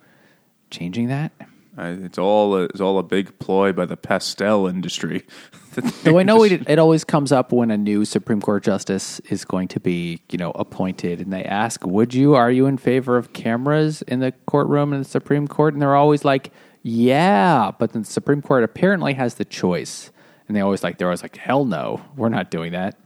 changing 0.71 1.09
that. 1.09 1.33
I, 1.77 1.91
it's 1.91 2.19
all 2.19 2.57
a, 2.57 2.63
it's 2.65 2.81
all 2.81 2.99
a 2.99 3.03
big 3.03 3.39
ploy 3.39 3.73
by 3.73 3.85
the 3.85 3.97
pastel 3.97 4.67
industry. 4.67 5.27
Though 6.05 6.19
I 6.19 6.23
know 6.23 6.43
it, 6.43 6.69
it 6.69 6.79
always 6.79 7.05
comes 7.05 7.33
up 7.33 7.53
when 7.53 7.71
a 7.71 7.77
new 7.77 8.07
Supreme 8.07 8.41
Court 8.41 8.65
justice 8.65 9.21
is 9.29 9.45
going 9.45 9.69
to 9.69 9.81
be, 9.81 10.23
you 10.31 10.39
know, 10.39 10.53
appointed, 10.53 11.21
and 11.21 11.33
they 11.33 11.45
ask, 11.45 11.87
"Would 11.87 12.15
you? 12.15 12.35
Are 12.35 12.51
you 12.51 12.67
in 12.67 12.79
favor 12.79 13.19
of 13.19 13.35
cameras 13.35 14.01
in 14.03 14.21
the 14.21 14.33
courtroom 14.47 14.95
in 14.95 15.01
the 15.01 15.05
Supreme 15.05 15.47
Court?" 15.47 15.75
And 15.75 15.83
they're 15.83 15.95
always 15.95 16.25
like, 16.25 16.51
"Yeah," 16.83 17.73
but 17.79 17.93
then 17.93 18.03
the 18.03 18.11
Supreme 18.11 18.41
Court 18.41 18.65
apparently 18.65 19.13
has 19.15 19.35
the 19.35 19.45
choice, 19.45 20.11
and 20.49 20.57
they 20.57 20.63
always 20.63 20.83
like 20.83 20.97
they're 20.97 21.09
always 21.09 21.23
like, 21.23 21.37
"Hell 21.37 21.67
no, 21.67 22.01
we're 22.17 22.31
not 22.31 22.51
doing 22.51 22.73
that." 22.73 22.97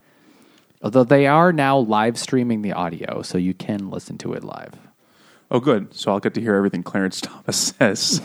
Although 0.83 1.04
they 1.04 1.26
are 1.26 1.52
now 1.52 1.78
live 1.78 2.18
streaming 2.18 2.62
the 2.62 2.72
audio, 2.72 3.22
so 3.22 3.37
you 3.37 3.52
can 3.52 3.90
listen 3.90 4.16
to 4.18 4.33
it 4.33 4.44
live. 4.44 4.89
Oh, 5.50 5.58
good. 5.60 5.92
So 5.94 6.12
I'll 6.12 6.20
get 6.20 6.34
to 6.34 6.40
hear 6.40 6.54
everything 6.54 6.82
Clarence 6.82 7.20
Thomas 7.22 7.74
says. 7.78 8.20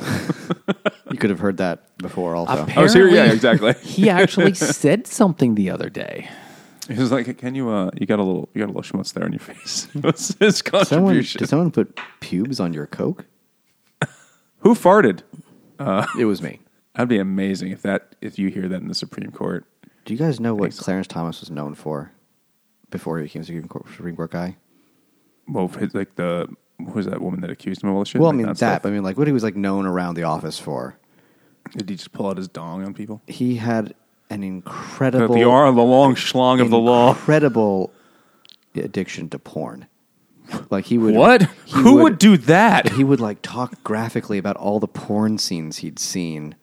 You 1.11 1.17
could 1.17 1.29
have 1.31 1.39
heard 1.39 1.57
that 1.57 1.97
before 1.97 2.35
also. 2.35 2.65
I 2.75 2.81
was 2.81 2.93
here. 2.93 3.07
Yeah, 3.07 3.31
exactly. 3.31 3.73
He 3.81 4.09
actually 4.09 4.53
said 4.53 5.07
something 5.07 5.55
the 5.55 5.69
other 5.69 5.89
day. 5.89 6.29
He 6.87 6.99
was 6.99 7.11
like, 7.11 7.37
"Can 7.39 7.55
you? 7.55 7.69
Uh, 7.69 7.89
you 7.99 8.05
got 8.05 8.19
a 8.19 8.23
little, 8.23 8.47
you 8.53 8.59
got 8.59 8.65
a 8.67 8.73
little 8.73 8.83
schmutz 8.83 9.11
there 9.13 9.23
on 9.25 9.31
your 9.31 9.39
face." 9.39 9.87
What's 9.93 10.35
his 10.37 10.57
Someone, 10.59 10.85
contribution? 10.87 11.39
did 11.39 11.49
someone 11.49 11.71
put 11.71 11.99
pubes 12.19 12.59
on 12.59 12.73
your 12.73 12.85
Coke? 12.85 13.25
Who 14.59 14.75
farted? 14.75 15.21
It 16.19 16.25
was 16.25 16.41
me. 16.43 16.59
That'd 16.93 17.09
be 17.09 17.17
amazing 17.17 17.71
if 17.71 17.81
that 17.81 18.15
if 18.21 18.37
you 18.37 18.49
hear 18.49 18.67
that 18.67 18.81
in 18.81 18.87
the 18.87 18.93
Supreme 18.95 19.31
Court. 19.31 19.65
Do 20.05 20.13
you 20.13 20.19
guys 20.19 20.39
know 20.39 20.53
what 20.53 20.65
Thanks. 20.73 20.79
Clarence 20.79 21.07
Thomas 21.07 21.39
was 21.39 21.49
known 21.49 21.73
for 21.73 22.11
before 22.91 23.17
he 23.17 23.23
became 23.23 23.43
Supreme 23.43 23.67
Court, 23.67 23.85
Supreme 23.95 24.15
Court 24.15 24.31
guy? 24.31 24.55
Well, 25.47 25.71
like 25.93 26.15
the 26.15 26.47
who 26.47 26.57
was 26.79 27.05
that 27.05 27.21
woman 27.21 27.41
that 27.41 27.49
accused 27.49 27.83
him 27.83 27.89
of 27.89 27.95
all 27.95 28.01
this 28.01 28.09
shit? 28.09 28.19
Well, 28.21 28.29
I 28.29 28.31
Like 28.31 28.37
mean 28.37 28.47
that. 28.47 28.57
stuff? 28.57 28.81
but 28.83 28.89
I 28.89 28.91
mean, 28.91 29.03
like 29.03 29.17
what 29.17 29.27
he 29.27 29.33
was 29.33 29.43
like 29.43 29.55
known 29.55 29.85
around 29.85 30.15
the 30.15 30.23
office 30.23 30.59
for. 30.59 30.97
Did 31.75 31.89
he 31.89 31.95
just 31.95 32.11
pull 32.11 32.27
out 32.27 32.37
his 32.37 32.47
dong 32.47 32.83
on 32.85 32.93
people? 32.93 33.21
He 33.27 33.55
had 33.55 33.95
an 34.29 34.43
incredible, 34.43 35.33
the 35.35 35.43
arm, 35.43 35.75
the 35.75 35.81
long 35.83 36.15
schlong 36.15 36.61
of 36.61 36.69
the 36.69 36.77
law. 36.77 37.09
incredible 37.09 37.91
addiction 38.75 39.29
to 39.29 39.39
porn. 39.39 39.87
Like 40.69 40.85
he 40.85 40.97
would. 40.99 41.15
What? 41.15 41.43
he 41.65 41.71
Who 41.81 42.03
would, 42.03 42.19
do 42.19 42.37
that? 42.37 42.91
He 42.91 43.03
would 43.03 43.19
like 43.19 43.41
talk 43.41 43.83
graphically 43.83 44.37
about 44.37 44.57
all 44.57 44.79
the 44.79 44.87
porn 44.87 45.37
scenes 45.39 45.77
he'd 45.77 45.97
seen. 45.97 46.55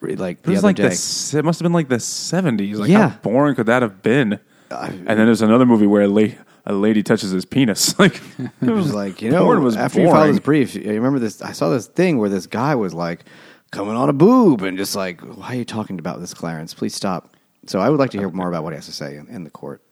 Like 0.00 0.38
It 0.44 0.46
was 0.48 0.58
other 0.60 0.68
like 0.68 0.76
day. 0.76 0.88
the 0.88 1.34
it 1.38 1.44
must 1.44 1.58
have 1.58 1.64
been 1.64 1.72
like 1.72 1.88
the 1.88 2.00
seventies. 2.00 2.78
Like 2.78 2.88
Yeah. 2.90 3.08
how 3.10 3.18
boring 3.18 3.56
could 3.56 3.66
that 3.66 3.82
have 3.82 4.00
been? 4.02 4.38
and 4.70 5.06
then 5.06 5.16
there's 5.26 5.42
another 5.42 5.66
movie 5.66 5.86
where 5.86 6.02
a, 6.02 6.08
la- 6.08 6.28
a 6.68 6.72
lady 6.72 7.02
touches 7.02 7.30
his 7.32 7.44
penis. 7.44 7.94
Like 7.98 8.20
It 8.62 8.70
was 8.70 8.94
like, 8.94 9.20
you 9.22 9.30
know, 9.30 9.44
was 9.58 9.76
after 9.76 10.00
you 10.00 10.06
filed 10.06 10.16
boring. 10.18 10.32
this 10.32 10.40
brief, 10.40 10.74
you 10.76 10.92
remember 10.92 11.18
this? 11.18 11.42
I 11.42 11.52
saw 11.52 11.70
this 11.70 11.88
thing 11.88 12.18
where 12.18 12.28
this 12.28 12.46
guy 12.46 12.74
was 12.76 12.94
like 12.94 13.24
coming 13.72 13.96
on 13.96 14.08
a 14.08 14.12
boob 14.12 14.62
and 14.62 14.78
just 14.78 14.94
like, 14.94 15.20
why 15.22 15.48
are 15.48 15.54
you 15.56 15.64
talking 15.64 15.98
about 15.98 16.20
this, 16.20 16.32
Clarence? 16.34 16.74
Please 16.74 16.94
stop. 16.94 17.34
So 17.66 17.80
I 17.80 17.90
would 17.90 17.98
like 17.98 18.10
to 18.12 18.18
hear 18.18 18.30
more 18.30 18.48
about 18.48 18.62
what 18.64 18.72
he 18.72 18.76
has 18.76 18.86
to 18.86 18.92
say 18.92 19.16
in, 19.16 19.26
in 19.28 19.44
the 19.44 19.50
court. 19.50 19.82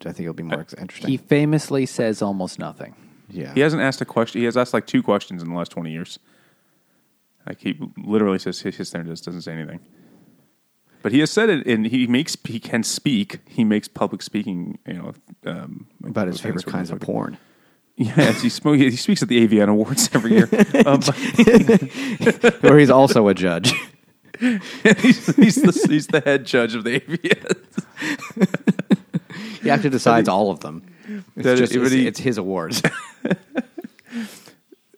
I 0.00 0.12
think 0.12 0.20
it'll 0.20 0.32
be 0.32 0.42
more 0.42 0.60
ex- 0.60 0.72
interesting. 0.74 1.10
He 1.10 1.18
famously 1.18 1.84
says 1.84 2.22
almost 2.22 2.58
nothing. 2.58 2.94
yeah. 3.28 3.52
He 3.52 3.60
hasn't 3.60 3.82
asked 3.82 4.00
a 4.00 4.06
question. 4.06 4.40
He 4.40 4.46
has 4.46 4.56
asked 4.56 4.72
like 4.72 4.86
two 4.86 5.02
questions 5.02 5.42
in 5.42 5.50
the 5.50 5.54
last 5.54 5.70
twenty 5.70 5.90
years. 5.92 6.18
Like 7.46 7.60
he 7.60 7.78
literally 7.98 8.38
says 8.38 8.60
he 8.60 8.70
sits 8.70 8.90
there 8.90 9.00
and 9.02 9.10
just 9.10 9.24
doesn't 9.24 9.42
say 9.42 9.52
anything. 9.52 9.80
But 11.02 11.12
he 11.12 11.20
has 11.20 11.30
said 11.30 11.48
it, 11.48 11.66
and 11.66 11.86
he 11.86 12.06
makes 12.06 12.36
he 12.44 12.60
can 12.60 12.82
speak. 12.82 13.38
He 13.48 13.64
makes 13.64 13.88
public 13.88 14.22
speaking, 14.22 14.78
you 14.86 14.94
know, 14.94 15.14
um, 15.46 15.86
about 16.04 16.26
his 16.26 16.40
favorite 16.40 16.66
kinds 16.66 16.90
of 16.90 17.00
porn. 17.00 17.38
Yes, 17.96 18.40
he, 18.42 18.48
he 18.48 18.96
speaks 18.96 19.22
at 19.22 19.28
the 19.28 19.46
AVN 19.46 19.68
Awards 19.68 20.08
every 20.14 20.32
year. 20.32 20.48
um, 20.86 21.00
Where 22.60 22.78
he's 22.78 22.90
also 22.90 23.28
a 23.28 23.34
judge. 23.34 23.72
he's, 24.40 25.36
he's, 25.36 25.56
the, 25.56 25.86
he's 25.88 26.06
the 26.06 26.20
head 26.24 26.46
judge 26.46 26.74
of 26.74 26.84
the 26.84 27.00
AVN. 27.00 27.56
He 29.62 29.68
actually 29.70 29.90
decides 29.90 30.28
all 30.28 30.50
of 30.50 30.60
them. 30.60 30.82
It's, 31.36 31.44
That- 31.44 31.58
just, 31.58 31.72
but 31.74 31.82
it's, 31.82 31.92
he- 31.92 32.06
it's 32.06 32.20
his 32.20 32.38
awards. 32.38 32.82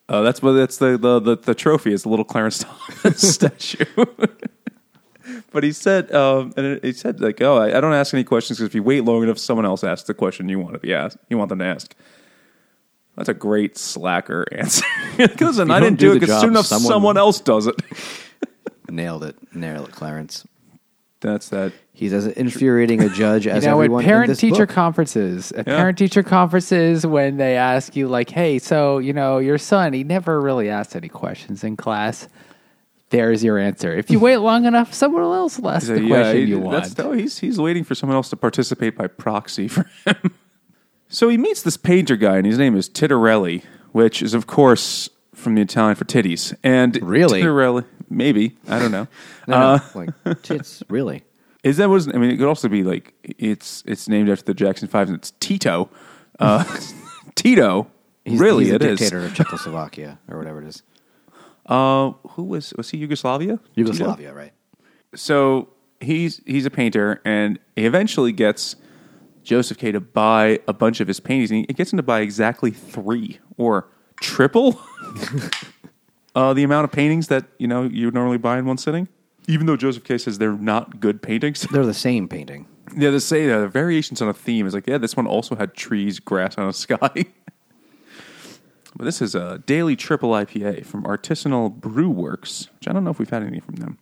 Uh, 0.08 0.20
that's 0.22 0.42
what 0.42 0.52
that's 0.52 0.76
the, 0.76 0.98
the 0.98 1.20
the 1.20 1.36
the 1.36 1.54
trophy 1.54 1.92
is 1.92 2.02
the 2.02 2.08
little 2.10 2.24
Clarence 2.24 2.58
Thomas 2.58 3.34
statue. 3.34 3.84
But 5.52 5.62
he 5.64 5.72
said, 5.72 6.12
um, 6.14 6.52
and 6.56 6.80
he 6.82 6.92
said 6.92 7.20
like, 7.20 7.40
oh, 7.42 7.56
I, 7.58 7.76
I 7.76 7.80
don't 7.80 7.92
ask 7.94 8.12
any 8.14 8.24
questions 8.24 8.58
because 8.58 8.68
if 8.70 8.74
you 8.74 8.82
wait 8.82 9.04
long 9.04 9.22
enough, 9.22 9.38
someone 9.38 9.64
else 9.66 9.84
asks 9.84 10.06
the 10.06 10.14
question 10.14 10.48
you 10.48 10.58
want 10.58 10.72
to 10.74 10.78
be 10.80 10.92
asked. 10.94 11.16
You 11.28 11.38
want 11.38 11.48
them 11.50 11.58
to 11.60 11.64
ask. 11.66 11.94
That's 13.16 13.28
a 13.28 13.34
great 13.34 13.76
slacker 13.76 14.46
answer. 14.52 14.84
Because 15.16 15.60
I 15.60 15.80
didn't 15.80 15.98
do 15.98 16.10
do 16.10 16.16
it 16.16 16.20
because 16.20 16.40
soon 16.40 16.50
enough 16.50 16.66
someone- 16.66 16.90
someone 16.92 17.16
else 17.18 17.40
does 17.40 17.66
it. 17.66 17.76
Nailed 18.90 19.24
it. 19.24 19.36
Nailed 19.54 19.88
it, 19.88 19.92
Clarence. 19.94 20.46
That's 21.20 21.48
that. 21.50 21.72
He's 21.94 22.12
as 22.12 22.26
infuriating 22.26 23.00
a 23.02 23.08
judge 23.08 23.46
as 23.46 23.62
you 23.62 23.70
know, 23.70 23.76
at 23.80 23.84
everyone 23.84 24.02
in 24.02 24.08
parent 24.08 24.28
this 24.28 24.38
teacher 24.38 24.66
book. 24.66 24.74
conferences, 24.74 25.52
at 25.52 25.68
Yeah. 25.68 25.76
parent 25.76 25.96
teacher 25.98 26.22
conferences, 26.22 27.06
when 27.06 27.36
they 27.36 27.56
ask 27.56 27.94
you, 27.94 28.08
like, 28.08 28.30
hey, 28.30 28.58
so, 28.58 28.98
you 28.98 29.12
know, 29.12 29.38
your 29.38 29.56
son, 29.58 29.92
he 29.92 30.02
never 30.04 30.40
really 30.40 30.68
asked 30.68 30.96
any 30.96 31.08
questions 31.08 31.62
in 31.62 31.76
class. 31.76 32.28
There's 33.12 33.44
your 33.44 33.58
answer. 33.58 33.94
If 33.96 34.10
you 34.10 34.18
wait 34.18 34.38
long 34.38 34.64
enough, 34.64 34.92
someone 34.92 35.22
else 35.22 35.58
will 35.58 35.70
ask 35.70 35.86
the 35.86 36.00
yeah, 36.02 36.08
question 36.08 36.36
he- 36.38 36.42
you 36.44 36.58
want. 36.58 36.82
That's, 36.82 36.98
no, 36.98 37.12
he's 37.12 37.38
he's 37.38 37.58
waiting 37.60 37.84
for 37.84 37.94
someone 37.94 38.16
else 38.16 38.28
to 38.30 38.36
participate 38.36 38.96
by 38.96 39.06
proxy 39.06 39.68
for 39.68 39.88
him. 40.04 40.34
so 41.08 41.28
he 41.28 41.36
meets 41.38 41.62
this 41.62 41.76
painter 41.76 42.16
guy, 42.16 42.36
and 42.38 42.46
his 42.46 42.58
name 42.58 42.74
is 42.76 42.88
Titorelli, 42.88 43.62
which 43.92 44.20
is 44.22 44.34
of 44.34 44.46
course 44.46 45.08
from 45.34 45.54
the 45.54 45.62
Italian 45.62 45.94
for 45.94 46.04
titties. 46.04 46.54
And 46.64 47.00
Really? 47.02 47.42
Titorelli, 47.42 47.84
maybe 48.10 48.56
I 48.68 48.78
don't 48.78 48.90
know. 48.92 49.06
No, 49.46 49.56
Uh, 49.56 49.78
no, 49.94 50.00
like 50.24 50.42
tits, 50.42 50.82
really. 50.88 51.22
is 51.62 51.76
that 51.76 51.88
was? 51.88 52.08
I 52.08 52.12
mean, 52.12 52.30
it 52.30 52.36
could 52.38 52.48
also 52.48 52.68
be 52.68 52.82
like 52.82 53.12
it's 53.24 53.82
it's 53.86 54.08
named 54.08 54.28
after 54.30 54.44
the 54.44 54.54
Jackson 54.54 54.88
Five, 54.88 55.08
and 55.08 55.16
it's 55.18 55.32
Tito. 55.40 55.90
Uh, 56.38 56.64
Tito. 57.34 57.88
He's, 58.24 58.38
really, 58.38 58.66
he's 58.66 58.74
it 58.74 58.78
the 58.80 58.90
is. 58.90 58.98
dictator 59.00 59.24
of 59.26 59.34
Czechoslovakia 59.34 60.18
or 60.30 60.38
whatever 60.38 60.62
it 60.62 60.68
is. 60.68 60.82
Uh, 61.66 62.12
who 62.30 62.42
was 62.44 62.72
was 62.76 62.90
he? 62.90 62.98
Yugoslavia. 62.98 63.58
Yugoslavia, 63.74 64.32
right? 64.34 64.52
so 65.14 65.68
he's 66.00 66.40
he's 66.46 66.66
a 66.66 66.70
painter 66.70 67.20
and 67.24 67.58
he 67.76 67.84
eventually 67.84 68.32
gets 68.32 68.74
Joseph 69.44 69.78
K 69.78 69.92
to 69.92 70.00
buy 70.00 70.58
a 70.66 70.72
bunch 70.72 71.00
of 71.00 71.08
his 71.08 71.20
paintings, 71.20 71.50
and 71.50 71.64
he 71.68 71.74
gets 71.74 71.92
him 71.92 71.96
to 71.98 72.02
buy 72.02 72.20
exactly 72.20 72.70
three 72.70 73.38
or 73.56 73.88
triple 74.20 74.80
uh, 76.34 76.54
the 76.54 76.62
amount 76.62 76.84
of 76.84 76.92
paintings 76.92 77.28
that 77.28 77.44
you 77.58 77.66
know 77.66 77.82
you 77.84 78.06
would 78.06 78.14
normally 78.14 78.38
buy 78.38 78.58
in 78.58 78.66
one 78.66 78.78
sitting. 78.78 79.08
Even 79.48 79.66
though 79.66 79.76
Joseph 79.76 80.04
K 80.04 80.18
says 80.18 80.38
they're 80.38 80.52
not 80.52 81.00
good 81.00 81.20
paintings, 81.22 81.62
They're 81.72 81.84
the 81.86 81.92
same 81.94 82.28
painting. 82.28 82.66
yeah, 82.96 83.10
they 83.10 83.18
say 83.18 83.50
uh, 83.50 83.66
variations 83.66 84.22
on 84.22 84.28
a 84.28 84.34
theme. 84.34 84.66
It's 84.66 84.74
like, 84.74 84.86
yeah, 84.86 84.98
this 84.98 85.16
one 85.16 85.26
also 85.26 85.56
had 85.56 85.74
trees, 85.74 86.20
grass, 86.20 86.56
and 86.56 86.68
a 86.68 86.72
sky. 86.72 87.26
But 88.96 89.04
this 89.04 89.22
is 89.22 89.34
a 89.34 89.58
daily 89.66 89.96
triple 89.96 90.30
IPA 90.30 90.84
from 90.86 91.04
Artisanal 91.04 91.72
Brew 91.74 92.10
Works, 92.10 92.68
which 92.78 92.88
I 92.88 92.92
don't 92.92 93.04
know 93.04 93.10
if 93.10 93.18
we've 93.18 93.30
had 93.30 93.42
any 93.42 93.60
from 93.60 93.76
them. 93.76 93.98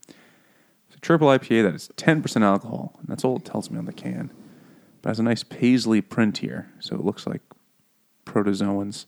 It's 0.89 0.97
a 0.97 1.01
triple 1.01 1.29
IPA 1.29 1.63
that 1.65 1.75
is 1.75 1.89
10% 1.97 2.43
alcohol, 2.43 2.95
and 2.99 3.09
that's 3.09 3.25
all 3.25 3.37
it 3.37 3.45
tells 3.45 3.71
me 3.71 3.79
on 3.79 3.85
the 3.87 3.93
can. 3.93 4.31
But 5.03 5.09
it 5.09 5.11
has 5.13 5.21
a 5.21 5.23
nice 5.25 5.43
paisley 5.45 6.01
print 6.01 6.39
here, 6.39 6.71
so 6.81 6.95
it 6.97 7.05
looks 7.05 7.27
like 7.27 7.41
protozoans. 8.27 9.07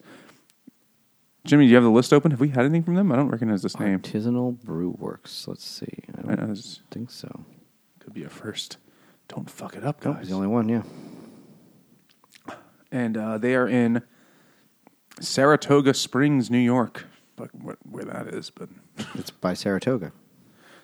Jimmy, 1.45 1.65
do 1.65 1.69
you 1.69 1.75
have 1.75 1.83
the 1.83 1.89
list 1.91 2.13
open? 2.13 2.31
Have 2.31 2.39
we 2.39 2.49
had 2.49 2.59
anything 2.65 2.83
from 2.83 2.95
them? 2.95 3.11
I 3.11 3.17
don't 3.17 3.27
recognize 3.29 3.61
this 3.61 3.77
name. 3.79 3.99
Artisanal 3.99 4.57
Brew 4.63 4.95
Works. 4.97 5.45
Let's 5.47 5.65
see. 5.65 5.99
I 6.17 6.21
I 6.31 6.35
don't 6.35 6.47
know 6.47 6.53
this 6.55 6.79
think 6.89 7.11
so. 7.11 7.43
could 7.99 8.13
be 8.13 8.23
a 8.23 8.29
first. 8.29 8.77
Don't 9.27 9.49
fuck 9.49 9.75
it 9.75 9.83
up, 9.83 10.03
Nope, 10.05 10.15
guys. 10.15 10.21
he's 10.21 10.29
the 10.29 10.35
only 10.35 10.47
one. 10.47 10.69
Yeah. 10.69 10.83
and 12.91 13.17
uh, 13.17 13.37
they 13.37 13.55
are 13.55 13.67
in 13.67 14.01
Saratoga 15.19 15.93
Springs, 15.93 16.49
New 16.49 16.57
York. 16.59 17.05
Fuck 17.37 17.49
where, 17.51 17.77
where 17.89 18.05
that 18.05 18.27
is, 18.27 18.49
but 18.49 18.69
It's 19.15 19.31
by 19.31 19.53
Saratoga. 19.53 20.11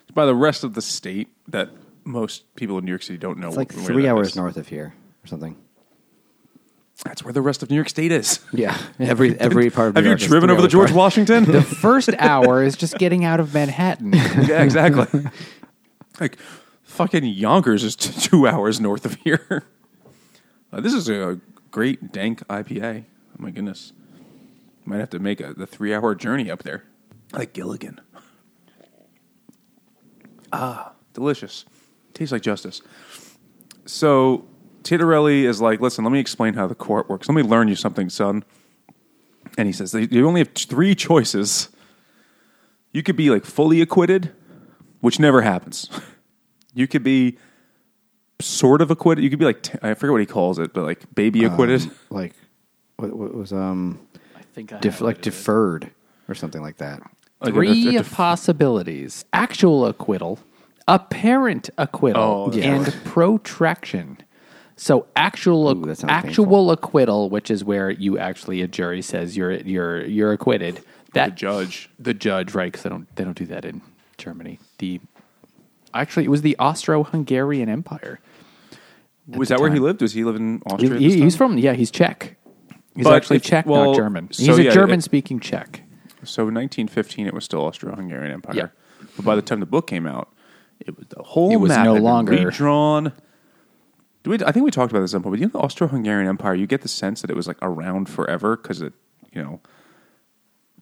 it's 0.02 0.12
by 0.12 0.26
the 0.26 0.34
rest 0.34 0.64
of 0.64 0.74
the 0.74 0.82
state 0.82 1.28
that 1.48 1.70
most 2.04 2.54
people 2.56 2.78
in 2.78 2.84
New 2.84 2.90
York 2.90 3.02
City 3.02 3.18
don't 3.18 3.38
know. 3.38 3.48
It's 3.48 3.56
like 3.56 3.72
where 3.72 3.84
three 3.84 4.08
hours 4.08 4.28
is. 4.30 4.36
north 4.36 4.56
of 4.56 4.68
here 4.68 4.94
or 5.22 5.26
something. 5.26 5.56
That's 7.04 7.24
where 7.24 7.32
the 7.32 7.40
rest 7.40 7.62
of 7.62 7.70
New 7.70 7.76
York 7.76 7.88
State 7.88 8.12
is. 8.12 8.40
Yeah. 8.52 8.76
Every 8.98 9.38
every 9.40 9.70
part 9.70 9.88
of 9.90 9.94
New 9.94 10.02
you 10.02 10.06
York 10.08 10.20
is 10.20 10.26
driven 10.26 10.50
over 10.50 10.60
the 10.60 10.68
George 10.68 10.90
far. 10.90 10.98
Washington? 10.98 11.44
The 11.44 11.62
first 11.62 12.10
hour 12.18 12.62
is 12.62 12.76
just 12.76 12.98
getting 12.98 13.24
out 13.24 13.40
of 13.40 13.54
Manhattan. 13.54 14.12
yeah, 14.12 14.62
exactly. 14.62 15.06
like 16.20 16.36
fucking 16.82 17.24
Yonkers 17.24 17.84
is 17.84 17.96
t- 17.96 18.12
two 18.20 18.46
hours 18.46 18.80
north 18.80 19.04
of 19.06 19.14
here. 19.24 19.64
Uh, 20.72 20.80
this 20.80 20.92
is 20.92 21.08
a 21.08 21.40
great 21.70 22.12
dank 22.12 22.46
IPA. 22.48 23.04
Oh 23.04 23.42
my 23.42 23.50
goodness, 23.50 23.92
might 24.84 25.00
have 25.00 25.10
to 25.10 25.18
make 25.18 25.40
a, 25.40 25.54
the 25.54 25.66
three-hour 25.66 26.14
journey 26.14 26.50
up 26.50 26.62
there, 26.62 26.84
like 27.32 27.52
Gilligan. 27.52 28.00
Ah, 30.52 30.92
delicious. 31.14 31.64
Tastes 32.14 32.32
like 32.32 32.42
justice. 32.42 32.82
So 33.86 34.46
Titorelli 34.82 35.44
is 35.44 35.60
like, 35.60 35.80
listen, 35.80 36.04
let 36.04 36.12
me 36.12 36.18
explain 36.18 36.54
how 36.54 36.66
the 36.66 36.74
court 36.74 37.08
works. 37.08 37.28
Let 37.28 37.34
me 37.34 37.42
learn 37.42 37.68
you 37.68 37.76
something, 37.76 38.08
son. 38.10 38.44
And 39.56 39.66
he 39.66 39.72
says, 39.72 39.94
you 39.94 40.26
only 40.26 40.40
have 40.40 40.52
three 40.54 40.94
choices. 40.94 41.68
You 42.92 43.02
could 43.02 43.16
be 43.16 43.30
like 43.30 43.44
fully 43.44 43.80
acquitted, 43.80 44.32
which 45.00 45.18
never 45.18 45.42
happens. 45.42 45.88
You 46.74 46.86
could 46.88 47.02
be 47.02 47.38
sort 48.40 48.80
of 48.80 48.90
acquitted. 48.90 49.22
You 49.24 49.30
could 49.30 49.38
be 49.38 49.44
like, 49.44 49.68
I 49.84 49.94
forget 49.94 50.12
what 50.12 50.20
he 50.20 50.26
calls 50.26 50.58
it, 50.58 50.72
but 50.72 50.84
like 50.84 51.14
baby 51.14 51.44
acquitted. 51.44 51.82
Um, 51.82 51.90
like 52.10 52.34
what, 52.96 53.16
what 53.16 53.34
was 53.34 53.52
um 53.52 54.00
think 54.52 54.72
I 54.72 54.78
def- 54.80 55.00
like 55.00 55.20
deferred 55.22 55.90
or 56.28 56.34
something 56.34 56.62
like 56.62 56.76
that. 56.78 57.00
Like 57.40 57.50
a- 57.50 57.54
Three 57.54 57.86
a- 57.86 57.90
a 57.90 58.02
def- 58.02 58.12
possibilities: 58.12 59.24
actual 59.32 59.86
acquittal, 59.86 60.38
apparent 60.88 61.70
acquittal, 61.78 62.50
Oh, 62.50 62.52
yeah. 62.56 62.74
and 62.74 62.86
protraction. 63.04 64.18
So 64.76 65.06
actual 65.14 65.68
Ooh, 65.70 65.84
that 65.86 65.98
sounds 65.98 66.10
actual 66.10 66.70
acquittal, 66.70 67.28
which 67.28 67.50
is 67.50 67.62
where 67.62 67.90
you 67.90 68.18
actually 68.18 68.62
a 68.62 68.68
jury 68.68 69.02
says 69.02 69.36
you're 69.36 69.52
you're 69.52 70.04
you're 70.06 70.32
acquitted. 70.32 70.80
That 71.12 71.30
the 71.30 71.36
judge. 71.36 71.90
the 71.98 72.14
judge, 72.14 72.54
right? 72.54 72.66
Because 72.72 72.82
they 72.84 72.88
don't 72.90 73.06
they 73.16 73.24
don't 73.24 73.36
do 73.36 73.46
that 73.46 73.64
in 73.64 73.82
Germany. 74.16 74.58
The 74.78 75.00
actually 75.92 76.24
it 76.24 76.28
was 76.30 76.42
the 76.42 76.56
Austro-Hungarian 76.58 77.68
Empire. 77.68 78.20
Was 79.26 79.48
the 79.48 79.54
that 79.56 79.60
where 79.60 79.70
he 79.72 79.78
lived? 79.80 79.98
Does 79.98 80.12
he 80.12 80.24
live 80.24 80.36
in 80.36 80.62
Austria? 80.66 80.94
at 80.94 80.98
he- 81.00 81.06
this 81.08 81.14
he's 81.14 81.32
time? 81.34 81.38
from 81.50 81.58
yeah, 81.58 81.72
he's 81.74 81.90
Czech. 81.90 82.36
He's 83.00 83.04
But 83.04 83.14
actually 83.16 83.36
if- 83.36 83.44
Czech, 83.44 83.64
well, 83.66 83.86
not 83.86 83.96
German. 83.96 84.30
so 84.30 84.44
He's 84.44 84.58
a 84.58 84.64
yeah, 84.64 84.70
German-speaking 84.72 85.40
Czech. 85.40 85.82
So 86.22 86.42
in 86.48 86.54
1915, 86.54 87.26
it 87.26 87.32
was 87.32 87.44
still 87.44 87.62
Austro-Hungarian 87.62 88.30
Empire. 88.30 88.54
Yeah. 88.54 88.66
But 89.16 89.24
by 89.24 89.34
the 89.36 89.40
time 89.42 89.60
the 89.60 89.66
book 89.66 89.86
came 89.86 90.06
out, 90.06 90.28
it 90.78 90.96
was 90.98 91.06
the 91.08 91.22
whole 91.22 91.50
It 91.50 91.56
was 91.56 91.70
map 91.70 91.84
no 91.86 91.94
longer- 91.94 92.32
redrawn. 92.32 93.12
Do 94.22 94.30
we, 94.30 94.36
I 94.44 94.52
think 94.52 94.64
we 94.66 94.70
talked 94.70 94.92
about 94.92 95.00
this 95.00 95.12
at 95.12 95.16
some 95.16 95.22
point. 95.22 95.32
But 95.32 95.40
you 95.40 95.46
know, 95.46 95.52
the 95.52 95.60
Austro-Hungarian 95.60 96.28
Empire, 96.28 96.54
you 96.54 96.66
get 96.66 96.82
the 96.82 96.88
sense 96.88 97.22
that 97.22 97.30
it 97.30 97.36
was 97.36 97.48
like 97.48 97.56
around 97.62 98.10
forever 98.10 98.56
because 98.58 98.82
it, 98.82 98.92
you 99.32 99.42
know, 99.42 99.60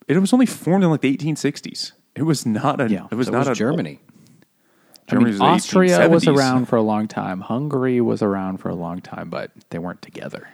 it 0.09 0.19
was 0.19 0.33
only 0.33 0.47
formed 0.47 0.83
in 0.83 0.91
like 0.91 1.03
the 1.03 1.17
1860s. 1.17 1.93
It 2.17 2.23
was 2.23 2.45
not 2.45 2.81
a. 2.81 2.89
Yeah, 2.91 3.07
it 3.13 3.15
was 3.15 3.27
So 3.29 3.33
not 3.35 3.41
was 3.41 3.49
a 3.49 3.55
Germany. 3.55 4.01
I 5.11 5.15
mean, 5.15 5.25
Germany 5.25 5.31
was 5.31 5.41
Austria 5.41 6.09
was 6.09 6.27
around 6.27 6.67
for 6.67 6.75
a 6.77 6.83
long 6.83 7.07
time. 7.07 7.41
Hungary 7.43 8.01
was 8.01 8.23
around 8.23 8.57
for 8.59 8.71
a 8.71 8.75
long 8.75 9.01
time, 9.01 9.31
but 9.31 9.53
they 9.71 9.79
weren't 9.79 10.03
together. 10.03 10.49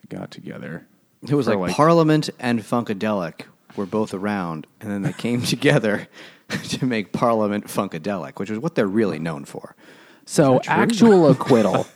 They 0.00 0.16
got 0.16 0.30
together. 0.30 0.86
It 1.22 1.34
was 1.34 1.46
for, 1.46 1.56
like, 1.56 1.74
Parliament 1.74 2.30
and 2.38 2.60
Funkadelic 2.60 3.42
were 3.76 3.86
both 3.86 4.14
around, 4.14 4.66
and 4.80 4.90
then 4.90 5.02
they 5.02 5.12
came 5.12 5.42
together 5.54 6.08
to 6.48 6.84
make 6.84 7.12
Parliament 7.12 7.66
Funkadelic, 7.66 8.38
which 8.38 8.50
is 8.50 8.58
what 8.58 8.74
they're 8.74 8.86
really 8.86 9.18
known 9.18 9.44
for. 9.44 9.74
So 10.24 10.60
actual 10.66 11.26
acquittal. 11.30 11.86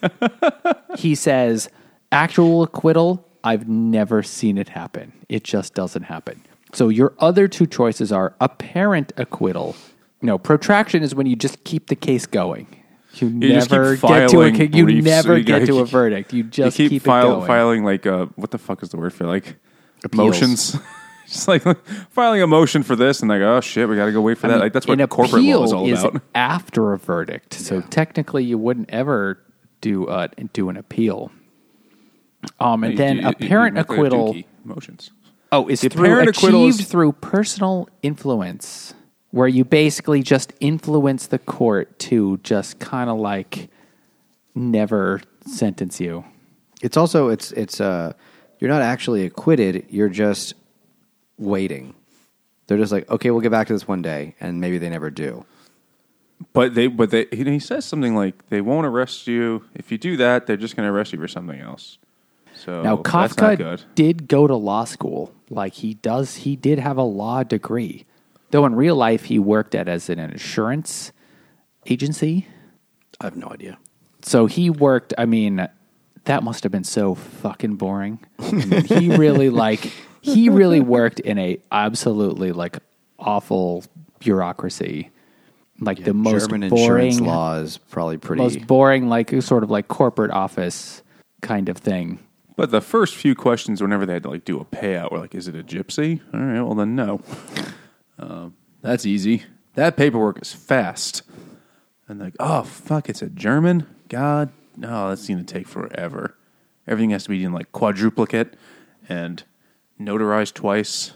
he 0.97 1.15
says 1.15 1.69
actual 2.11 2.63
acquittal. 2.63 3.29
I've 3.45 3.69
never 3.69 4.23
seen 4.23 4.57
it 4.57 4.69
happen. 4.71 5.13
It 5.29 5.45
just 5.45 5.75
doesn't 5.75 6.05
happen. 6.05 6.43
So 6.73 6.89
your 6.89 7.13
other 7.19 7.49
two 7.49 7.67
choices 7.67 8.13
are 8.13 8.35
apparent 8.41 9.13
acquittal. 9.17 9.77
No, 10.23 10.39
protraction 10.39 11.03
is 11.03 11.15
when 11.15 11.27
you 11.27 11.37
just 11.37 11.65
keep 11.65 11.89
the 11.89 11.97
case 11.97 12.25
going. 12.25 12.82
You, 13.15 13.29
keep 13.29 13.71
never 13.71 13.97
get 13.97 14.31
to 14.31 14.43
a 14.43 14.51
ca- 14.53 14.69
you 14.73 15.03
never 15.03 15.37
you 15.39 15.45
get 15.45 15.67
to 15.67 15.81
a 15.81 15.85
verdict. 15.85 16.33
You 16.33 16.45
just 16.45 16.79
you 16.79 16.85
keep, 16.89 16.91
keep, 16.91 17.03
file, 17.03 17.31
it 17.31 17.35
going. 17.37 17.47
filing 17.47 17.85
like 17.85 18.07
uh, 18.07 18.27
what 18.37 18.51
the 18.51 18.59
fuck 18.59 18.83
is 18.83 18.89
the 18.91 18.97
word 18.97 19.13
for 19.13 19.27
like 19.27 19.57
Appeals. 20.05 20.19
motions? 20.41 20.77
Just 21.29 21.49
like 21.49 21.63
filing 22.11 22.43
a 22.43 22.47
motion 22.47 22.83
for 22.83 22.95
this 22.97 23.21
and 23.21 23.29
like 23.31 23.41
oh 23.41 23.61
shit, 23.63 23.89
we 23.89 23.97
got 23.97 24.07
to 24.07 24.13
go 24.13 24.21
wait 24.21 24.37
for 24.39 24.49
that. 24.49 24.59
Like 24.61 24.73
that's 24.75 24.87
what 24.87 24.99
corporate 25.09 25.43
law 25.43 25.63
appeal 25.63 25.65
is 25.65 25.73
all 25.73 25.89
is 25.89 26.05
about. 26.05 26.21
after 26.35 26.93
a 26.93 26.99
verdict. 26.99 27.55
So 27.55 27.81
technically, 27.81 28.45
you 28.45 28.59
wouldn't 28.59 28.91
ever 28.91 29.39
do 29.81 30.07
uh, 30.09 30.29
do 30.53 30.69
an 30.69 30.77
appeal. 30.77 31.31
Um, 32.61 32.83
and 32.85 32.93
You- 32.93 32.99
then 32.99 33.17
you- 33.17 33.23
you- 33.23 33.29
apparent 33.29 33.77
you 33.77 33.81
acquittal. 33.83 34.37
motions. 34.65 35.11
Oh, 35.53 35.69
is 35.69 35.81
The 35.83 35.91
through 35.91 36.19
achieved 36.29 36.87
through 36.89 37.13
personal 37.13 37.89
influence, 38.03 38.93
where 39.33 39.49
you 39.49 39.65
basically 39.65 40.23
just 40.23 40.53
influence 40.61 41.27
the 41.27 41.39
court 41.39 41.99
to 41.99 42.39
just 42.45 42.79
kind 42.79 43.11
of 43.11 43.19
like 43.19 43.69
never 44.55 45.21
sentence 45.47 46.01
you. 46.01 46.25
It's 46.81 46.97
also 46.97 47.29
it's 47.29 47.51
it's 47.53 47.81
uh 47.81 48.13
you're 48.61 48.71
not 48.71 48.83
actually 48.83 49.25
acquitted. 49.25 49.87
You're 49.91 50.09
just 50.09 50.55
waiting. 51.37 51.95
They're 52.69 52.79
just 52.79 52.93
like, 52.93 53.11
okay, 53.11 53.31
we'll 53.31 53.41
get 53.41 53.51
back 53.51 53.67
to 53.67 53.73
this 53.73 53.89
one 53.89 54.03
day, 54.03 54.37
and 54.41 54.61
maybe 54.61 54.79
they 54.79 54.89
never 54.89 55.11
do. 55.11 55.45
But 56.53 56.75
they, 56.75 56.87
but 56.87 57.11
they, 57.11 57.27
he, 57.33 57.45
he 57.45 57.59
says 57.59 57.85
something 57.85 58.15
like 58.15 58.49
they 58.49 58.61
won't 58.61 58.87
arrest 58.87 59.27
you 59.27 59.65
if 59.75 59.91
you 59.91 59.99
do 59.99 60.17
that. 60.17 60.47
They're 60.47 60.57
just 60.57 60.77
going 60.77 60.87
to 60.87 60.93
arrest 60.93 61.13
you 61.13 61.19
for 61.19 61.29
something 61.29 61.61
else. 61.61 61.99
So 62.55 62.83
Now 62.83 62.97
that's 62.97 63.13
not 63.13 63.31
Kafka 63.31 63.57
good. 63.59 63.83
did 63.95 64.29
go 64.29 64.47
to 64.47 64.55
law 64.55 64.85
school. 64.85 65.33
Like 65.51 65.75
he 65.75 65.95
does, 65.95 66.37
he 66.37 66.57
did 66.57 66.79
have 66.79 66.97
a 66.97 67.03
law 67.03 67.43
degree. 67.43 68.07
Though 68.53 68.67
in 68.67 68.75
real 68.75 68.97
life, 68.97 69.25
he 69.25 69.39
worked 69.39 69.75
at 69.75 69.89
as 69.89 70.11
an 70.11 70.19
insurance 70.19 71.11
agency. 71.87 72.47
I 73.19 73.25
have 73.25 73.37
no 73.37 73.49
idea. 73.49 73.79
So 74.21 74.45
he 74.45 74.69
worked. 74.69 75.15
I 75.17 75.25
mean, 75.25 75.67
that 76.25 76.43
must 76.43 76.63
have 76.63 76.71
been 76.71 76.85
so 76.85 77.15
fucking 77.15 77.77
boring. 77.77 78.21
I 78.39 78.53
mean, 78.53 78.85
he 78.85 79.17
really 79.17 79.49
like 79.65 79.91
he 80.21 80.51
really 80.51 80.81
worked 80.81 81.19
in 81.21 81.39
a 81.39 81.59
absolutely 81.73 82.53
like 82.53 82.79
awful 83.19 83.85
bureaucracy, 84.19 85.11
like 85.81 86.05
the 86.05 86.13
most 86.13 86.51
German 86.51 86.69
boring 86.69 87.07
insurance 87.07 87.21
law 87.21 87.55
is 87.57 87.79
probably 87.79 88.19
pretty. 88.19 88.43
most 88.43 88.67
boring, 88.67 89.09
like 89.09 89.33
sort 89.41 89.65
of 89.65 89.71
like 89.71 89.89
corporate 89.89 90.31
office 90.31 91.03
kind 91.41 91.71
of 91.71 91.79
thing. 91.79 92.19
But 92.55 92.71
the 92.71 92.83
first 92.83 93.15
few 93.15 93.35
questions, 93.35 93.81
whenever 93.81 94.05
they 94.05 94.13
had 94.13 94.25
to 94.25 94.29
like 94.29 94.45
do 94.45 94.61
a 94.61 94.65
payout, 94.67 95.11
were 95.11 95.19
like, 95.21 95.35
"Is 95.35 95.49
it 95.49 95.57
a 95.57 95.63
gypsy?" 95.63 96.21
All 96.35 96.41
right, 96.41 96.61
well 96.61 96.75
then 96.75 96.95
no. 96.95 97.23
That's 98.83 99.07
easy. 99.07 99.45
That 99.75 99.97
paperwork 99.97 100.43
is 100.43 100.53
fast. 100.53 101.23
And 102.09 102.21
like, 102.21 102.35
oh 102.39 102.63
fuck, 102.63 103.09
it's 103.09 103.23
a 103.23 103.31
German. 103.31 103.87
God, 104.09 104.51
no, 104.77 105.09
that's 105.09 105.27
going 105.27 105.43
to 105.43 105.55
take 105.55 105.67
forever. 105.67 106.37
Everything 106.87 107.11
has 107.11 107.23
to 107.25 107.31
be 107.31 107.43
in 107.43 107.53
like 107.53 107.73
quadruplicate 107.73 108.55
and 109.09 109.43
notarized 110.01 110.55
twice. 110.55 111.13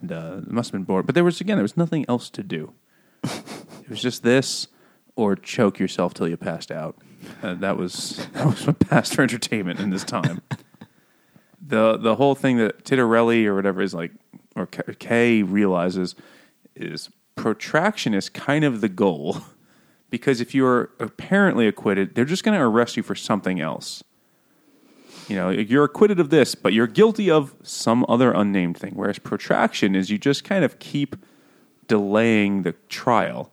And 0.00 0.12
uh, 0.12 0.38
it 0.38 0.50
must 0.50 0.68
have 0.68 0.72
been 0.72 0.84
bored. 0.84 1.06
But 1.06 1.16
there 1.16 1.24
was 1.24 1.40
again, 1.40 1.56
there 1.56 1.62
was 1.62 1.76
nothing 1.76 2.06
else 2.08 2.30
to 2.30 2.42
do. 2.42 2.72
it 3.24 3.90
was 3.90 4.00
just 4.00 4.22
this, 4.22 4.68
or 5.16 5.34
choke 5.34 5.80
yourself 5.80 6.14
till 6.14 6.28
you 6.28 6.36
passed 6.36 6.70
out. 6.70 6.96
Uh, 7.42 7.54
that 7.54 7.76
was 7.76 8.24
that 8.34 8.46
was 8.46 8.64
my 8.64 8.72
past 8.74 9.16
for 9.16 9.22
entertainment 9.22 9.80
in 9.80 9.90
this 9.90 10.04
time. 10.04 10.40
the 11.60 11.96
The 11.96 12.14
whole 12.14 12.36
thing 12.36 12.58
that 12.58 12.84
Titorelli 12.84 13.44
or 13.44 13.56
whatever 13.56 13.82
is 13.82 13.92
like, 13.92 14.12
or 14.54 14.66
K- 14.66 14.94
Kay 15.00 15.42
realizes 15.42 16.14
is 16.80 17.10
protraction 17.34 18.14
is 18.14 18.28
kind 18.28 18.64
of 18.64 18.80
the 18.80 18.88
goal, 18.88 19.38
because 20.10 20.40
if 20.40 20.54
you're 20.54 20.90
apparently 20.98 21.66
acquitted, 21.66 22.14
they're 22.14 22.24
just 22.24 22.44
going 22.44 22.58
to 22.58 22.64
arrest 22.64 22.96
you 22.96 23.02
for 23.02 23.14
something 23.14 23.60
else. 23.60 24.02
You 25.28 25.36
know, 25.36 25.50
you're 25.50 25.84
acquitted 25.84 26.20
of 26.20 26.30
this, 26.30 26.54
but 26.54 26.72
you're 26.72 26.86
guilty 26.86 27.30
of 27.30 27.54
some 27.62 28.06
other 28.08 28.32
unnamed 28.32 28.78
thing. 28.78 28.92
Whereas 28.94 29.18
protraction 29.18 29.94
is 29.94 30.08
you 30.08 30.16
just 30.16 30.42
kind 30.42 30.64
of 30.64 30.78
keep 30.78 31.16
delaying 31.86 32.62
the 32.62 32.72
trial. 32.88 33.52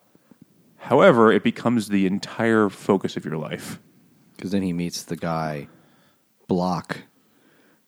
However, 0.78 1.32
it 1.32 1.43
becomes 1.43 1.89
the 1.89 2.05
entire 2.05 2.69
focus 2.69 3.17
of 3.17 3.26
your 3.26 3.38
life. 3.38 3.80
Because 4.36 4.51
then 4.51 4.61
he 4.61 4.71
meets 4.71 5.03
the 5.03 5.15
guy, 5.15 5.67
Block, 6.47 6.99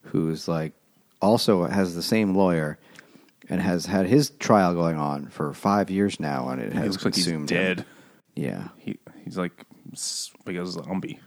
who's 0.01 0.47
like 0.47 0.73
also 1.21 1.65
has 1.65 1.95
the 1.95 2.03
same 2.03 2.35
lawyer 2.35 2.77
and 3.49 3.61
has 3.61 3.85
had 3.85 4.05
his 4.07 4.29
trial 4.31 4.73
going 4.73 4.97
on 4.97 5.27
for 5.27 5.53
five 5.53 5.89
years 5.89 6.19
now, 6.19 6.49
and 6.49 6.61
it 6.61 6.73
He 6.73 6.77
has 6.79 6.91
looks 6.91 7.05
like 7.05 7.15
he's 7.15 7.25
consumed 7.25 7.49
him. 7.51 7.57
dead. 7.75 7.85
Yeah, 8.35 8.67
He, 8.77 8.99
he's 9.23 9.37
like 9.37 9.65
s- 9.93 10.31
like 10.45 10.55
a 10.57 10.65
zombie. 10.65 11.19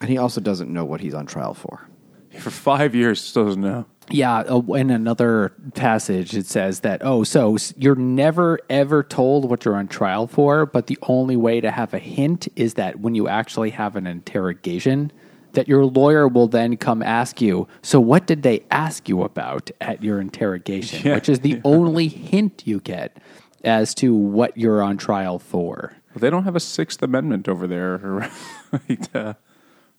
and 0.00 0.10
he 0.10 0.18
also 0.18 0.40
doesn't 0.40 0.70
know 0.70 0.84
what 0.84 1.00
he's 1.00 1.14
on 1.14 1.26
trial 1.26 1.54
for. 1.54 1.88
For 2.38 2.50
five 2.50 2.96
years, 2.96 3.20
still 3.20 3.44
doesn't 3.46 3.62
know. 3.62 3.84
Yeah, 4.10 4.38
uh, 4.40 4.58
in 4.74 4.90
another 4.90 5.54
passage, 5.74 6.36
it 6.36 6.46
says 6.46 6.80
that, 6.80 7.00
oh, 7.04 7.22
so 7.24 7.56
you're 7.76 7.94
never 7.94 8.58
ever 8.68 9.02
told 9.04 9.48
what 9.48 9.64
you're 9.64 9.76
on 9.76 9.86
trial 9.86 10.26
for, 10.26 10.66
but 10.66 10.88
the 10.88 10.98
only 11.02 11.36
way 11.36 11.60
to 11.60 11.70
have 11.70 11.94
a 11.94 11.98
hint 12.00 12.48
is 12.56 12.74
that 12.74 12.98
when 13.00 13.14
you 13.14 13.28
actually 13.28 13.70
have 13.70 13.94
an 13.96 14.06
interrogation, 14.08 15.10
that 15.54 15.68
your 15.68 15.84
lawyer 15.84 16.28
will 16.28 16.46
then 16.48 16.76
come 16.76 17.02
ask 17.02 17.40
you, 17.40 17.66
so 17.82 17.98
what 18.00 18.26
did 18.26 18.42
they 18.42 18.64
ask 18.70 19.08
you 19.08 19.22
about 19.22 19.70
at 19.80 20.02
your 20.02 20.20
interrogation? 20.20 21.00
Yeah, 21.04 21.14
Which 21.16 21.28
is 21.28 21.40
the 21.40 21.60
only 21.64 22.08
hint 22.08 22.62
you 22.66 22.80
get 22.80 23.16
as 23.64 23.94
to 23.96 24.14
what 24.14 24.56
you're 24.56 24.82
on 24.82 24.96
trial 24.98 25.38
for. 25.38 25.94
Well, 26.14 26.20
they 26.20 26.30
don't 26.30 26.44
have 26.44 26.54
a 26.56 26.60
Sixth 26.60 27.02
Amendment 27.02 27.48
over 27.48 27.66
there, 27.66 27.94
or 27.94 28.28
right, 28.72 29.16
uh, 29.16 29.34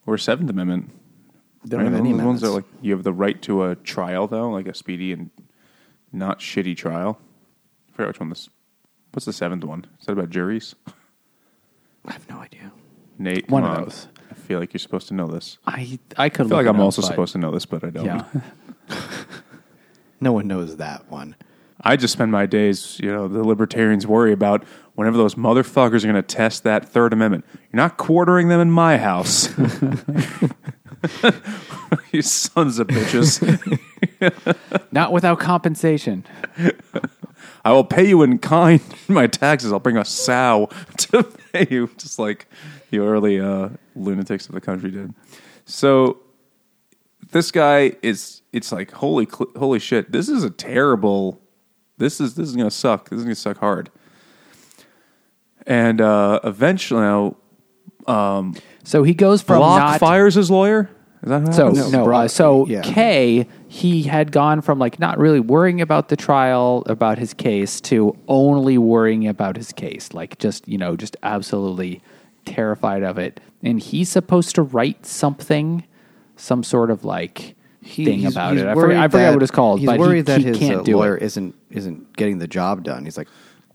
or 0.05 0.17
Seventh 0.17 0.49
Amendment. 0.49 0.91
They 1.63 1.71
don't 1.77 1.79
Right? 1.85 1.91
have 1.91 1.99
any 1.99 2.13
ones 2.13 2.41
that, 2.41 2.51
like 2.51 2.65
you 2.81 2.91
have 2.93 3.03
the 3.03 3.11
right 3.11 3.41
to 3.41 3.63
a 3.63 3.75
trial, 3.75 4.27
though, 4.27 4.49
like 4.51 4.67
a 4.67 4.73
speedy 4.75 5.11
and 5.11 5.31
not 6.13 6.39
shitty 6.39 6.77
trial. 6.77 7.19
I 7.89 7.95
forgot 7.95 8.07
which 8.09 8.19
one 8.19 8.29
this. 8.29 8.49
What's 9.11 9.25
the 9.25 9.33
seventh 9.33 9.63
one? 9.63 9.87
Is 9.99 10.05
that 10.05 10.11
about 10.11 10.29
juries? 10.29 10.75
I 12.05 12.11
have 12.13 12.29
no 12.29 12.37
idea. 12.37 12.71
Nate, 13.17 13.49
One 13.49 13.63
of 13.63 13.69
on. 13.71 13.83
those. 13.85 14.07
I 14.45 14.47
feel 14.47 14.59
like 14.59 14.73
you're 14.73 14.79
supposed 14.79 15.07
to 15.07 15.15
know 15.15 15.25
this. 15.25 15.57
I 15.65 15.97
I 16.17 16.29
could 16.29 16.45
I 16.45 16.49
feel 16.49 16.57
like 16.57 16.65
look 16.65 16.75
I'm 16.75 16.79
up, 16.79 16.85
also 16.85 17.01
supposed 17.01 17.31
to 17.31 17.39
know 17.39 17.49
this, 17.49 17.65
but 17.65 17.83
I 17.83 17.89
don't. 17.89 18.05
Yeah. 18.05 18.25
No 20.21 20.31
one 20.31 20.47
knows 20.47 20.77
that 20.77 21.11
one. 21.11 21.35
I 21.81 21.97
just 21.97 22.13
spend 22.13 22.31
my 22.31 22.45
days, 22.45 22.97
you 23.01 23.11
know, 23.11 23.27
the 23.27 23.43
libertarians 23.43 24.07
worry 24.07 24.31
about 24.31 24.63
whenever 24.95 25.17
those 25.17 25.35
motherfuckers 25.35 26.03
are 26.03 26.07
going 26.07 26.15
to 26.15 26.21
test 26.21 26.63
that 26.63 26.87
Third 26.87 27.11
Amendment. 27.11 27.45
You're 27.71 27.77
not 27.77 27.97
quartering 27.97 28.47
them 28.47 28.61
in 28.61 28.71
my 28.71 28.97
house. 28.97 29.49
you 32.11 32.21
sons 32.21 32.79
of 32.79 32.87
bitches. 32.87 33.41
Not 34.91 35.11
without 35.11 35.39
compensation. 35.39 36.25
I 37.65 37.73
will 37.73 37.83
pay 37.83 38.07
you 38.07 38.23
in 38.23 38.39
kind 38.39 38.81
my 39.09 39.27
taxes. 39.27 39.73
I'll 39.73 39.79
bring 39.79 39.97
a 39.97 40.05
sow 40.05 40.69
to 40.97 41.23
pay 41.51 41.67
you, 41.69 41.91
just 41.97 42.17
like 42.17 42.47
the 42.89 42.99
early 42.99 43.39
uh, 43.39 43.69
lunatics 43.95 44.47
of 44.47 44.53
the 44.55 44.61
country 44.61 44.91
did. 44.91 45.13
So 45.65 46.19
this 47.31 47.51
guy 47.51 47.93
is. 48.01 48.41
It's 48.53 48.71
like 48.71 48.91
holy, 48.91 49.27
holy 49.57 49.79
shit! 49.79 50.11
This 50.11 50.29
is 50.29 50.43
a 50.43 50.49
terrible. 50.49 51.41
This 51.97 52.21
is 52.21 52.35
this 52.35 52.47
is 52.49 52.55
gonna 52.55 52.71
suck. 52.71 53.09
This 53.09 53.17
is 53.19 53.23
gonna 53.23 53.35
suck 53.35 53.57
hard. 53.57 53.89
And 55.67 55.99
uh, 55.99 56.39
eventually, 56.43 57.01
now 57.01 57.35
So 58.83 59.03
he 59.03 59.13
goes 59.13 59.41
from 59.41 59.57
Block 59.57 59.79
not 59.79 59.99
fires 59.99 60.35
his 60.35 60.51
lawyer. 60.51 60.89
Is 61.23 61.29
that 61.29 61.41
how 61.41 61.51
So 61.51 61.65
happens? 61.73 61.91
no, 61.91 62.13
uh, 62.13 62.27
so 62.27 62.67
yeah. 62.67 62.81
Kay, 62.81 63.47
he 63.67 64.03
had 64.03 64.31
gone 64.31 64.61
from 64.61 64.77
like 64.77 64.99
not 64.99 65.17
really 65.17 65.39
worrying 65.39 65.81
about 65.81 66.09
the 66.09 66.15
trial, 66.15 66.83
about 66.85 67.17
his 67.17 67.33
case, 67.33 67.81
to 67.81 68.15
only 68.27 68.77
worrying 68.77 69.27
about 69.27 69.57
his 69.57 69.73
case, 69.73 70.13
like 70.13 70.37
just 70.37 70.67
you 70.67 70.77
know, 70.77 70.95
just 70.95 71.17
absolutely 71.23 72.01
terrified 72.45 73.03
of 73.03 73.17
it. 73.17 73.39
And 73.63 73.79
he's 73.79 74.09
supposed 74.09 74.55
to 74.55 74.61
write 74.61 75.05
something, 75.05 75.83
some 76.35 76.63
sort 76.63 76.91
of 76.91 77.03
like 77.05 77.55
thing 77.83 78.19
he's- 78.19 78.31
about 78.33 78.53
he's 78.53 78.61
it. 78.61 78.67
I 78.67 78.73
worried 78.75 78.87
forget, 78.89 78.97
I 79.03 79.07
forget 79.07 79.11
that- 79.29 79.33
what 79.35 79.43
it's 79.43 79.51
called, 79.51 79.79
He's 79.79 79.87
but 79.87 79.99
worried 79.99 80.17
he, 80.17 80.21
that 80.23 80.39
he 80.41 80.47
his 80.47 80.57
can't 80.59 80.79
uh, 80.81 80.83
do 80.83 80.97
lawyer 80.97 81.17
it. 81.17 81.23
isn't 81.23 81.55
isn't 81.71 82.15
getting 82.15 82.37
the 82.39 82.47
job 82.47 82.83
done. 82.83 83.03
He's 83.05 83.17
like, 83.17 83.27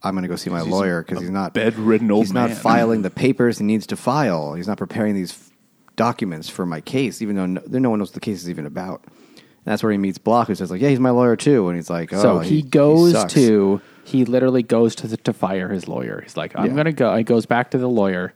I'm 0.03 0.15
going 0.15 0.23
to 0.23 0.29
go 0.29 0.37
see 0.37 0.49
my 0.51 0.63
lawyer 0.63 1.03
because 1.03 1.21
he's 1.21 1.31
not 1.31 1.53
bedridden 1.53 2.11
old 2.11 2.25
He's 2.25 2.33
not 2.33 2.51
filing 2.51 3.03
the 3.03 3.11
papers 3.25 3.59
he 3.59 3.65
needs 3.65 3.87
to 3.89 3.97
file. 3.97 4.55
He's 4.55 4.67
not 4.67 4.79
preparing 4.79 5.15
these 5.15 5.33
f- 5.33 5.51
documents 5.97 6.49
for 6.49 6.65
my 6.65 6.81
case, 6.81 7.21
even 7.21 7.37
though 7.37 7.45
no, 7.47 7.61
no 7.67 7.91
one 7.91 7.99
knows 7.99 8.09
what 8.09 8.15
the 8.15 8.21
case 8.21 8.41
is 8.41 8.49
even 8.49 8.65
about. 8.67 9.05
And 9.07 9.67
that's 9.67 9.83
where 9.83 9.93
he 9.93 9.99
meets 9.99 10.17
Block, 10.17 10.49
who 10.49 10.55
says 10.55 10.71
like, 10.71 10.81
"Yeah, 10.81 10.89
he's 10.89 10.99
my 11.01 11.11
lawyer 11.11 11.37
too," 11.37 11.69
and 11.69 11.77
he's 11.77 11.91
like, 11.91 12.13
"Oh, 12.15 12.23
so 12.23 12.39
he, 12.39 12.63
goes 12.63 13.13
sucks. 13.13 13.35
to 13.35 13.83
he 14.05 14.25
literally 14.25 14.63
goes 14.63 14.95
to 14.97 15.07
the, 15.07 15.19
to 15.19 15.33
fire 15.35 15.69
his 15.69 15.87
lawyer. 15.87 16.21
He's 16.23 16.37
like, 16.37 16.53
I'm 16.59 16.67
Yeah. 16.71 16.75
gonna 16.77 16.93
go. 16.93 17.15
He 17.17 17.23
goes 17.23 17.45
back 17.45 17.71
to 17.73 17.79
the 17.79 17.87
lawyer 17.89 18.33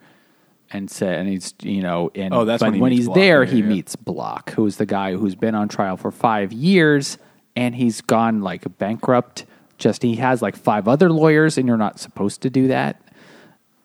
and 0.75 0.91
said, 0.91 1.21
and 1.21 1.29
he's 1.29 1.55
you 1.63 1.81
know, 1.81 2.11
and 2.15 2.35
Oh, 2.35 2.45
that's 2.45 2.61
but 2.61 2.67
when 2.67 2.75
he 2.75 2.81
when 2.81 2.93
he's 2.93 3.07
Block. 3.07 3.15
there, 3.17 3.43
Yeah, 3.45 3.51
he 3.51 3.59
yeah. 3.61 3.67
meets 3.67 3.97
Block, 3.97 4.51
who's 4.53 4.77
the 4.77 4.85
guy 4.87 5.15
who's 5.15 5.35
been 5.35 5.55
on 5.55 5.69
trial 5.69 5.97
for 5.97 6.11
five 6.11 6.53
years, 6.53 7.17
and 7.57 7.75
he's 7.75 8.01
gone 8.03 8.43
like 8.43 8.77
bankrupt. 8.79 9.47
Just 9.79 10.03
he 10.03 10.17
has 10.17 10.43
like 10.43 10.57
five 10.57 10.87
other 10.89 11.11
lawyers, 11.11 11.57
and 11.57 11.67
you're 11.67 11.77
not 11.77 11.99
supposed 11.99 12.43
to 12.43 12.51
do 12.51 12.69
that. 12.69 13.01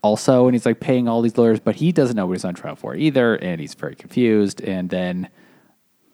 Also, 0.02 0.46
and 0.48 0.56
he's 0.56 0.66
like 0.66 0.80
paying 0.80 1.08
all 1.08 1.22
these 1.22 1.38
lawyers, 1.38 1.60
but 1.60 1.76
he 1.76 1.92
doesn't 1.92 2.16
know 2.16 2.26
what 2.26 2.34
he's 2.38 2.46
on 2.46 2.54
trial 2.54 2.76
for 2.76 2.96
either, 2.96 3.36
and 3.36 3.60
he's 3.60 3.74
very 3.74 3.96
confused. 3.96 4.62
And 4.62 4.90
then 4.90 5.30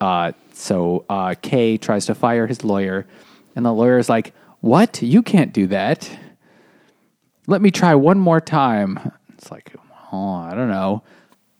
uh, 0.01 0.32
so 0.53 1.05
uh, 1.09 1.36
Kay 1.41 1.78
tries 1.78 2.05
to 2.07 2.15
fire 2.15 2.47
his 2.47 2.63
lawyer, 2.63 3.05
and 3.55 3.65
the 3.65 3.71
lawyer 3.73 3.97
is 3.99 4.09
like, 4.09 4.34
"What? 4.61 5.01
You 5.01 5.21
can't 5.21 5.53
do 5.53 5.67
that. 5.67 6.09
Let 7.47 7.61
me 7.61 7.69
try 7.71 7.93
one 7.95 8.19
more 8.19 8.41
time." 8.41 9.11
It's 9.34 9.51
like, 9.51 9.76
oh, 10.16 10.49
I 10.51 10.55
don't 10.55 10.70
know. 10.70 11.03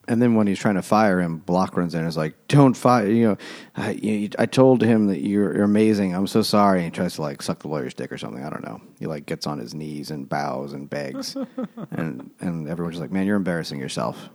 And 0.08 0.22
then 0.22 0.36
when 0.36 0.46
he's 0.46 0.60
trying 0.60 0.76
to 0.76 0.84
fire 0.84 1.20
him, 1.20 1.40
Block 1.40 1.76
runs 1.76 1.96
in 1.96 2.02
and 2.02 2.08
is 2.08 2.18
like, 2.18 2.36
"Don't 2.48 2.76
fire!" 2.76 3.08
You 3.08 3.30
know, 3.30 3.38
I, 3.76 3.92
you, 3.92 4.30
I 4.38 4.46
told 4.46 4.84
him 4.84 5.08
that 5.08 5.22
you're, 5.22 5.56
you're 5.56 5.64
amazing. 5.64 6.14
I'm 6.14 6.28
so 6.28 6.44
sorry. 6.44 6.80
And 6.80 6.86
he 6.86 6.92
tries 6.92 7.16
to 7.16 7.24
like 7.24 7.42
suck 7.42 7.60
the 7.60 7.70
lawyer's 7.70 7.96
dick 7.96 8.12
or 8.12 8.18
something. 8.20 8.44
I 8.44 8.52
don't 8.52 8.64
know. 8.64 8.82
He 9.00 9.08
like 9.08 9.26
gets 9.26 9.48
on 9.48 9.58
his 9.58 9.74
knees 9.74 10.12
and 10.12 10.30
bows 10.30 10.74
and 10.74 10.88
begs, 10.88 11.36
and 11.92 12.30
and 12.40 12.70
everyone's 12.70 12.96
just 12.96 13.02
like, 13.02 13.12
"Man, 13.12 13.26
you're 13.26 13.36
embarrassing 13.36 13.80
yourself." 13.80 14.30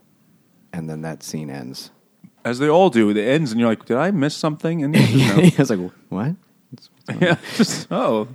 And 0.73 0.91
then 0.91 1.03
that 1.03 1.23
scene 1.23 1.51
ends. 1.51 1.91
as 2.45 2.59
they 2.59 2.69
all 2.69 2.91
do. 2.91 3.09
It 3.11 3.19
ends, 3.19 3.53
and 3.53 3.61
you're 3.61 3.69
like, 3.69 3.85
"Did 3.85 3.97
I 3.97 4.11
miss 4.11 4.35
something?" 4.35 4.83
And 4.83 4.97
he 4.97 5.57
was 5.57 5.71
like, 5.71 5.93
"What? 6.09 6.35
yeah, 7.21 7.37
just 7.57 7.89
oh, 7.91 8.29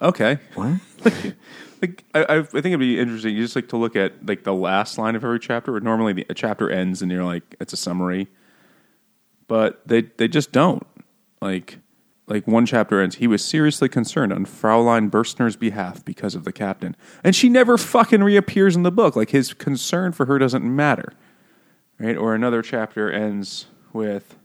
okay. 0.00 0.38
What?" 0.54 0.80
Like 1.82 2.04
I, 2.14 2.24
I 2.24 2.38
I 2.38 2.42
think 2.42 2.66
it'd 2.66 2.80
be 2.80 2.98
interesting. 2.98 3.34
You 3.34 3.42
just 3.42 3.56
like 3.56 3.68
to 3.68 3.76
look 3.76 3.96
at 3.96 4.26
like 4.26 4.44
the 4.44 4.54
last 4.54 4.98
line 4.98 5.16
of 5.16 5.24
every 5.24 5.40
chapter. 5.40 5.72
Where 5.72 5.80
normally 5.80 6.12
the, 6.12 6.26
a 6.28 6.34
chapter 6.34 6.70
ends, 6.70 7.00
and 7.00 7.10
you're 7.10 7.24
like, 7.24 7.56
it's 7.60 7.72
a 7.72 7.76
summary, 7.76 8.28
but 9.48 9.80
they 9.86 10.02
they 10.02 10.28
just 10.28 10.52
don't 10.52 10.86
like. 11.40 11.78
Like 12.26 12.46
one 12.46 12.64
chapter 12.64 13.00
ends, 13.00 13.16
he 13.16 13.26
was 13.26 13.44
seriously 13.44 13.88
concerned 13.88 14.32
on 14.32 14.44
Fraulein 14.44 15.10
Bürstner's 15.10 15.56
behalf 15.56 16.04
because 16.04 16.36
of 16.36 16.44
the 16.44 16.52
captain, 16.52 16.94
and 17.24 17.34
she 17.34 17.48
never 17.48 17.76
fucking 17.76 18.22
reappears 18.22 18.76
in 18.76 18.84
the 18.84 18.92
book. 18.92 19.16
Like 19.16 19.30
his 19.30 19.52
concern 19.52 20.12
for 20.12 20.26
her 20.26 20.38
doesn't 20.38 20.62
matter, 20.62 21.12
right? 21.98 22.16
Or 22.16 22.36
another 22.36 22.62
chapter 22.62 23.10
ends 23.10 23.66
with 23.92 24.36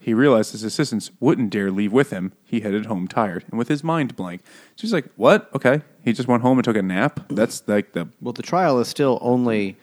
he 0.00 0.14
realized 0.14 0.52
his 0.52 0.64
assistants 0.64 1.10
wouldn't 1.20 1.50
dare 1.50 1.70
leave 1.70 1.92
with 1.92 2.10
him. 2.10 2.32
He 2.44 2.60
headed 2.60 2.86
home 2.86 3.06
tired 3.06 3.44
and 3.50 3.58
with 3.58 3.68
his 3.68 3.84
mind 3.84 4.16
blank. 4.16 4.42
So 4.74 4.82
he's 4.82 4.92
like, 4.92 5.06
"What? 5.16 5.50
Okay." 5.54 5.82
He 6.02 6.14
just 6.14 6.26
went 6.26 6.42
home 6.42 6.58
and 6.58 6.64
took 6.64 6.76
a 6.76 6.82
nap. 6.82 7.20
That's 7.28 7.62
like 7.68 7.92
the 7.92 8.08
Well, 8.20 8.32
the 8.32 8.42
trial 8.42 8.80
is 8.80 8.88
still 8.88 9.18
only 9.20 9.76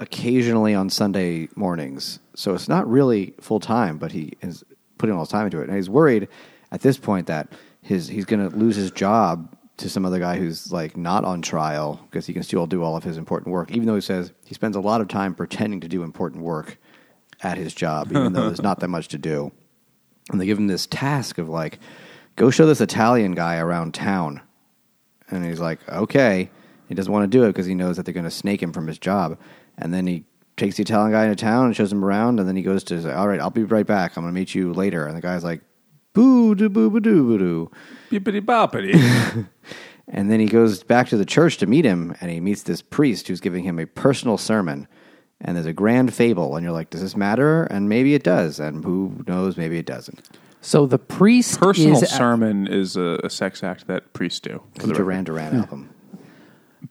occasionally 0.00 0.74
on 0.74 0.90
Sunday 0.90 1.48
mornings, 1.54 2.18
so 2.34 2.54
it's 2.54 2.68
not 2.68 2.90
really 2.90 3.34
full 3.40 3.60
time. 3.60 3.96
But 3.96 4.12
he 4.12 4.32
is 4.42 4.64
putting 4.98 5.14
all 5.14 5.22
his 5.22 5.28
time 5.28 5.46
into 5.46 5.60
it, 5.60 5.68
and 5.68 5.76
he's 5.76 5.88
worried 5.88 6.28
at 6.72 6.80
this 6.80 6.98
point 6.98 7.28
that 7.28 7.52
his 7.80 8.08
he's 8.08 8.24
going 8.24 8.48
to 8.48 8.54
lose 8.56 8.74
his 8.74 8.90
job 8.90 9.56
to 9.76 9.88
some 9.88 10.04
other 10.04 10.18
guy 10.18 10.36
who's 10.36 10.72
like 10.72 10.96
not 10.96 11.24
on 11.24 11.42
trial 11.42 12.00
because 12.10 12.26
he 12.26 12.32
can 12.32 12.42
still 12.42 12.66
do 12.66 12.82
all 12.82 12.96
of 12.96 13.04
his 13.04 13.16
important 13.16 13.52
work, 13.52 13.70
even 13.70 13.86
though 13.86 13.94
he 13.94 14.00
says 14.00 14.32
he 14.44 14.54
spends 14.54 14.74
a 14.74 14.80
lot 14.80 15.00
of 15.00 15.08
time 15.08 15.34
pretending 15.34 15.80
to 15.80 15.88
do 15.88 16.02
important 16.02 16.42
work 16.42 16.78
at 17.44 17.58
his 17.58 17.74
job, 17.74 18.10
even 18.10 18.32
though 18.32 18.46
there's 18.46 18.62
not 18.62 18.80
that 18.80 18.88
much 18.88 19.08
to 19.08 19.18
do. 19.18 19.52
And 20.30 20.40
they 20.40 20.46
give 20.46 20.58
him 20.58 20.66
this 20.66 20.86
task 20.86 21.38
of 21.38 21.48
like, 21.48 21.78
go 22.36 22.50
show 22.50 22.66
this 22.66 22.80
Italian 22.80 23.32
guy 23.32 23.58
around 23.58 23.94
town. 23.94 24.40
And 25.30 25.44
he's 25.44 25.60
like, 25.60 25.86
okay. 25.88 26.50
He 26.88 26.94
doesn't 26.94 27.12
want 27.12 27.30
to 27.30 27.38
do 27.38 27.44
it 27.44 27.48
because 27.48 27.66
he 27.66 27.74
knows 27.74 27.96
that 27.96 28.04
they're 28.04 28.14
going 28.14 28.24
to 28.24 28.30
snake 28.30 28.62
him 28.62 28.72
from 28.72 28.86
his 28.86 28.98
job. 28.98 29.38
And 29.78 29.92
then 29.92 30.06
he 30.06 30.24
takes 30.56 30.76
the 30.76 30.82
Italian 30.82 31.12
guy 31.12 31.24
into 31.24 31.36
town 31.36 31.66
and 31.66 31.76
shows 31.76 31.92
him 31.92 32.04
around, 32.04 32.38
and 32.38 32.48
then 32.48 32.56
he 32.56 32.62
goes 32.62 32.84
to 32.84 33.02
say, 33.02 33.12
"All 33.12 33.26
right, 33.26 33.40
I'll 33.40 33.50
be 33.50 33.64
right 33.64 33.86
back. 33.86 34.16
I'm 34.16 34.22
going 34.22 34.32
to 34.32 34.38
meet 34.38 34.54
you 34.54 34.72
later." 34.72 35.06
And 35.06 35.16
the 35.16 35.20
guy's 35.20 35.42
like, 35.42 35.62
"Boo 36.12 36.54
doo 36.54 36.68
boo 36.68 36.90
boo 36.90 37.00
doo 37.00 37.24
boo 37.24 37.38
doo." 37.38 37.70
Bippity 38.10 38.40
boppity. 38.40 39.48
And 40.08 40.30
then 40.30 40.40
he 40.40 40.46
goes 40.46 40.82
back 40.82 41.08
to 41.08 41.16
the 41.16 41.24
church 41.24 41.56
to 41.58 41.66
meet 41.66 41.84
him, 41.84 42.14
and 42.20 42.30
he 42.30 42.40
meets 42.40 42.62
this 42.62 42.82
priest 42.82 43.28
who's 43.28 43.40
giving 43.40 43.64
him 43.64 43.78
a 43.78 43.86
personal 43.86 44.36
sermon. 44.36 44.86
And 45.44 45.56
there's 45.56 45.66
a 45.66 45.72
grand 45.74 46.14
fable, 46.14 46.56
and 46.56 46.64
you're 46.64 46.72
like, 46.72 46.90
"Does 46.90 47.02
this 47.02 47.16
matter?" 47.16 47.64
And 47.64 47.88
maybe 47.88 48.14
it 48.14 48.22
does, 48.22 48.58
and 48.58 48.82
who 48.82 49.22
knows? 49.26 49.56
Maybe 49.56 49.76
it 49.78 49.86
doesn't. 49.86 50.26
So 50.62 50.86
the 50.86 50.98
priest 50.98 51.60
Personal 51.60 52.02
is 52.02 52.08
sermon 52.08 52.66
is 52.66 52.96
a, 52.96 53.20
a 53.22 53.28
sex 53.28 53.62
act 53.62 53.86
that 53.86 54.14
priests 54.14 54.40
do. 54.40 54.62
for 54.76 54.86
The 54.86 54.86
the 54.88 54.94
Duran 54.94 55.24
Duran 55.24 55.54
album. 55.56 55.90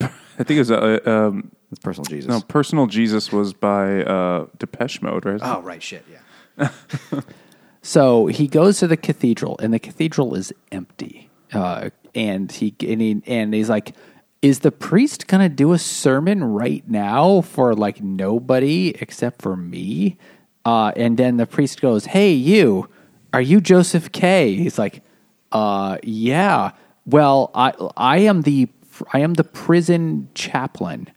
I 0.00 0.42
think 0.44 0.60
it's 0.60 0.70
a, 0.70 1.10
um, 1.10 1.50
It's 1.72 1.80
personal 1.80 2.04
Jesus. 2.04 2.28
no, 2.28 2.40
Personal 2.40 2.86
Jesus 2.86 3.32
was 3.32 3.52
by 3.52 4.02
uh, 4.04 4.46
Depeche 4.58 5.02
Mode, 5.02 5.24
right? 5.26 5.40
Oh 5.42 5.60
right, 5.62 5.82
shit, 5.82 6.04
yeah. 6.58 6.70
So 7.82 8.28
he 8.28 8.46
goes 8.46 8.78
to 8.78 8.86
the 8.86 8.96
cathedral, 8.96 9.56
and 9.60 9.72
the 9.74 9.78
cathedral 9.78 10.34
is 10.34 10.54
empty. 10.72 11.28
Uh, 11.52 11.90
and 12.14 12.50
he 12.50 12.74
and, 12.80 13.00
he 13.00 13.22
and 13.26 13.52
he's 13.52 13.68
like, 13.68 13.94
"Is 14.44 14.60
the 14.60 14.70
priest 14.70 15.26
gonna 15.26 15.48
do 15.48 15.72
a 15.72 15.78
sermon 15.78 16.44
right 16.44 16.84
now 16.88 17.40
for 17.40 17.74
like 17.74 18.02
nobody 18.02 18.94
except 19.00 19.40
for 19.42 19.56
me?" 19.56 20.16
Uh, 20.64 20.92
and 20.96 21.16
then 21.16 21.36
the 21.36 21.46
priest 21.46 21.80
goes, 21.80 22.06
"Hey, 22.06 22.32
you, 22.32 22.88
are 23.32 23.42
you 23.42 23.60
Joseph 23.60 24.12
K?" 24.12 24.54
He's 24.54 24.78
like, 24.78 25.02
"Uh, 25.52 25.98
yeah. 26.02 26.72
Well, 27.06 27.50
I 27.54 27.72
I 27.96 28.18
am 28.18 28.42
the 28.42 28.68
I 29.12 29.20
am 29.20 29.34
the 29.34 29.44
prison 29.44 30.28
chaplain." 30.34 31.08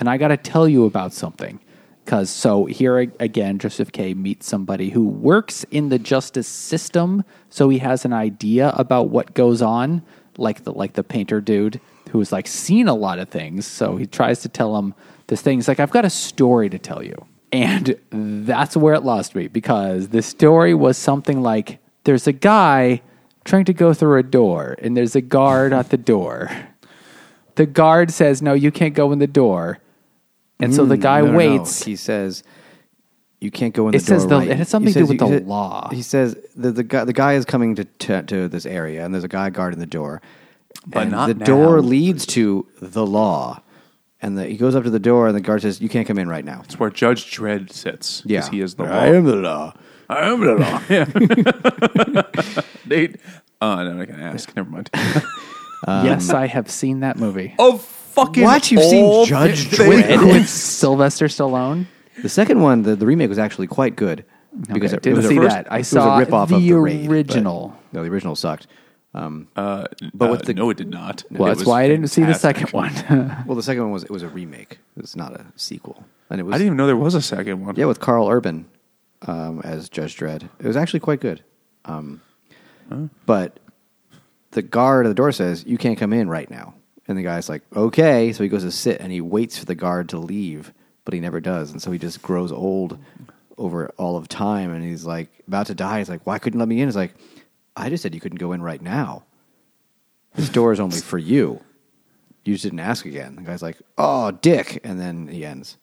and 0.00 0.08
I 0.08 0.16
got 0.16 0.28
to 0.28 0.36
tell 0.36 0.66
you 0.66 0.86
about 0.86 1.12
something. 1.12 1.60
Because 2.04 2.30
so 2.30 2.64
here 2.64 2.98
again, 2.98 3.58
Joseph 3.58 3.92
K 3.92 4.14
meets 4.14 4.46
somebody 4.46 4.90
who 4.90 5.06
works 5.06 5.64
in 5.70 5.90
the 5.90 5.98
justice 5.98 6.48
system, 6.48 7.22
so 7.50 7.68
he 7.68 7.78
has 7.78 8.04
an 8.04 8.12
idea 8.12 8.70
about 8.70 9.10
what 9.10 9.34
goes 9.34 9.62
on, 9.62 10.02
like 10.36 10.64
the 10.64 10.72
like 10.72 10.94
the 10.94 11.04
painter 11.04 11.40
dude 11.40 11.80
who's 12.10 12.32
like 12.32 12.46
seen 12.46 12.88
a 12.88 12.94
lot 12.94 13.18
of 13.18 13.28
things. 13.28 13.66
So 13.66 13.96
he 13.96 14.06
tries 14.06 14.40
to 14.42 14.48
tell 14.48 14.76
him 14.76 14.94
this 15.28 15.42
thing. 15.42 15.58
He's 15.58 15.68
like, 15.68 15.80
I've 15.80 15.90
got 15.90 16.04
a 16.04 16.10
story 16.10 16.68
to 16.70 16.78
tell 16.78 17.02
you, 17.02 17.26
and 17.52 17.96
that's 18.10 18.76
where 18.76 18.94
it 18.94 19.02
lost 19.04 19.34
me 19.34 19.48
because 19.48 20.08
the 20.08 20.22
story 20.22 20.74
was 20.74 20.96
something 20.98 21.40
like, 21.42 21.78
there's 22.04 22.26
a 22.26 22.32
guy 22.32 23.02
trying 23.44 23.64
to 23.64 23.72
go 23.72 23.94
through 23.94 24.18
a 24.18 24.22
door, 24.22 24.76
and 24.80 24.96
there's 24.96 25.16
a 25.16 25.20
guard 25.20 25.72
at 25.72 25.90
the 25.90 25.96
door 25.96 26.50
the 27.56 27.66
guard 27.66 28.10
says, 28.10 28.40
"No, 28.40 28.54
you 28.54 28.70
can't 28.70 28.94
go 28.94 29.12
in 29.12 29.18
the 29.18 29.26
door," 29.26 29.80
and 30.60 30.74
so 30.74 30.86
the 30.86 30.96
Mm, 30.96 31.00
guy 31.02 31.20
no, 31.20 31.26
no, 31.26 31.32
no. 31.32 31.38
waits. 31.38 31.82
He 31.84 31.94
says, 31.96 32.42
"You 33.40 33.50
can't 33.50 33.74
go 33.74 33.88
in 33.88 33.94
It 33.94 33.98
the 33.98 34.04
says 34.04 34.22
door." 34.22 34.28
the- 34.30 34.36
right. 34.46 34.48
it 34.48 34.56
has 34.56 34.68
something 34.68 34.88
He 34.88 34.94
to 34.94 35.00
do 35.00 35.06
with 35.06 35.18
the 35.18 35.40
law. 35.40 35.88
He 35.92 36.00
says 36.00 36.36
the 36.56 36.70
the 36.70 36.84
guy 36.84 37.04
the 37.04 37.12
guy 37.12 37.34
is 37.34 37.44
coming 37.44 37.74
to 37.74 37.84
to, 37.84 38.22
to 38.22 38.48
this 38.48 38.64
area, 38.64 39.04
and 39.04 39.12
there's 39.12 39.24
a 39.24 39.28
guy 39.28 39.50
guarding 39.50 39.78
the 39.80 39.84
door. 39.86 40.22
But 40.86 41.02
and 41.02 41.10
not 41.10 41.26
the 41.28 41.34
now. 41.34 41.44
door 41.44 41.80
leads 41.82 42.24
to 42.26 42.66
the 42.80 43.06
law, 43.06 43.62
and 44.22 44.36
the, 44.38 44.46
he 44.46 44.56
goes 44.56 44.74
up 44.74 44.84
to 44.84 44.90
the 44.90 44.98
door, 44.98 45.26
and 45.28 45.36
the 45.36 45.40
guard 45.40 45.62
says, 45.62 45.80
"You 45.80 45.88
can't 45.88 46.06
come 46.08 46.18
in 46.18 46.28
right 46.28 46.44
now." 46.44 46.62
It's 46.64 46.78
where 46.78 46.90
Judge 46.90 47.24
Dredd 47.36 47.70
sits. 47.72 48.22
'cause 48.22 48.30
Yeah, 48.30 48.48
he 48.50 48.60
is 48.60 48.74
the 48.76 48.84
law. 48.84 48.90
I 48.90 49.06
am 49.08 49.24
the 49.24 49.36
law. 49.36 49.74
I 50.08 50.28
am 50.30 50.40
the 50.40 50.54
law. 50.54 50.80
Yeah. 50.90 52.62
Nate. 52.86 53.16
Oh, 53.62 53.74
no, 53.76 53.90
I'm 53.90 53.98
not 53.98 54.06
going 54.08 54.18
to 54.18 54.24
ask. 54.24 54.54
Never 54.56 54.70
mind. 54.70 54.90
Um, 55.86 56.04
yes, 56.06 56.30
I 56.30 56.46
have 56.46 56.70
seen 56.70 57.00
that 57.00 57.18
movie 57.18 57.54
oh, 57.58 57.78
fucking 57.78 58.42
What? 58.42 58.70
You've 58.70 58.82
seen 58.82 59.24
Judge. 59.26 59.66
Dredd? 59.70 60.26
with 60.32 60.48
Sylvester 60.48 61.26
Stallone. 61.26 61.86
The 62.22 62.28
second 62.28 62.60
one, 62.60 62.82
the, 62.82 62.96
the 62.96 63.06
remake 63.06 63.28
was 63.28 63.38
actually 63.38 63.66
quite 63.66 63.96
good 63.96 64.24
because 64.66 64.92
Okay, 64.92 64.96
it, 64.96 65.02
didn't 65.02 65.14
it 65.14 65.16
was 65.22 65.28
see 65.28 65.36
a, 65.36 65.40
that. 65.42 65.70
I 65.72 65.76
it 65.76 65.78
was 65.80 65.88
saw 65.88 66.18
a 66.18 66.24
ripoff 66.26 66.48
the 66.48 66.56
of 66.56 66.62
the 66.62 66.72
Raid, 66.74 67.06
but- 67.06 67.12
original. 67.14 67.78
no, 67.92 68.02
the 68.02 68.10
original 68.10 68.34
sucked. 68.34 68.66
Um, 69.12 69.48
Uh, 69.56 69.86
But 70.14 70.28
uh, 70.28 70.30
with 70.32 70.44
the- 70.44 70.54
no, 70.54 70.70
it 70.70 70.76
did 70.76 70.88
not. 70.90 71.24
Well, 71.30 71.46
It 71.46 71.50
that's 71.50 71.58
was 71.60 71.66
why 71.68 71.82
I 71.82 71.88
didn't 71.88 72.08
see 72.08 72.20
the 72.22 72.34
fantastic. 72.34 72.68
second 72.68 72.72
one. 72.72 73.44
well, 73.46 73.56
the 73.56 73.62
second 73.62 73.82
one 73.82 73.92
was 73.92 74.04
it 74.04 74.10
was 74.10 74.22
a 74.22 74.28
remake. 74.28 74.78
It's 74.96 75.16
not 75.16 75.32
a 75.34 75.46
sequel, 75.56 76.04
and 76.30 76.40
it 76.40 76.44
was 76.44 76.54
I 76.54 76.58
didn't 76.58 76.66
even 76.68 76.76
know 76.76 76.86
there 76.86 76.96
was 76.96 77.14
a 77.14 77.22
second 77.22 77.64
one. 77.66 77.74
Yeah, 77.76 77.86
with 77.86 77.98
Karl 78.00 78.28
Urban 78.28 78.66
um, 79.26 79.60
as 79.64 79.88
Judge 79.88 80.16
Dredd. 80.16 80.48
It 80.60 80.66
was 80.66 80.76
actually 80.76 81.00
quite 81.00 81.20
good. 81.20 81.42
Um, 81.84 82.20
But 83.26 83.58
the 84.52 84.62
guard 84.62 85.06
at 85.06 85.08
the 85.10 85.14
door 85.14 85.32
says, 85.32 85.64
You 85.66 85.78
can't 85.78 85.98
come 85.98 86.12
in 86.12 86.28
right 86.28 86.50
now. 86.50 86.74
And 87.08 87.16
the 87.18 87.22
guy's 87.22 87.48
like, 87.48 87.62
Okay. 87.74 88.32
So 88.32 88.42
he 88.42 88.48
goes 88.48 88.62
to 88.64 88.70
sit 88.70 89.00
and 89.00 89.12
he 89.12 89.20
waits 89.20 89.58
for 89.58 89.64
the 89.64 89.74
guard 89.74 90.08
to 90.10 90.18
leave, 90.18 90.72
but 91.04 91.14
he 91.14 91.20
never 91.20 91.40
does. 91.40 91.70
And 91.72 91.80
so 91.82 91.90
he 91.90 91.98
just 91.98 92.22
grows 92.22 92.50
old 92.52 92.98
over 93.58 93.88
all 93.98 94.16
of 94.16 94.26
time. 94.28 94.72
And 94.72 94.82
he's 94.84 95.04
like, 95.04 95.28
about 95.46 95.66
to 95.66 95.74
die. 95.74 95.98
He's 95.98 96.08
like, 96.08 96.26
Why 96.26 96.38
couldn't 96.38 96.58
you 96.58 96.60
let 96.60 96.68
me 96.68 96.80
in? 96.80 96.88
He's 96.88 96.96
like, 96.96 97.14
I 97.80 97.88
just 97.88 98.02
said 98.02 98.14
you 98.14 98.20
couldn't 98.20 98.38
go 98.38 98.52
in 98.52 98.62
right 98.62 98.80
now. 98.82 99.24
This 100.34 100.48
door 100.48 100.72
is 100.72 100.80
only 100.80 101.00
for 101.00 101.18
you. 101.18 101.60
You 102.44 102.54
just 102.54 102.62
didn't 102.64 102.80
ask 102.80 103.04
again. 103.04 103.36
The 103.36 103.42
guy's 103.42 103.62
like, 103.62 103.76
Oh, 103.98 104.30
dick. 104.30 104.80
And 104.84 104.98
then 105.00 105.26
he 105.28 105.44
ends. 105.44 105.76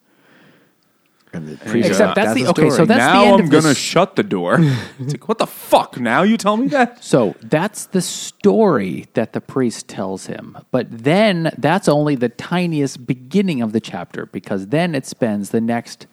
And 1.34 1.48
the 1.48 1.58
priest- 1.58 1.90
Except 1.90 2.16
that's 2.16 2.34
the- 2.34 2.48
okay, 2.48 2.70
so 2.70 2.76
story. 2.76 2.88
that's 2.88 3.00
the 3.04 3.14
now 3.14 3.24
end 3.26 3.34
I'm 3.42 3.46
of 3.46 3.50
gonna 3.52 3.68
this- 3.70 3.78
shut 3.78 4.16
the 4.16 4.24
door. 4.24 4.58
it's 5.00 5.12
like, 5.14 5.28
what 5.28 5.38
the 5.40 5.46
fuck? 5.46 6.00
Now 6.00 6.24
you 6.24 6.38
tell 6.38 6.56
me 6.56 6.68
that? 6.70 7.04
So 7.04 7.36
that's 7.44 7.88
the 7.88 8.02
story 8.02 9.08
that 9.14 9.34
the 9.34 9.42
priest 9.42 9.90
tells 9.90 10.28
him. 10.28 10.58
But 10.72 10.88
then 10.90 11.52
that's 11.58 11.90
only 11.90 12.16
the 12.16 12.30
tiniest 12.30 13.06
beginning 13.06 13.62
of 13.62 13.74
the 13.74 13.82
chapter 13.82 14.26
because 14.28 14.68
then 14.68 14.96
it 14.96 15.06
spends 15.06 15.50
the 15.50 15.62
next 15.62 16.08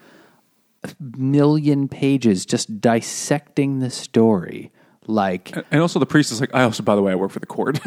million 1.16 1.88
pages 1.88 2.44
just 2.44 2.80
dissecting 2.80 3.78
the 3.78 3.90
story. 3.90 4.70
Like 5.06 5.54
And 5.70 5.80
also, 5.80 5.98
the 5.98 6.06
priest 6.06 6.32
is 6.32 6.40
like, 6.40 6.54
I 6.54 6.62
also, 6.62 6.82
by 6.82 6.94
the 6.94 7.02
way, 7.02 7.12
I 7.12 7.14
work 7.14 7.30
for 7.30 7.40
the 7.40 7.46
court. 7.46 7.80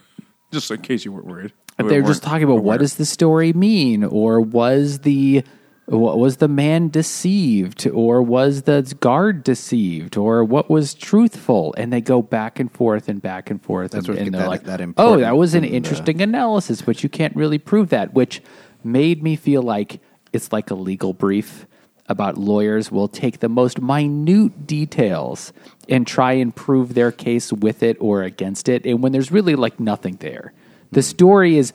just 0.52 0.70
in 0.70 0.80
case 0.82 1.04
you 1.04 1.12
weren't 1.12 1.26
worried. 1.26 1.52
they're 1.78 2.00
just 2.02 2.06
weren't 2.06 2.22
talking 2.22 2.44
about 2.44 2.62
what 2.62 2.80
does 2.80 2.96
the 2.96 3.06
story 3.06 3.52
mean, 3.52 4.04
or 4.04 4.40
was 4.40 5.00
the 5.00 5.44
what 5.86 6.18
was 6.18 6.36
the 6.36 6.48
man 6.48 6.88
deceived, 6.88 7.86
or 7.88 8.22
was 8.22 8.62
the 8.62 8.94
guard 9.00 9.42
deceived, 9.42 10.16
or 10.16 10.44
what 10.44 10.70
was 10.70 10.94
truthful, 10.94 11.74
and 11.76 11.92
they 11.92 12.00
go 12.00 12.22
back 12.22 12.60
and 12.60 12.72
forth 12.72 13.08
and 13.08 13.20
back 13.20 13.50
and 13.50 13.60
forth, 13.62 13.90
That's 13.90 14.08
and, 14.08 14.16
and 14.18 14.32
they're 14.34 14.42
that- 14.42 14.48
like, 14.48 14.62
that 14.64 14.80
"Oh, 14.96 15.18
that 15.18 15.36
was 15.36 15.54
an 15.54 15.64
in 15.64 15.70
the- 15.70 15.74
uh, 15.74 15.78
interesting 15.78 16.20
analysis, 16.22 16.82
but 16.82 17.02
you 17.02 17.08
can't 17.08 17.34
really 17.34 17.58
prove 17.58 17.88
that," 17.90 18.14
which 18.14 18.42
made 18.84 19.22
me 19.22 19.34
feel 19.36 19.62
like 19.62 20.00
it's 20.32 20.52
like 20.52 20.70
a 20.70 20.74
legal 20.74 21.12
brief 21.12 21.66
about 22.08 22.36
lawyers 22.36 22.90
will 22.90 23.08
take 23.08 23.40
the 23.40 23.48
most 23.48 23.80
minute 23.80 24.66
details 24.66 25.52
and 25.88 26.06
try 26.06 26.32
and 26.32 26.54
prove 26.54 26.94
their 26.94 27.12
case 27.12 27.52
with 27.52 27.82
it 27.82 27.96
or 28.00 28.22
against 28.22 28.68
it. 28.68 28.84
And 28.84 29.02
when 29.02 29.12
there's 29.12 29.30
really 29.30 29.54
like 29.54 29.78
nothing 29.80 30.16
there 30.16 30.52
the 30.92 31.02
story 31.02 31.56
is 31.56 31.72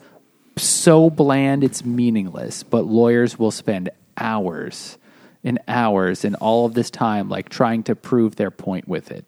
so 0.56 1.10
bland 1.10 1.62
it's 1.62 1.84
meaningless. 1.84 2.62
But 2.62 2.86
lawyers 2.86 3.38
will 3.38 3.50
spend 3.50 3.90
hours 4.16 4.96
and 5.44 5.58
hours 5.68 6.24
and 6.24 6.34
all 6.36 6.66
of 6.66 6.74
this 6.74 6.90
time 6.90 7.28
like 7.28 7.48
trying 7.48 7.82
to 7.84 7.94
prove 7.94 8.36
their 8.36 8.50
point 8.50 8.88
with 8.88 9.10
it 9.10 9.26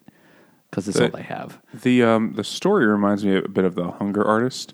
because 0.69 0.87
it's 0.87 0.99
all 0.99 1.09
they 1.09 1.23
have. 1.23 1.61
The 1.73 2.03
um 2.03 2.33
the 2.33 2.43
story 2.43 2.85
reminds 2.87 3.23
me 3.23 3.35
a 3.35 3.47
bit 3.47 3.65
of 3.65 3.75
the 3.75 3.91
Hunger 3.91 4.23
Artist, 4.23 4.73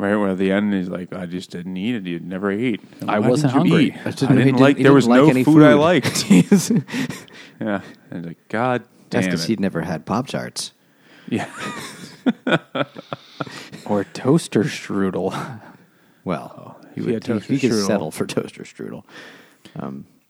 right? 0.00 0.16
Where 0.16 0.30
at 0.30 0.38
the 0.38 0.50
end 0.50 0.72
he's 0.74 0.88
like, 0.88 1.12
"I 1.12 1.26
just 1.26 1.50
didn't 1.50 1.76
eat 1.76 1.94
it. 1.94 2.06
You'd 2.06 2.24
never 2.26 2.50
ate. 2.50 2.80
I 3.06 3.18
Why 3.18 3.28
wasn't 3.28 3.52
didn't 3.52 3.66
you 3.66 3.72
hungry. 3.72 3.86
eat? 3.88 3.94
I 3.96 4.00
I 4.00 4.10
didn't- 4.12 4.18
didn't, 4.36 4.44
didn't- 4.46 4.60
like. 4.60 4.78
there 4.78 4.92
was 4.92 5.06
no 5.08 5.44
food, 5.44 5.62
I 5.62 5.74
liked. 5.74 6.30
yeah, 7.60 7.80
and 8.10 8.26
like 8.26 8.48
God 8.48 8.84
That's 9.10 9.26
because 9.26 9.44
it. 9.44 9.48
he'd 9.48 9.60
never 9.60 9.82
had 9.82 10.06
Pop 10.06 10.26
Tarts. 10.28 10.72
yeah, 11.28 11.48
or 13.86 14.04
toaster 14.04 14.64
strudel 14.64 15.32
Well, 16.24 16.78
he, 16.94 17.00
he 17.00 17.06
would, 17.06 17.14
had 17.14 17.24
he, 17.24 17.32
toaster 17.32 17.52
he 17.54 17.58
could 17.60 17.70
strudel. 17.72 17.86
settle 17.86 18.10
for 18.10 18.26
toaster 18.26 18.62
strudel. 18.64 19.04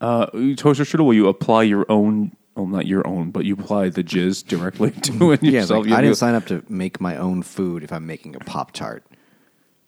uh, 0.01 0.27
toaster 0.57 0.85
strudel. 0.85 1.05
Will 1.07 1.15
you 1.15 1.29
apply 1.29 1.65
your 1.65 1.85
own? 1.89 2.37
Well, 2.57 2.67
not 2.67 2.87
your 2.87 3.07
own, 3.07 3.31
but 3.31 3.45
you 3.45 3.55
apply 3.55 3.89
the 3.91 4.05
jizz 4.05 4.47
directly 4.47 4.91
to 4.91 5.33
it 5.33 5.43
Yeah, 5.43 5.61
it's 5.61 5.71
yourself. 5.71 5.81
like, 5.85 5.89
You 5.91 5.95
I 5.95 6.01
do- 6.01 6.07
didn't 6.09 6.17
sign 6.19 6.35
up 6.35 6.47
to 6.47 6.63
make 6.69 7.01
my 7.01 7.17
own 7.17 7.43
food 7.43 7.83
if 7.85 7.93
I'm 7.93 8.07
making 8.07 8.37
a 8.37 8.41
Pop 8.41 8.73
Tart. 8.73 9.05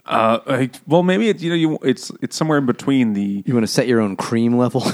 Uh, 0.05 0.40
like, 0.46 0.74
well, 0.86 1.03
maybe 1.03 1.28
it's 1.28 1.42
you 1.42 1.50
know 1.50 1.57
you 1.57 1.78
it's 1.82 2.11
it's 2.20 2.36
somewhere 2.36 2.59
in 2.59 2.66
between 2.66 3.12
the 3.12 3.42
You 3.46 3.55
want 3.55 3.64
to 3.64 3.72
set 3.72 3.86
your 3.86 4.00
own 4.00 4.16
cream 4.16 4.57
level? 4.57 4.84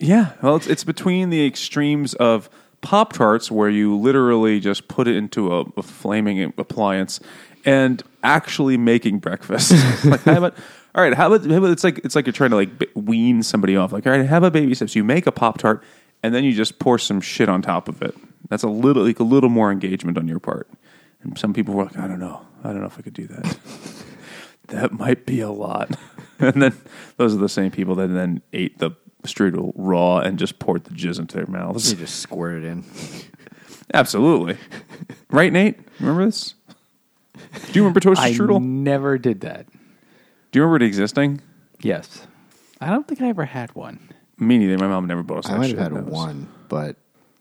Yeah, 0.00 0.32
well, 0.42 0.56
it's, 0.56 0.66
it's 0.68 0.84
between 0.84 1.30
the 1.30 1.44
extremes 1.44 2.14
of 2.14 2.48
Pop 2.80 3.12
Tarts, 3.12 3.50
where 3.50 3.68
you 3.68 3.96
literally 3.96 4.60
just 4.60 4.86
put 4.86 5.08
it 5.08 5.16
into 5.16 5.52
a, 5.52 5.64
a 5.76 5.82
flaming 5.82 6.52
appliance, 6.56 7.18
and 7.64 8.02
actually 8.22 8.76
making 8.76 9.18
breakfast. 9.18 9.72
like, 10.04 10.22
how 10.22 10.36
about, 10.36 10.54
all 10.94 11.02
right, 11.02 11.14
how 11.14 11.32
about, 11.32 11.50
how 11.50 11.56
about 11.56 11.70
it's 11.70 11.82
like 11.82 11.98
it's 12.04 12.14
like 12.14 12.26
you're 12.26 12.32
trying 12.32 12.50
to 12.50 12.56
like 12.56 12.78
b- 12.78 12.86
wean 12.94 13.42
somebody 13.42 13.76
off. 13.76 13.92
Like, 13.92 14.06
all 14.06 14.12
right, 14.12 14.24
have 14.24 14.44
a 14.44 14.50
baby 14.50 14.74
steps. 14.74 14.94
You 14.94 15.02
make 15.02 15.26
a 15.26 15.32
Pop 15.32 15.58
Tart, 15.58 15.82
and 16.22 16.32
then 16.32 16.44
you 16.44 16.52
just 16.52 16.78
pour 16.78 16.98
some 16.98 17.20
shit 17.20 17.48
on 17.48 17.60
top 17.60 17.88
of 17.88 18.00
it. 18.00 18.14
That's 18.48 18.62
a 18.62 18.68
little 18.68 19.02
like 19.02 19.18
a 19.18 19.24
little 19.24 19.50
more 19.50 19.72
engagement 19.72 20.16
on 20.16 20.28
your 20.28 20.38
part. 20.38 20.68
And 21.22 21.36
some 21.36 21.52
people 21.52 21.74
were 21.74 21.84
like, 21.86 21.98
I 21.98 22.06
don't 22.06 22.20
know, 22.20 22.46
I 22.64 22.68
don't 22.68 22.80
know 22.80 22.86
if 22.86 22.98
I 22.98 23.02
could 23.02 23.14
do 23.14 23.26
that. 23.28 23.58
that 24.68 24.92
might 24.92 25.26
be 25.26 25.40
a 25.40 25.50
lot. 25.50 25.90
and 26.38 26.62
then 26.62 26.76
those 27.16 27.34
are 27.34 27.38
the 27.38 27.48
same 27.48 27.70
people 27.70 27.94
that 27.96 28.08
then 28.08 28.42
ate 28.52 28.78
the 28.78 28.92
strudel 29.24 29.72
raw 29.74 30.18
and 30.18 30.38
just 30.38 30.58
poured 30.58 30.84
the 30.84 30.90
jizz 30.90 31.18
into 31.18 31.36
their 31.36 31.46
mouths. 31.46 31.92
They 31.92 31.98
just 31.98 32.20
squirt 32.20 32.62
it 32.62 32.66
in. 32.66 32.84
Absolutely. 33.94 34.56
right, 35.30 35.52
Nate? 35.52 35.78
Remember 35.98 36.26
this? 36.26 36.54
Do 37.34 37.72
you 37.72 37.82
remember 37.82 38.00
toaster 38.00 38.22
I 38.24 38.32
strudel? 38.32 38.62
never 38.62 39.16
did 39.18 39.40
that. 39.40 39.66
Do 40.50 40.58
you 40.58 40.62
remember 40.62 40.84
it 40.84 40.86
existing? 40.86 41.40
Yes. 41.80 42.26
I 42.80 42.90
don't 42.90 43.06
think 43.08 43.20
I 43.20 43.28
ever 43.28 43.44
had 43.44 43.74
one. 43.74 44.00
Me 44.38 44.58
neither. 44.58 44.78
My 44.78 44.88
mom 44.88 45.06
never 45.06 45.22
bought 45.22 45.38
us 45.38 45.46
I 45.46 45.52
that 45.52 45.58
might 45.58 45.66
shit. 45.70 45.78
have 45.78 45.92
had 45.92 46.06
one, 46.06 46.48
but 46.68 46.96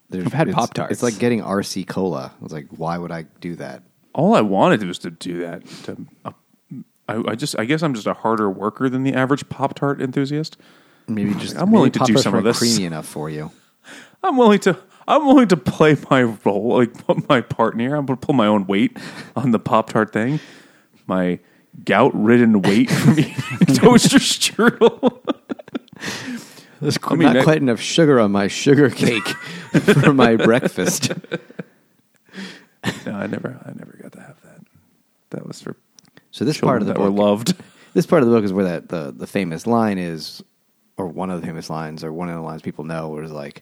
there's, 0.10 0.26
I've 0.26 0.34
had 0.34 0.48
it's- 0.48 0.60
Pop-Tarts. 0.60 0.92
It's 0.92 1.04
like 1.04 1.20
getting 1.20 1.42
RC 1.42 1.88
cola. 1.88 2.32
I 2.40 2.44
was 2.44 2.52
like, 2.54 2.68
why 2.70 2.98
would 2.98 3.12
I 3.12 3.24
do 3.42 3.56
that? 3.58 3.84
All 4.18 4.34
I 4.34 4.42
wanted 4.42 4.84
was 4.84 4.98
to 5.00 5.12
do 5.12 5.42
that. 5.42 5.66
To, 5.84 6.08
uh, 6.26 6.32
I, 7.08 7.24
I 7.28 7.36
just, 7.36 7.58
I 7.58 7.66
guess 7.66 7.84
I'm 7.84 7.94
just 7.94 8.08
a 8.08 8.16
harder 8.16 8.50
worker 8.50 8.90
than 8.90 9.04
the 9.04 9.14
average 9.14 9.48
Pop 9.48 9.76
Tart 9.76 10.02
enthusiast. 10.02 10.58
Maybe 11.08 11.36
just 11.36 11.56
I'm 11.56 11.72
willing 11.72 11.92
to 11.92 12.00
do 12.00 12.18
some 12.18 12.34
of 12.34 12.44
this. 12.44 12.58
creamy 12.58 12.86
enough 12.86 13.06
for 13.06 13.30
you. 13.30 13.52
I'm 14.24 14.36
willing 14.36 14.60
to. 14.62 14.78
I'm 15.08 15.26
willing 15.26 15.48
to 15.50 15.56
play 15.56 15.96
my 16.10 16.24
role, 16.24 16.80
like 16.80 17.06
put 17.06 17.30
my 17.30 17.40
part 17.40 17.76
in 17.76 17.80
here. 17.80 17.96
I'm 17.96 18.06
going 18.06 18.20
to 18.20 18.26
pull 18.26 18.36
my 18.36 18.48
own 18.48 18.68
weight 18.68 18.98
on 19.38 19.52
the 19.52 19.60
Pop 19.60 19.90
Tart 19.90 20.12
thing. 20.12 20.42
My 21.06 21.40
gout-ridden 21.86 22.62
weight 22.62 22.90
from 22.90 23.20
eating 23.20 23.36
toaster 23.76 24.18
strudel. 24.18 25.22
There's 26.82 27.02
mean, 27.10 27.20
not 27.20 27.34
that- 27.36 27.44
quite 27.46 27.62
enough 27.62 27.80
sugar 27.80 28.20
on 28.20 28.32
my 28.32 28.48
sugar 28.48 28.90
cake 28.90 29.28
for 29.28 30.14
my 30.14 30.36
breakfast. 30.36 31.14
No, 33.06 33.14
I 33.14 33.28
never, 33.28 33.60
I 33.66 33.72
never 33.74 33.98
got 34.02 34.12
to 34.14 34.22
have 34.22 34.42
that. 34.44 34.62
That 35.32 35.48
was 35.48 35.62
for 35.62 35.76
So 36.32 36.46
this 36.46 36.60
part 36.60 36.82
of 36.82 36.88
the 36.88 36.94
that 36.94 37.00
were 37.02 37.10
book, 37.10 37.20
loved. 37.20 37.54
this 37.94 38.06
part 38.06 38.24
of 38.24 38.30
the 38.30 38.36
book 38.36 38.44
is 38.46 38.54
where 38.54 38.66
that 38.66 38.90
the, 38.90 39.14
the 39.16 39.28
famous 39.28 39.68
line 39.68 39.98
is, 39.98 40.44
or 40.98 41.08
one 41.08 41.30
of 41.30 41.42
the 41.42 41.48
famous 41.48 41.70
lines, 41.70 42.04
or 42.04 42.12
one 42.14 42.30
of 42.30 42.36
the 42.36 42.42
lines 42.42 42.62
people 42.62 42.84
know, 42.84 43.10
where 43.10 43.24
it's 43.24 43.32
like, 43.32 43.62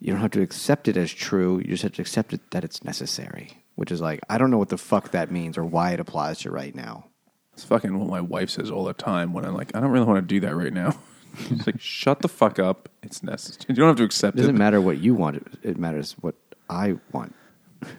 you 0.00 0.12
don't 0.12 0.20
have 0.20 0.30
to 0.32 0.42
accept 0.42 0.86
it 0.88 0.96
as 0.96 1.12
true. 1.12 1.58
You 1.58 1.64
just 1.68 1.82
have 1.82 1.92
to 1.94 2.02
accept 2.02 2.32
it 2.32 2.40
that 2.50 2.64
it's 2.64 2.84
necessary. 2.84 3.62
Which 3.76 3.92
is 3.92 4.00
like, 4.00 4.20
I 4.28 4.38
don't 4.38 4.50
know 4.50 4.58
what 4.58 4.70
the 4.70 4.78
fuck 4.78 5.12
that 5.12 5.30
means 5.30 5.56
or 5.56 5.64
why 5.64 5.92
it 5.92 6.00
applies 6.00 6.40
to 6.40 6.50
right 6.50 6.74
now. 6.74 7.06
It's 7.52 7.64
fucking 7.64 7.96
what 7.98 8.08
my 8.08 8.20
wife 8.20 8.50
says 8.50 8.70
all 8.70 8.84
the 8.84 8.92
time 8.92 9.32
when 9.32 9.44
I'm 9.44 9.54
like, 9.54 9.74
I 9.74 9.80
don't 9.80 9.90
really 9.90 10.06
want 10.06 10.18
to 10.18 10.22
do 10.26 10.40
that 10.40 10.54
right 10.54 10.72
now. 10.72 10.96
She's 11.48 11.64
like, 11.66 11.80
shut 11.80 12.20
the 12.22 12.28
fuck 12.28 12.58
up. 12.58 12.88
It's 13.02 13.22
necessary. 13.22 13.64
You 13.68 13.74
don't 13.76 13.88
have 13.88 13.96
to 13.98 14.04
accept 14.04 14.36
It 14.36 14.40
doesn't 14.40 14.56
it. 14.56 14.58
matter 14.58 14.80
what 14.80 14.98
you 14.98 15.14
want. 15.14 15.46
It 15.62 15.76
matters 15.78 16.16
what 16.20 16.34
I 16.68 16.96
want. 17.12 17.34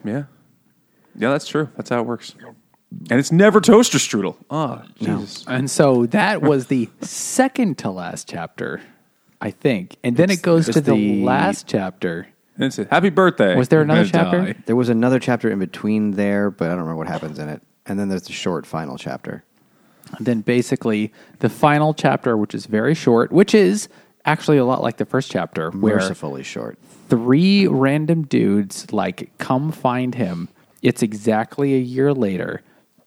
Yeah. 0.03 0.23
Yeah, 1.19 1.29
that's 1.29 1.47
true. 1.47 1.69
That's 1.77 1.89
how 1.91 1.99
it 1.99 2.05
works. 2.07 2.33
And 3.11 3.19
it's 3.19 3.31
never 3.31 3.61
toaster 3.61 3.99
strudel. 3.99 4.35
Oh, 4.49 4.81
No. 4.99 5.19
Jesus. 5.19 5.45
And 5.47 5.69
so 5.69 6.07
that 6.07 6.41
was 6.41 6.67
the 6.67 6.89
second 7.01 7.77
to 7.79 7.91
last 7.91 8.27
chapter, 8.27 8.81
I 9.39 9.51
think. 9.51 9.97
And 10.03 10.17
then 10.17 10.31
it 10.31 10.41
goes 10.41 10.65
to 10.67 10.81
the, 10.81 10.93
the- 10.93 11.23
last 11.23 11.67
chapter. 11.67 12.27
And 12.55 12.63
it 12.65 12.73
said, 12.73 12.87
happy 12.89 13.09
birthday. 13.09 13.55
Was 13.55 13.67
there 13.69 13.79
You're 13.79 13.83
another 13.83 14.09
gonna 14.09 14.23
chapter? 14.23 14.53
die. 14.53 14.59
There 14.65 14.75
was 14.75 14.89
another 14.89 15.19
chapter 15.19 15.49
in 15.51 15.59
between 15.59 16.11
there, 16.11 16.49
but 16.49 16.65
I 16.65 16.69
don't 16.69 16.79
remember 16.79 16.97
what 16.97 17.07
happens 17.07 17.37
in 17.39 17.47
it. 17.47 17.61
And 17.85 17.99
then 17.99 18.09
there's 18.09 18.23
the 18.23 18.33
short 18.33 18.65
final 18.65 18.97
chapter. 18.97 19.43
And 20.17 20.25
then 20.25 20.41
basically 20.41 21.13
the 21.39 21.49
final 21.49 21.93
chapter, 21.93 22.35
which 22.35 22.55
is 22.55 22.65
very 22.65 22.95
short, 22.95 23.31
which 23.31 23.53
is 23.53 23.87
actually 24.25 24.57
a 24.57 24.65
lot 24.65 24.81
like 24.81 24.97
the 24.97 25.05
first 25.05 25.31
chapter, 25.31 25.69
where 25.71 25.97
Mercifully 25.97 26.43
short. 26.43 26.77
three 27.07 27.67
random 27.67 28.23
dudes 28.23 28.91
like 28.91 29.31
come 29.37 29.71
find 29.71 30.15
him. 30.15 30.49
It's 30.81 31.03
exactly 31.03 31.75
a 31.75 31.79
year 31.79 32.13
later, 32.13 32.61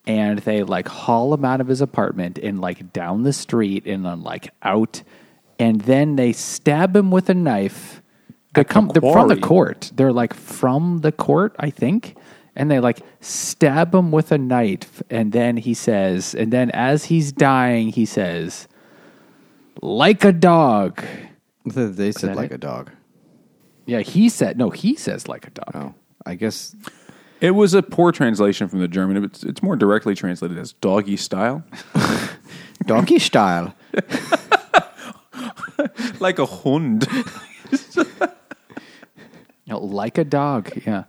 and 0.07 0.41
they 0.41 0.63
like 0.63 0.89
haul 0.89 1.33
him 1.33 1.45
out 1.45 1.61
of 1.61 1.69
his 1.69 1.81
apartment 1.81 2.39
and 2.39 2.61
like 2.61 2.93
down 2.93 3.23
the 3.23 3.33
street 3.33 3.87
and 3.87 4.05
then 4.05 4.23
like 4.23 4.51
out, 4.63 5.03
and 5.59 5.81
then 5.83 6.17
they 6.17 6.33
stab 6.33 6.95
him 6.97 7.11
with 7.11 7.29
a 7.31 7.35
knife. 7.35 8.03
They 8.55 8.61
At 8.61 8.69
the 8.69 8.75
come. 8.75 8.89
They're 8.89 9.13
from 9.13 9.29
the 9.29 9.37
court. 9.37 9.93
They're 9.95 10.13
like 10.13 10.35
from 10.35 11.01
the 11.01 11.13
court, 11.13 11.57
I 11.59 11.71
think. 11.71 12.17
And 12.55 12.71
they 12.71 12.81
like 12.81 13.01
stab 13.21 13.95
him 13.95 14.11
with 14.13 14.31
a 14.31 14.37
knife, 14.37 15.03
and 15.09 15.33
then 15.33 15.57
he 15.57 15.73
says, 15.73 16.35
and 16.35 16.53
then 16.53 16.71
as 16.73 17.07
he's 17.07 17.33
dying, 17.33 17.89
he 17.89 18.05
says, 18.05 18.69
"Like 19.81 20.23
a 20.23 20.33
dog." 20.33 21.03
They 21.65 22.13
said 22.13 22.37
like 22.37 22.51
it? 22.51 22.57
a 22.57 22.59
dog. 22.59 22.91
Yeah, 23.87 24.01
he 24.01 24.29
said. 24.29 24.59
No, 24.59 24.69
he 24.69 24.97
says 24.97 25.29
like 25.29 25.47
a 25.47 25.51
dog. 25.51 25.71
Oh, 25.75 25.95
I 26.27 26.35
guess 26.35 26.77
It 27.43 27.51
was 27.51 27.75
a 27.75 27.83
poor 27.83 28.13
translation 28.13 28.69
from 28.69 28.79
the 28.79 28.89
German. 28.89 29.23
It's, 29.25 29.43
it's 29.43 29.63
more 29.63 29.77
directly 29.77 30.15
translated 30.15 30.57
as 30.59 30.73
doggy 30.75 31.17
style. 31.17 31.65
donkey 32.87 33.19
style. 33.19 33.75
like 36.21 36.39
a 36.39 36.47
hund. 36.47 37.07
You 37.13 37.25
oh, 38.21 38.29
know, 39.67 39.79
like 39.81 40.19
a 40.19 40.25
dog. 40.25 40.71
Yeah. 40.87 41.05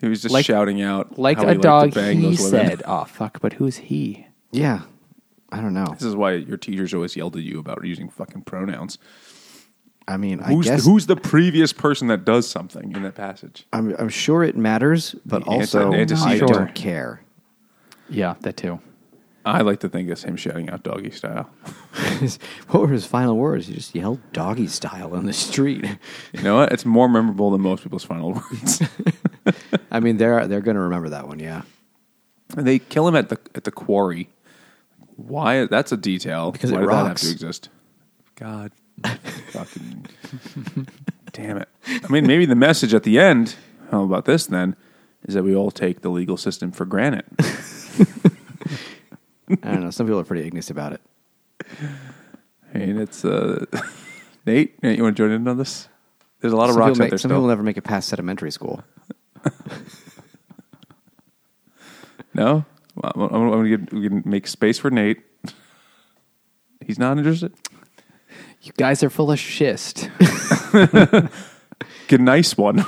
He 0.00 0.08
was 0.08 0.22
just 0.22 0.32
Like- 0.32 0.46
shouting 0.46 0.80
out 0.82 1.18
Like 1.18 1.38
how 1.38 1.44
a 1.44 1.48
liked 1.48 1.62
dog, 1.62 1.92
to 1.92 2.00
bang 2.00 2.20
he 2.20 2.28
those 2.30 2.50
women. 2.50 2.68
said. 2.68 2.82
Oh, 2.86 3.04
fuck, 3.04 3.40
but 3.40 3.54
who's 3.54 3.76
he? 3.76 4.26
Yeah, 4.52 4.82
I 5.50 5.60
don't 5.60 5.74
know. 5.74 5.86
This 5.92 6.02
is 6.04 6.16
why 6.16 6.32
your 6.32 6.56
teachers 6.56 6.94
always 6.94 7.16
yelled 7.16 7.36
at 7.36 7.42
you 7.42 7.58
about 7.58 7.84
using 7.84 8.08
fucking 8.08 8.42
pronouns. 8.42 8.98
I 10.08 10.16
mean, 10.16 10.40
I 10.40 10.48
Who's, 10.52 10.66
guess 10.66 10.84
who's 10.84 11.06
the 11.06 11.16
previous 11.16 11.72
person 11.72 12.06
that 12.08 12.24
does 12.24 12.48
something 12.48 12.92
in 12.94 13.02
that 13.02 13.14
passage? 13.16 13.66
I'm, 13.72 13.94
I'm 13.98 14.08
sure 14.08 14.44
it 14.44 14.56
matters, 14.56 15.16
but 15.26 15.44
The 15.44 15.50
also 15.50 15.92
anti- 15.92 16.14
I 16.14 16.18
antecedent. 16.34 16.52
don't 16.52 16.74
care. 16.74 17.22
Yeah, 18.08 18.34
that 18.42 18.56
too. 18.56 18.78
I 19.44 19.62
like 19.62 19.80
to 19.80 19.88
think 19.88 20.08
it's 20.08 20.24
him 20.24 20.36
shouting 20.36 20.70
out 20.70 20.82
doggy 20.82 21.10
style. 21.12 21.44
what 22.68 22.82
were 22.82 22.88
his 22.88 23.06
final 23.06 23.36
words? 23.36 23.66
He 23.68 23.74
just 23.74 23.94
yelled 23.94 24.20
doggy 24.32 24.66
style 24.68 25.14
on 25.14 25.26
the 25.26 25.32
street. 25.32 25.84
You 26.32 26.42
know 26.42 26.56
what? 26.56 26.72
It's 26.72 26.84
more 26.84 27.08
memorable 27.08 27.50
than 27.52 27.60
most 27.60 27.82
people's 27.84 28.02
final 28.04 28.32
words. 28.32 28.82
I 29.90 30.00
mean, 30.00 30.16
they're 30.16 30.46
they're 30.48 30.60
going 30.60 30.74
to 30.76 30.80
remember 30.82 31.08
that 31.10 31.28
one. 31.28 31.38
Yeah, 31.38 31.62
And 32.56 32.66
they 32.66 32.78
kill 32.80 33.06
him 33.06 33.14
at 33.16 33.28
the 33.28 33.38
at 33.54 33.62
the 33.64 33.70
quarry. 33.72 34.28
Why? 35.14 35.66
That's 35.66 35.92
a 35.92 35.96
detail. 35.96 36.50
Because 36.50 36.70
Why 36.72 36.78
it 36.78 36.80
did 36.82 36.88
that 36.90 36.94
have 36.96 37.06
rocks. 37.08 37.22
to 37.22 37.30
exist? 37.30 37.68
God, 38.34 38.72
fucking 39.04 40.06
damn 41.32 41.58
it! 41.58 41.68
I 41.86 42.08
mean, 42.08 42.26
maybe 42.26 42.46
the 42.46 42.54
message 42.54 42.94
at 42.94 43.02
the 43.02 43.18
end. 43.18 43.56
How 43.90 44.02
about 44.02 44.24
this 44.24 44.46
then? 44.46 44.76
Is 45.26 45.34
that 45.34 45.42
we 45.42 45.54
all 45.54 45.70
take 45.70 46.00
the 46.02 46.08
legal 46.08 46.36
system 46.36 46.72
for 46.72 46.84
granted? 46.84 47.24
I 49.48 49.72
don't 49.72 49.80
know. 49.82 49.90
Some 49.90 50.06
people 50.06 50.20
are 50.20 50.24
pretty 50.24 50.46
ignorant 50.46 50.70
about 50.70 50.92
it. 50.92 51.00
I 52.74 52.78
mean, 52.78 52.98
it's 52.98 53.24
uh, 53.24 53.64
Nate. 54.46 54.82
Nate, 54.82 54.96
you 54.98 55.02
want 55.04 55.16
to 55.16 55.22
join 55.22 55.30
in 55.32 55.46
on 55.48 55.56
this? 55.58 55.88
There's 56.40 56.52
a 56.52 56.56
lot 56.56 56.68
of 56.68 56.74
some 56.74 56.80
rocks 56.80 56.90
out 56.92 56.98
make- 56.98 57.10
there 57.10 57.18
some 57.18 57.30
still. 57.30 57.38
people 57.38 57.48
never 57.48 57.62
make 57.62 57.76
it 57.76 57.82
past 57.82 58.08
sedimentary 58.08 58.50
school. 58.50 58.82
no, 62.34 62.64
well, 62.94 63.12
I'm, 63.32 63.52
I'm 63.52 63.62
we 63.62 64.08
can 64.08 64.22
make 64.24 64.46
space 64.46 64.78
for 64.78 64.90
Nate. 64.90 65.22
He's 66.84 66.98
not 66.98 67.18
interested. 67.18 67.54
You 68.66 68.72
guys 68.76 69.04
are 69.04 69.10
full 69.10 69.30
of 69.30 69.38
schist. 69.38 70.10
Get 70.72 71.30
a 72.10 72.18
nice 72.18 72.58
one. 72.58 72.78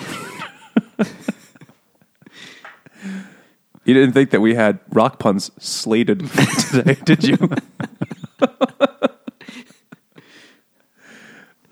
you 3.85 3.95
didn't 3.95 4.13
think 4.13 4.31
that 4.31 4.41
we 4.41 4.57
had 4.57 4.81
rock 4.91 5.21
puns 5.21 5.53
slated 5.57 6.29
today, 6.71 6.97
did 7.05 7.23
you? 7.23 7.39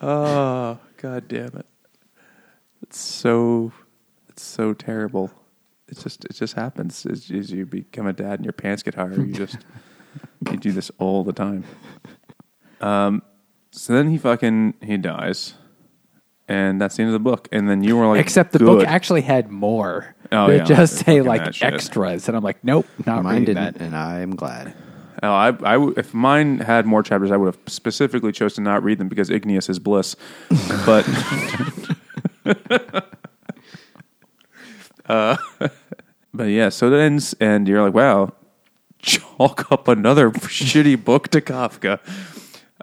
oh, 0.00 0.78
god 0.98 1.26
damn 1.26 1.56
it. 1.56 1.66
It's 2.82 3.00
so 3.00 3.72
it's 4.28 4.44
so 4.44 4.72
terrible. 4.72 5.32
It 5.88 5.98
just 5.98 6.24
it 6.26 6.34
just 6.34 6.54
happens 6.54 7.04
as, 7.06 7.28
as 7.32 7.50
you 7.50 7.66
become 7.66 8.06
a 8.06 8.12
dad 8.12 8.34
and 8.34 8.44
your 8.44 8.52
pants 8.52 8.84
get 8.84 8.94
higher. 8.94 9.20
You 9.20 9.32
just 9.32 9.58
you 10.48 10.58
do 10.58 10.70
this 10.70 10.92
all 10.98 11.24
the 11.24 11.32
time. 11.32 11.64
Um 12.80 13.22
so 13.76 13.92
then 13.92 14.10
he 14.10 14.18
fucking 14.18 14.74
he 14.82 14.96
dies. 14.96 15.54
And 16.48 16.80
that's 16.80 16.94
the 16.96 17.02
end 17.02 17.08
of 17.08 17.12
the 17.14 17.18
book. 17.30 17.48
And 17.50 17.68
then 17.68 17.82
you 17.82 17.96
were 17.96 18.06
like, 18.06 18.20
Except 18.20 18.52
the 18.52 18.60
"Good." 18.60 18.66
book 18.66 18.86
actually 18.86 19.22
had 19.22 19.50
more. 19.50 20.14
Oh, 20.30 20.46
They 20.46 20.58
yeah, 20.58 20.64
just 20.64 20.94
say 20.98 21.18
fucking 21.18 21.24
like 21.24 21.54
shit. 21.54 21.74
extras, 21.74 22.28
and 22.28 22.36
I'm 22.36 22.44
like, 22.44 22.62
nope, 22.62 22.86
not 23.04 23.24
Mine 23.24 23.40
reading 23.40 23.54
didn't, 23.56 23.78
that. 23.78 23.84
and 23.84 23.96
I'm 23.96 24.36
glad. 24.36 24.72
Oh, 25.24 25.32
I, 25.32 25.48
I 25.48 25.72
w- 25.74 25.94
if 25.96 26.12
mine 26.14 26.58
had 26.58 26.84
more 26.86 27.02
chapters, 27.02 27.30
I 27.32 27.36
would 27.36 27.46
have 27.54 27.58
specifically 27.66 28.30
chose 28.32 28.54
to 28.54 28.60
not 28.60 28.84
read 28.84 28.98
them 28.98 29.08
because 29.08 29.28
igneous 29.30 29.68
is 29.68 29.78
bliss. 29.80 30.14
But, 30.84 31.04
uh, 35.06 35.36
but 36.34 36.44
yeah, 36.44 36.68
so 36.68 36.92
it 36.92 36.98
ends, 36.98 37.34
and 37.40 37.66
you're 37.68 37.82
like, 37.82 37.94
wow, 37.94 38.32
chalk 39.00 39.70
up 39.72 39.88
another 39.88 40.30
shitty 40.30 41.02
book 41.02 41.28
to 41.28 41.40
Kafka. 41.40 41.98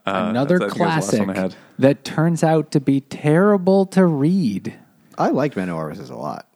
Uh, 0.06 0.28
Another 0.30 0.60
that's- 0.60 0.74
I 0.74 0.76
think 0.76 0.78
that's 0.78 0.78
the 0.78 0.84
last 0.84 1.10
classic 1.10 1.28
one 1.28 1.38
I 1.38 1.40
had. 1.40 1.56
that 1.80 2.04
turns 2.04 2.44
out 2.44 2.72
to 2.72 2.80
be 2.80 3.02
terrible 3.02 3.86
to 3.88 4.06
read. 4.06 4.74
I 5.18 5.30
liked 5.30 5.56
Men 5.56 5.70
Orifices 5.70 6.10
a 6.10 6.16
lot. 6.16 6.48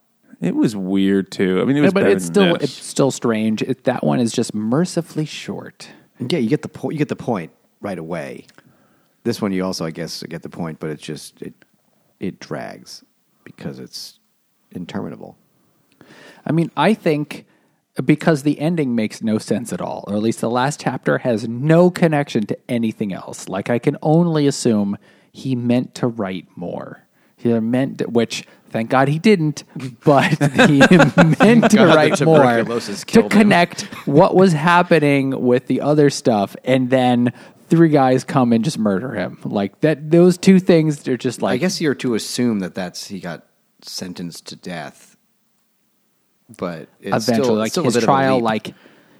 It 0.42 0.56
was 0.56 0.76
weird 0.76 1.32
too. 1.32 1.62
I 1.62 1.66
mean, 1.66 1.78
it 1.78 1.82
was 1.82 1.94
but 1.94 2.02
better 2.02 2.16
it's 2.16 2.26
than 2.26 2.34
still 2.34 2.54
this. 2.58 2.64
it's 2.64 2.74
still 2.74 3.10
strange. 3.12 3.62
It, 3.64 3.86
that 3.86 4.04
one 4.04 4.20
is 4.20 4.32
just 4.32 4.54
mercifully 4.54 5.26
short. 5.26 5.90
Yeah, 6.20 6.40
you 6.40 6.50
get 6.50 6.62
the 6.62 6.68
point. 6.68 6.94
You 6.94 7.00
get 7.00 7.10
the 7.10 7.16
point 7.16 7.52
right 7.82 7.98
away. 7.98 8.46
This 9.24 9.42
one, 9.42 9.52
you 9.52 9.64
also, 9.66 9.86
I 9.86 9.92
guess, 9.92 10.22
get 10.24 10.42
the 10.44 10.50
point, 10.50 10.80
but 10.80 10.90
it's 10.90 11.02
just 11.02 11.42
it 11.42 11.54
it 12.20 12.40
drags 12.40 13.04
because 13.46 13.80
it's 13.80 14.20
interminable. 14.72 15.38
I 16.46 16.52
mean, 16.52 16.70
I 16.78 16.94
think 16.94 17.46
because 18.06 18.44
the 18.44 18.60
ending 18.60 18.96
makes 18.96 19.22
no 19.22 19.38
sense 19.38 19.74
at 19.74 19.82
all, 19.82 20.04
or 20.08 20.16
at 20.16 20.22
least 20.22 20.42
the 20.42 20.50
last 20.50 20.80
chapter 20.80 21.20
has 21.20 21.48
no 21.48 21.90
connection 21.90 22.46
to 22.46 22.58
anything 22.70 23.14
else. 23.14 23.50
Like 23.50 23.70
I 23.70 23.80
can 23.80 23.98
only 24.02 24.48
assume 24.48 24.98
he 25.32 25.56
meant 25.56 25.96
to 25.96 26.08
write 26.08 26.48
more. 26.56 27.04
He 27.38 27.54
meant, 27.60 28.02
which 28.10 28.46
thank 28.70 28.90
God 28.90 29.08
he 29.08 29.20
didn't, 29.20 29.64
but 30.04 30.30
he 30.68 30.80
meant 30.80 31.72
to 31.72 31.78
God, 31.78 31.96
write 31.96 32.22
more 32.22 32.64
to 32.64 33.30
connect 33.30 33.82
what 34.08 34.36
was 34.36 34.54
happening 34.54 35.44
with 35.46 35.68
the 35.68 35.82
other 35.82 36.10
stuff, 36.10 36.56
and 36.64 36.90
then 36.90 37.34
three 37.70 37.90
guys 37.90 38.24
come 38.24 38.54
and 38.54 38.64
just 38.64 38.80
murder 38.80 39.14
him. 39.14 39.40
Like 39.44 39.82
that, 39.82 40.10
those 40.10 40.38
two 40.38 40.60
things 40.60 41.04
they're 41.04 41.18
just 41.18 41.42
like 41.42 41.54
I 41.54 41.58
guess 41.58 41.82
you're 41.82 41.96
to 41.96 42.16
assume 42.16 42.60
that 42.60 42.76
that's 42.76 43.08
he 43.08 43.20
got 43.20 43.46
sentenced 43.82 44.48
to 44.48 44.56
death, 44.56 45.17
but 46.56 46.88
it's 47.02 47.28
eventually 47.28 47.44
still, 47.44 47.56
like 47.56 47.72
still 47.72 47.84
a 47.84 47.86
his 47.86 47.94
bit 47.96 48.04
of 48.04 48.10
a 48.10 48.12
trial 48.12 48.40
like 48.40 48.74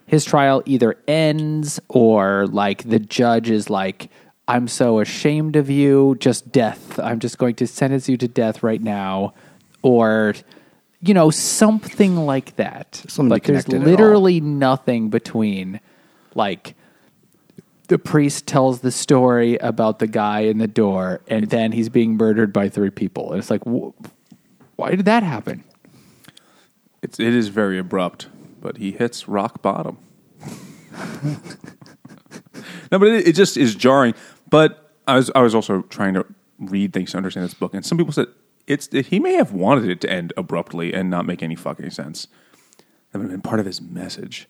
his 0.06 0.24
trial 0.24 0.64
either 0.66 0.96
ends 1.08 1.80
or 1.90 2.48
like 2.48 2.84
the 2.84 3.00
judge 3.00 3.50
is 3.50 3.70
like 3.70 4.10
i'm 4.48 4.68
so 4.68 5.00
ashamed 5.00 5.56
of 5.56 5.70
you. 5.70 6.16
Just 6.20 6.52
death. 6.52 7.00
I'm 7.00 7.20
just 7.20 7.38
going 7.38 7.56
to 7.56 7.68
sentence 7.68 8.08
you 8.08 8.18
to 8.18 8.28
death 8.28 8.64
right 8.64 8.82
now. 8.82 9.34
Or 9.82 10.36
you 11.02 11.14
know 11.14 11.30
something 11.30 12.16
like 12.16 12.56
that. 12.56 13.04
Something 13.08 13.30
but 13.30 13.44
there's 13.44 13.68
literally 13.68 14.42
nothing 14.42 15.10
between 15.10 15.80
like 16.34 16.76
the 17.88 17.98
priest 17.98 18.48
tells 18.48 18.82
the 18.82 18.92
story 18.92 19.58
about 19.58 20.00
the 20.00 20.08
guy 20.08 20.42
in 20.42 20.58
the 20.58 20.68
door 20.68 21.22
and 21.28 21.50
then 21.50 21.72
he's 21.72 21.90
being 21.90 22.18
murdered 22.18 22.52
by 22.52 22.68
three 22.70 22.90
people. 22.90 23.32
And 23.32 23.40
it's 23.40 23.50
like 23.50 23.64
wh- 23.64 23.92
why 24.76 24.92
did 24.96 25.06
that 25.06 25.24
happen 25.24 25.64
It's 27.02 27.20
it 27.20 27.34
is 27.34 27.50
very 27.50 27.78
abrupt, 27.78 28.28
but 28.62 28.78
he 28.78 28.92
hits 28.92 29.28
rock 29.28 29.62
bottom. 29.62 29.98
no, 32.92 33.00
but 33.00 33.08
it, 33.08 33.28
it 33.28 33.34
just 33.34 33.58
is 33.58 33.76
jarring. 33.76 34.14
But 34.50 34.94
I 35.08 35.16
was 35.16 35.32
I 35.36 35.42
was 35.42 35.54
also 35.54 35.84
trying 35.84 36.14
to 36.16 36.26
read 36.60 36.94
things 36.94 37.12
to 37.12 37.18
understand 37.18 37.46
this 37.46 37.54
book, 37.54 37.74
and 37.74 37.86
some 37.86 37.98
people 37.98 38.14
said 38.14 38.28
it's 38.66 38.90
he 38.92 39.20
may 39.20 39.34
have 39.34 39.54
wanted 39.54 39.90
it 39.90 40.02
to 40.02 40.10
end 40.10 40.34
abruptly 40.36 40.94
and 40.94 41.10
not 41.10 41.26
make 41.26 41.42
any 41.42 41.56
fucking 41.56 41.92
sense. 41.92 42.28
That 43.12 43.20
would 43.20 43.26
have 43.26 43.32
been 43.32 43.42
part 43.42 43.60
of 43.60 43.66
his 43.66 43.82
message 43.82 44.48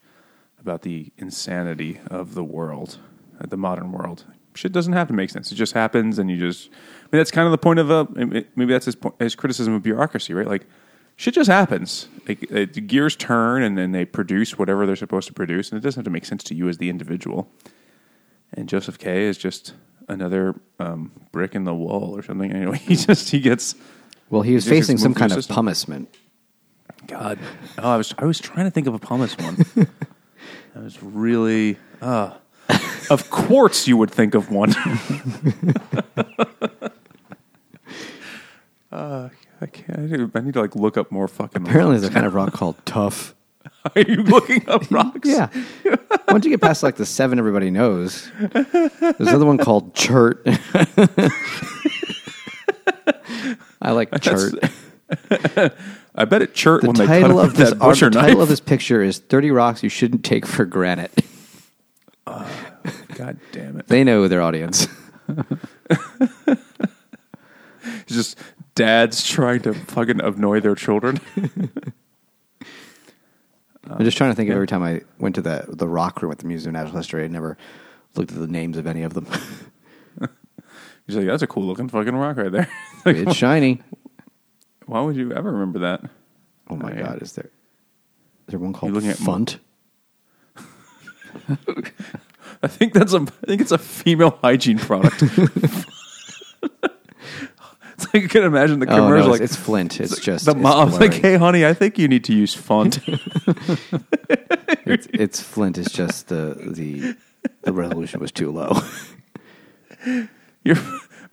about 0.59 0.81
the 0.81 1.11
insanity 1.17 1.99
of 2.09 2.33
the 2.33 2.43
world, 2.43 2.97
uh, 3.39 3.45
the 3.45 3.57
modern 3.57 3.91
world. 3.91 4.25
Shit 4.55 4.71
doesn't 4.71 4.93
have 4.93 5.07
to 5.07 5.13
make 5.13 5.29
sense; 5.29 5.51
it 5.51 5.55
just 5.55 5.73
happens, 5.73 6.17
and 6.17 6.31
you 6.31 6.37
just. 6.37 6.69
I 6.69 7.15
mean, 7.15 7.19
that's 7.19 7.29
kind 7.29 7.45
of 7.45 7.51
the 7.51 7.59
point 7.59 7.79
of 7.79 7.91
a. 7.91 8.07
Maybe 8.15 8.73
that's 8.73 8.85
his 8.85 8.95
point, 8.95 9.15
his 9.19 9.35
criticism 9.35 9.73
of 9.73 9.83
bureaucracy, 9.83 10.33
right? 10.33 10.47
Like, 10.47 10.65
shit 11.17 11.33
just 11.33 11.49
happens. 11.49 12.07
Like, 12.27 12.43
uh, 12.51 12.65
the 12.71 12.79
gears 12.81 13.15
turn, 13.17 13.61
and 13.63 13.77
then 13.77 13.91
they 13.91 14.05
produce 14.05 14.57
whatever 14.57 14.85
they're 14.85 14.95
supposed 14.95 15.27
to 15.27 15.33
produce, 15.33 15.69
and 15.71 15.77
it 15.77 15.81
doesn't 15.83 15.99
have 15.99 16.05
to 16.05 16.09
make 16.11 16.25
sense 16.25 16.43
to 16.45 16.55
you 16.55 16.69
as 16.69 16.77
the 16.77 16.89
individual. 16.89 17.49
And 18.53 18.69
Joseph 18.69 18.97
K 18.97 19.23
is 19.25 19.37
just 19.37 19.73
another 20.07 20.55
um, 20.79 21.11
brick 21.33 21.53
in 21.53 21.65
the 21.65 21.73
wall 21.73 22.15
or 22.17 22.23
something. 22.23 22.51
Anyway, 22.55 22.77
he 22.77 22.95
just 22.95 23.29
he 23.29 23.39
gets. 23.41 23.75
Well, 24.29 24.41
he 24.41 24.53
was 24.53 24.63
He 24.65 24.69
facing 24.71 24.97
some 24.97 25.13
kind 25.13 25.31
of 25.33 25.37
system. 25.39 25.55
punishment. 25.55 26.15
God, 27.07 27.39
oh, 27.77 27.91
I 27.91 27.97
was 27.97 28.13
I 28.17 28.25
was 28.25 28.39
trying 28.39 28.65
to 28.65 28.71
think 28.71 28.87
of 28.87 28.93
a 28.93 28.99
pumice 28.99 29.37
one. 29.37 29.57
I 30.75 30.79
was 30.79 31.01
really, 31.01 31.77
uh, 32.01 32.33
of 33.09 33.29
course, 33.29 33.87
you 33.87 33.95
would 33.97 34.11
think 34.11 34.35
of 34.35 34.51
one. 34.51 34.73
uh, 38.91 39.29
I 39.61 39.65
can't. 39.65 39.99
I 39.99 40.01
need, 40.17 40.31
I 40.35 40.39
need 40.41 40.53
to 40.53 40.61
like 40.61 40.75
look 40.75 40.97
up 40.97 41.11
more 41.11 41.27
fucking. 41.27 41.63
Apparently, 41.63 41.97
there's 41.97 42.09
a 42.09 42.13
kind 42.13 42.25
of 42.25 42.33
rock 42.33 42.53
called 42.59 42.75
tuff. 42.85 43.33
Are 43.95 44.01
you 44.01 44.17
looking 44.23 44.67
up 44.69 44.89
rocks? 44.91 45.27
Yeah. 45.27 45.49
Once 46.29 46.45
you 46.45 46.51
get 46.51 46.61
past 46.61 46.83
like 46.83 46.95
the 46.95 47.05
seven 47.05 47.39
everybody 47.39 47.69
knows, 47.69 48.29
there's 48.39 49.19
another 49.19 49.45
one 49.45 49.57
called 49.57 49.93
chert. 49.93 50.41
I 53.81 53.91
like 53.91 54.09
chert. 54.21 54.55
I 56.15 56.25
bet 56.25 56.41
it 56.41 56.53
churt 56.53 56.81
The 56.81 56.87
when 56.87 56.95
they 56.95 57.05
cut 57.05 57.21
title 57.21 57.39
of 57.39 57.55
this 57.55 57.69
that 57.71 57.81
art, 57.81 57.97
the 57.99 58.09
title 58.09 58.35
knife. 58.35 58.43
of 58.43 58.49
this 58.49 58.59
picture 58.59 59.01
is 59.03 59.19
30 59.19 59.51
rocks 59.51 59.83
you 59.83 59.89
shouldn't 59.89 60.23
take 60.25 60.45
for 60.45 60.65
granted. 60.65 61.11
Uh, 62.25 62.47
God 63.15 63.37
damn 63.51 63.79
it! 63.79 63.87
They 63.87 64.03
know 64.03 64.27
their 64.27 64.41
audience. 64.41 64.87
It's 67.79 68.15
just 68.15 68.37
dads 68.77 69.27
trying 69.27 69.61
to 69.63 69.73
fucking 69.73 70.21
annoy 70.21 70.59
their 70.61 70.75
children. 70.75 71.19
I'm 73.89 74.03
just 74.03 74.17
trying 74.17 74.31
to 74.31 74.35
think 74.35 74.49
of 74.49 74.55
every 74.55 74.67
time 74.67 74.83
I 74.83 75.01
went 75.17 75.35
to 75.35 75.41
the 75.41 75.65
the 75.67 75.87
rock 75.87 76.21
room 76.21 76.31
at 76.31 76.39
the 76.39 76.45
Museum 76.47 76.75
of 76.75 76.81
Natural 76.83 76.97
History. 76.97 77.23
I 77.23 77.27
never 77.27 77.57
looked 78.15 78.31
at 78.31 78.37
the 78.37 78.47
names 78.47 78.77
of 78.77 78.85
any 78.87 79.01
of 79.03 79.13
them. 79.13 79.25
He's 81.07 81.15
like, 81.15 81.25
that's 81.25 81.41
a 81.43 81.47
cool 81.47 81.63
looking 81.65 81.87
fucking 81.87 82.15
rock 82.15 82.37
right 82.37 82.51
there. 82.51 82.69
Like, 83.05 83.15
it's 83.15 83.35
shiny. 83.35 83.81
why 84.87 84.99
would 84.99 85.15
you 85.15 85.31
ever 85.31 85.49
remember 85.51 85.79
that? 85.79 86.01
Oh 86.69 86.75
my 86.75 86.91
Oh, 86.91 86.95
yeah. 86.95 87.03
god, 87.03 87.21
is 87.21 87.31
there 87.33 87.45
is 87.45 88.51
there 88.51 88.59
one 88.59 88.73
called 88.73 88.91
looking 88.91 89.09
at 89.09 89.17
Funt? 89.17 89.59
I 92.63 92.67
think 92.67 92.93
that's 92.93 93.13
a. 93.13 93.19
I 93.21 93.45
think 93.45 93.61
it's 93.61 93.71
a 93.71 93.77
female 93.77 94.37
hygiene 94.41 94.79
product. 94.79 95.23
It's 98.07 98.13
like 98.13 98.23
you 98.23 98.29
can 98.29 98.43
imagine 98.43 98.79
the 98.79 98.87
Oh, 98.87 98.95
no, 98.97 99.03
commercial. 99.03 99.33
it's, 99.33 99.39
like 99.39 99.45
it's 99.45 99.55
Flint. 99.55 99.99
It's, 99.99 100.19
just 100.19 100.45
the 100.45 100.51
it's 100.51 100.59
mom's 100.59 100.99
like, 100.99 101.13
"Hey, 101.13 101.35
honey, 101.37 101.65
I 101.65 101.73
think 101.73 101.97
you 101.97 102.07
need 102.07 102.23
to 102.25 102.33
use 102.33 102.53
font." 102.53 102.99
it's, 104.85 105.07
it's 105.13 105.41
Flint. 105.41 105.77
It's 105.77 105.91
just 105.91 106.27
the 106.29 106.55
the 106.73 107.15
the 107.63 107.73
resolution 107.73 108.19
was 108.19 108.31
too 108.31 108.51
low. 108.51 108.79
your 110.63 110.77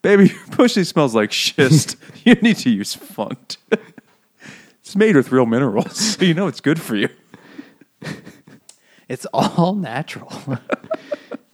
baby, 0.03 0.29
your 0.29 0.47
pussy 0.51 0.85
smells 0.85 1.15
like 1.15 1.33
schist. 1.33 1.97
you 2.25 2.35
need 2.37 2.57
to 2.59 2.71
use 2.71 2.95
font. 2.95 3.57
it's 4.81 4.97
made 4.97 5.17
with 5.17 5.33
real 5.33 5.47
minerals, 5.47 5.97
so 5.97 6.25
you 6.25 6.35
know 6.35 6.47
it's 6.47 6.61
good 6.61 6.81
for 6.81 6.97
you. 6.97 7.09
it's 9.09 9.27
all 9.33 9.75
natural 9.75 10.31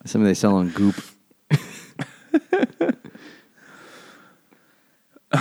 Something 0.07 0.25
they 0.25 0.35
sell 0.35 0.57
on 0.57 0.71
Goop. 0.71 0.97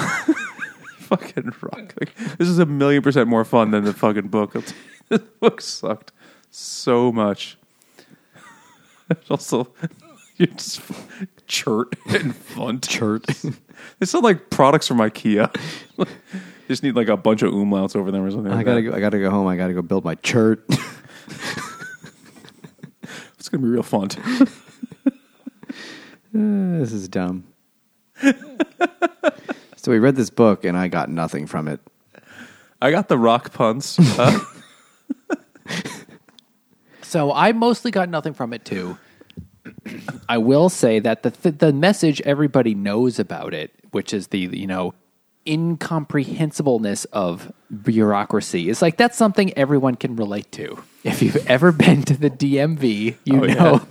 Fucking 1.00 1.54
rock. 1.62 1.94
Like, 2.00 2.16
this 2.38 2.48
is 2.48 2.60
a 2.60 2.66
million 2.66 3.02
percent 3.02 3.28
more 3.28 3.44
fun 3.46 3.72
than 3.72 3.84
the 3.84 3.94
fucking 3.94 4.28
book. 4.28 4.52
I'll 4.56 4.62
tell 4.62 4.78
you, 4.78 5.18
this 5.18 5.28
book 5.40 5.62
sucked 5.62 6.12
so 6.52 7.12
much. 7.12 7.58
It's 9.10 9.32
also, 9.32 9.74
you 10.38 10.46
just 10.48 10.82
chert 11.48 11.96
and 12.10 12.36
font. 12.36 12.88
Chert. 12.88 13.26
They 13.98 14.06
sound 14.06 14.24
like 14.24 14.50
products 14.52 14.88
from 14.88 14.98
IKEA. 14.98 15.50
just 16.68 16.84
need 16.84 16.96
like 16.96 17.08
a 17.08 17.18
bunch 17.18 17.42
of 17.42 17.52
umlauts 17.54 17.96
over 17.96 18.12
them 18.12 18.24
or 18.24 18.30
something. 18.30 18.52
I 18.52 18.58
Like 18.58 18.66
gotta 18.66 18.82
that. 18.84 18.90
go, 18.92 18.96
I 18.96 19.00
gotta 19.00 19.20
go 19.20 19.32
home. 19.32 19.48
I 19.48 19.56
gotta 19.58 19.74
go 19.74 19.82
build 19.82 20.06
my 20.06 20.14
chert. 20.16 20.64
It's 23.40 23.50
gonna 23.50 23.64
be 23.64 23.70
real 23.70 23.82
fun. 23.84 24.10
this 26.34 26.92
is 26.94 27.08
dumb. 27.08 27.46
So 29.82 29.92
we 29.92 30.00
read 30.00 30.16
this 30.16 30.30
book 30.30 30.64
and 30.66 30.78
I 30.78 30.88
got 30.88 31.10
nothing 31.10 31.48
from 31.48 31.68
it. 31.68 31.80
I 32.82 32.92
got 32.92 33.08
the 33.08 33.18
rock 33.18 33.52
puns. 33.54 33.98
Uh, 34.20 34.40
So 37.02 37.34
I 37.34 37.54
mostly 37.54 37.90
got 37.90 38.08
nothing 38.10 38.34
from 38.34 38.54
it 38.54 38.64
too. 38.66 38.98
I 40.28 40.38
will 40.38 40.70
say 40.70 41.00
that 41.00 41.24
the 41.24 41.32
th- 41.32 41.58
the 41.58 41.74
message 41.74 42.22
everybody 42.22 42.76
knows 42.76 43.18
about 43.18 43.54
it, 43.54 43.72
which 43.92 44.14
is 44.14 44.28
the 44.28 44.38
you 44.40 44.68
know 44.68 44.94
incomprehensibleness 45.46 47.08
of 47.12 47.52
bureaucracy, 47.84 48.70
is 48.70 48.82
like 48.84 48.98
that's 48.98 49.18
something 49.18 49.52
everyone 49.58 49.96
can 49.96 50.16
relate 50.16 50.52
to. 50.54 50.84
If 51.04 51.24
you've 51.24 51.48
ever 51.48 51.72
been 51.72 52.04
to 52.04 52.14
the 52.18 52.30
DMV, 52.30 53.16
you 53.26 53.42
Oh, 53.42 53.46
yeah. 53.46 53.54
know. 53.56 53.82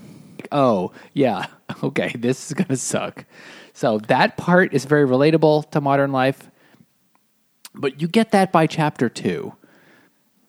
Oh 0.53 0.93
yeah, 1.13 1.47
okay, 1.83 2.13
this 2.17 2.47
is 2.47 2.53
gonna 2.55 2.77
suck. 2.77 3.25
So 3.79 3.99
that 4.09 4.37
part 4.37 4.75
is 4.75 4.87
very 4.87 5.07
relatable 5.07 5.71
to 5.71 5.81
modern 5.81 6.11
life, 6.11 6.51
but 7.77 8.03
you 8.03 8.09
get 8.09 8.33
that 8.33 8.51
by 8.51 8.67
chapter 8.67 9.09
two. 9.09 9.55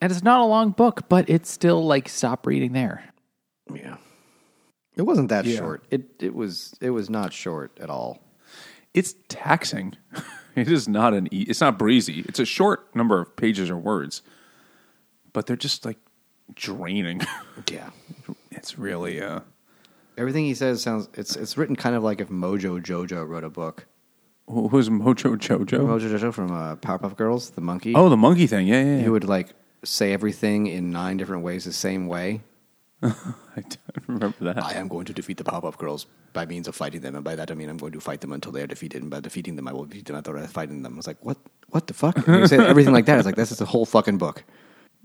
And 0.01 0.11
it's 0.11 0.23
not 0.23 0.39
a 0.41 0.45
long 0.45 0.71
book, 0.71 1.07
but 1.09 1.29
it's 1.29 1.51
still 1.51 1.85
like 1.85 2.09
stop 2.09 2.47
reading 2.47 2.73
there. 2.73 3.03
Yeah. 3.71 3.97
It 4.95 5.03
wasn't 5.03 5.29
that 5.29 5.45
Yeah. 5.45 5.57
short. 5.59 5.83
It 5.91 6.09
it 6.19 6.33
was 6.33 6.73
it 6.81 6.89
was 6.89 7.07
not 7.07 7.31
short 7.31 7.77
at 7.79 7.91
all. 7.91 8.19
it's 8.95 9.13
taxing. 9.27 9.95
It 10.55 10.67
is 10.67 10.87
not 10.89 11.13
an. 11.13 11.27
E- 11.31 11.45
it's 11.47 11.61
not 11.61 11.77
breezy. 11.77 12.25
It's 12.27 12.39
a 12.39 12.45
short 12.45 12.93
number 12.95 13.21
of 13.21 13.35
pages 13.37 13.69
or 13.69 13.77
words, 13.77 14.23
but 15.31 15.45
they're 15.45 15.55
just 15.55 15.85
like 15.85 15.99
draining. 16.55 17.21
Yeah. 17.71 17.91
it's 18.51 18.77
really. 18.79 19.21
Uh, 19.21 19.41
Everything 20.19 20.43
he 20.43 20.53
says 20.53 20.81
sounds. 20.81 21.07
It's 21.13 21.37
it's 21.37 21.57
written 21.57 21.77
kind 21.77 21.95
of 21.95 22.03
like 22.03 22.19
if 22.19 22.27
Mojo 22.27 22.83
Jojo 22.83 23.25
wrote 23.25 23.45
a 23.45 23.49
book. 23.49 23.87
Who 24.47 24.67
was 24.67 24.89
Mojo 24.89 25.37
Jojo? 25.37 25.79
Mojo 25.79 26.11
Jojo 26.11 26.33
from 26.33 26.51
uh, 26.51 26.75
Powerpuff 26.75 27.15
Girls, 27.15 27.51
the 27.51 27.61
monkey. 27.61 27.93
Oh, 27.95 28.09
the 28.09 28.17
monkey 28.17 28.45
thing. 28.45 28.67
Yeah, 28.67 28.83
yeah. 28.83 28.95
yeah. 28.97 29.01
he 29.03 29.09
would 29.09 29.23
like 29.23 29.53
say 29.85 30.11
everything 30.11 30.67
in 30.67 30.91
nine 30.91 31.15
different 31.15 31.43
ways 31.43 31.63
the 31.63 31.71
same 31.71 32.07
way. 32.07 32.41
I 33.01 33.13
don't 33.55 34.07
remember 34.07 34.35
that. 34.41 34.61
I 34.61 34.73
am 34.73 34.89
going 34.89 35.05
to 35.05 35.13
defeat 35.13 35.37
the 35.37 35.45
Powerpuff 35.45 35.77
Girls 35.77 36.05
by 36.33 36.45
means 36.45 36.67
of 36.67 36.75
fighting 36.75 36.99
them, 36.99 37.15
and 37.15 37.23
by 37.23 37.37
that 37.37 37.49
I 37.49 37.53
mean 37.53 37.69
I'm 37.69 37.77
going 37.77 37.93
to 37.93 38.01
fight 38.01 38.19
them 38.19 38.33
until 38.33 38.51
they 38.51 38.61
are 38.61 38.67
defeated, 38.67 39.01
and 39.01 39.09
by 39.09 39.21
defeating 39.21 39.55
them 39.55 39.69
I 39.69 39.71
will 39.71 39.85
defeat 39.85 40.07
them 40.07 40.17
after 40.17 40.37
fighting 40.47 40.83
them. 40.83 40.95
I 40.95 40.97
was 40.97 41.07
like, 41.07 41.23
what? 41.23 41.37
What 41.69 41.87
the 41.87 41.93
fuck? 41.93 42.27
And 42.27 42.41
he 42.41 42.47
said 42.47 42.59
everything 42.73 42.93
like 42.93 43.05
that. 43.05 43.19
It's 43.19 43.25
like 43.25 43.37
this 43.37 43.53
is 43.53 43.59
the 43.59 43.65
whole 43.65 43.85
fucking 43.85 44.17
book. 44.17 44.43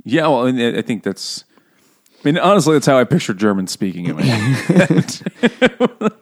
Yeah, 0.02 0.26
well, 0.26 0.46
and 0.46 0.60
I 0.60 0.78
I 0.78 0.82
think 0.82 1.04
that's. 1.04 1.44
I 2.24 2.28
mean, 2.28 2.38
honestly, 2.38 2.72
that's 2.74 2.86
how 2.86 2.98
I 2.98 3.04
picture 3.04 3.34
German 3.34 3.66
speaking 3.66 4.06
in 4.06 4.16
my 4.16 4.22
head. 4.22 5.20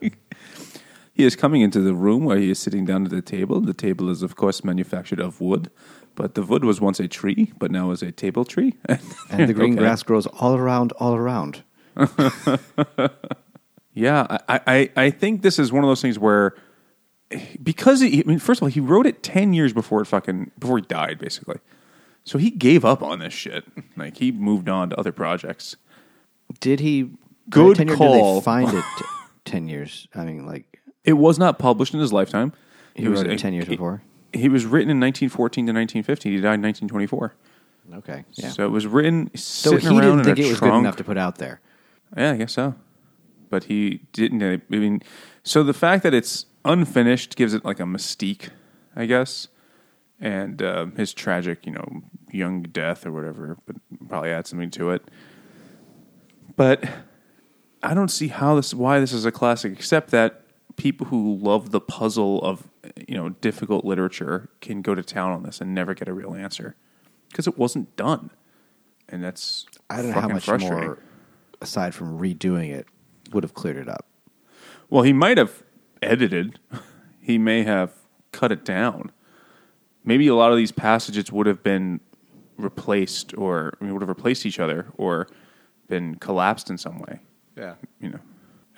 he 1.15 1.25
is 1.25 1.37
coming 1.37 1.61
into 1.63 1.79
the 1.81 1.95
room 1.95 2.25
where 2.25 2.39
he 2.39 2.51
is 2.51 2.59
sitting 2.59 2.85
down 2.85 3.05
at 3.05 3.11
the 3.11 3.23
table. 3.23 3.61
The 3.61 3.73
table 3.75 4.11
is, 4.11 4.23
of 4.23 4.35
course, 4.35 4.65
manufactured 4.65 5.21
of 5.21 5.41
wood, 5.41 5.71
but 6.17 6.35
the 6.35 6.43
wood 6.43 6.65
was 6.65 6.81
once 6.81 6.99
a 6.99 7.07
tree, 7.07 7.53
but 7.59 7.71
now 7.71 7.93
is 7.93 8.03
a 8.03 8.11
table 8.11 8.45
tree. 8.45 8.75
And 9.31 9.49
the 9.49 9.55
green 9.55 9.73
Okay. 9.75 9.81
grass 9.83 10.03
grows 10.03 10.27
all 10.27 10.57
around, 10.57 10.93
all 10.93 11.15
around. 11.15 11.63
Yeah, 13.95 14.39
I, 14.49 14.61
I, 14.67 14.91
I 14.97 15.11
think 15.11 15.43
this 15.43 15.59
is 15.59 15.71
one 15.71 15.85
of 15.85 15.89
those 15.89 16.01
things 16.01 16.19
where 16.19 16.55
because 17.63 18.01
he, 18.01 18.21
I 18.21 18.23
mean, 18.27 18.39
first 18.39 18.61
of 18.61 18.63
all, 18.63 18.69
he 18.71 18.81
wrote 18.81 19.07
it 19.07 19.23
ten 19.23 19.53
years 19.53 19.75
before 19.75 20.01
it 20.01 20.07
fucking 20.07 20.51
before 20.59 20.79
he 20.79 20.83
died, 20.83 21.19
basically. 21.19 21.59
So 22.25 22.39
he 22.39 22.51
gave 22.51 22.87
up 22.87 23.03
on 23.03 23.19
this 23.19 23.35
shit. 23.35 23.65
Like 23.95 24.17
he 24.17 24.33
moved 24.33 24.71
on 24.71 24.89
to 24.91 24.97
other 24.99 25.13
projects. 25.13 25.77
Did 26.61 26.81
he? 26.81 27.11
Good 27.51 27.77
tenure, 27.77 27.93
Did 27.95 27.99
call. 27.99 28.37
they 28.41 28.45
find 28.45 28.69
it 28.69 28.85
t- 28.99 29.05
ten 29.45 29.69
years? 29.69 30.09
I 30.15 30.25
mean, 30.25 30.47
like 30.47 30.81
It 31.05 31.15
was 31.15 31.39
not 31.39 31.59
published 31.59 31.93
in 31.95 32.01
his 32.01 32.13
lifetime. 32.13 32.53
he 32.95 33.05
It 33.05 33.09
was 33.09 33.23
it 33.23 33.39
ten 33.39 33.53
years 33.53 33.67
before. 33.67 34.03
He 34.33 34.49
was 34.49 34.65
written 34.65 34.89
in 34.91 34.99
1914 35.01 35.67
to 35.67 35.73
1950. 35.73 36.31
He 36.31 36.37
died 36.37 36.55
in 36.55 36.63
1924. 36.63 37.35
Okay, 37.97 38.25
yeah. 38.35 38.49
So 38.49 38.65
it 38.65 38.71
was 38.71 38.87
written 38.87 39.31
So 39.37 39.73
sitting 39.73 39.91
he 39.91 39.99
around 39.99 40.19
didn't 40.19 40.25
think 40.25 40.39
it 40.39 40.49
was 40.49 40.59
trunk. 40.59 40.73
good 40.73 40.79
enough 40.79 40.97
to 40.97 41.05
put 41.05 41.19
out 41.19 41.37
there. 41.39 41.61
Yeah, 42.17 42.33
I 42.33 42.37
guess 42.37 42.53
so. 42.53 42.75
But 43.51 43.65
he 43.65 44.01
didn't. 44.13 44.43
I 44.43 44.61
mean, 44.71 45.03
so 45.43 45.63
the 45.63 45.75
fact 45.75 46.03
that 46.05 46.15
it's 46.15 46.47
unfinished 46.65 47.37
gives 47.37 47.53
it 47.53 47.65
like 47.65 47.81
a 47.81 47.83
mystique, 47.85 48.49
I 48.97 49.05
guess. 49.07 49.49
And 50.21 50.63
uh, 50.63 50.87
his 50.97 51.13
tragic, 51.13 51.67
you 51.67 51.73
know, 51.73 52.03
young 52.31 52.63
death 52.63 53.05
or 53.05 53.13
whatever, 53.13 53.59
but 53.67 53.77
probably 54.09 54.31
adds 54.31 54.49
something 54.51 54.71
to 54.71 54.91
it. 54.91 55.03
But 56.57 56.85
I 57.83 57.95
don't 57.95 58.11
see 58.11 58.29
how 58.29 58.55
this, 58.57 58.75
why 58.75 59.01
this 59.01 59.13
is 59.13 59.25
a 59.25 59.33
classic, 59.33 59.73
except 59.73 60.11
that 60.11 60.43
people 60.77 61.07
who 61.07 61.37
love 61.37 61.71
the 61.71 61.81
puzzle 61.81 62.43
of, 62.43 62.69
you 63.09 63.15
know, 63.15 63.31
difficult 63.31 63.85
literature 63.85 64.49
can 64.61 64.83
go 64.83 64.95
to 64.95 65.03
town 65.03 65.33
on 65.33 65.43
this 65.43 65.61
and 65.61 65.75
never 65.75 65.95
get 65.95 66.09
a 66.09 66.13
real 66.13 66.35
answer 66.35 66.77
because 67.29 67.47
it 67.47 67.59
wasn't 67.59 67.95
done. 67.97 68.31
And 69.09 69.23
that's 69.23 69.67
I 69.91 69.97
don't 69.97 70.11
know 70.11 70.21
how 70.21 70.29
much 70.29 70.49
more, 70.49 70.99
aside 71.61 71.95
from 71.95 72.19
redoing 72.19 72.71
it, 72.71 72.87
would 73.33 73.45
have 73.45 73.55
cleared 73.55 73.77
it 73.77 73.89
up. 73.89 74.07
Well, 74.89 75.03
he 75.03 75.13
might 75.13 75.39
have 75.39 75.63
edited. 76.01 76.59
He 77.25 77.39
may 77.39 77.63
have 77.63 77.93
cut 78.33 78.51
it 78.51 78.65
down. 78.65 79.13
Maybe 80.05 80.27
a 80.27 80.35
lot 80.35 80.51
of 80.51 80.57
these 80.57 80.73
passages 80.73 81.31
would 81.31 81.47
have 81.47 81.63
been 81.63 82.01
replaced, 82.57 83.33
or 83.39 83.75
I 83.81 83.85
mean, 83.85 83.93
would 83.93 84.03
have 84.03 84.09
replaced 84.09 84.45
each 84.45 84.59
other, 84.59 84.89
or 84.97 85.29
been 85.89 86.16
collapsed 86.16 86.70
in 86.70 86.78
some 86.78 86.99
way. 86.99 87.20
Yeah. 87.57 87.74
You 88.01 88.11
know, 88.11 88.20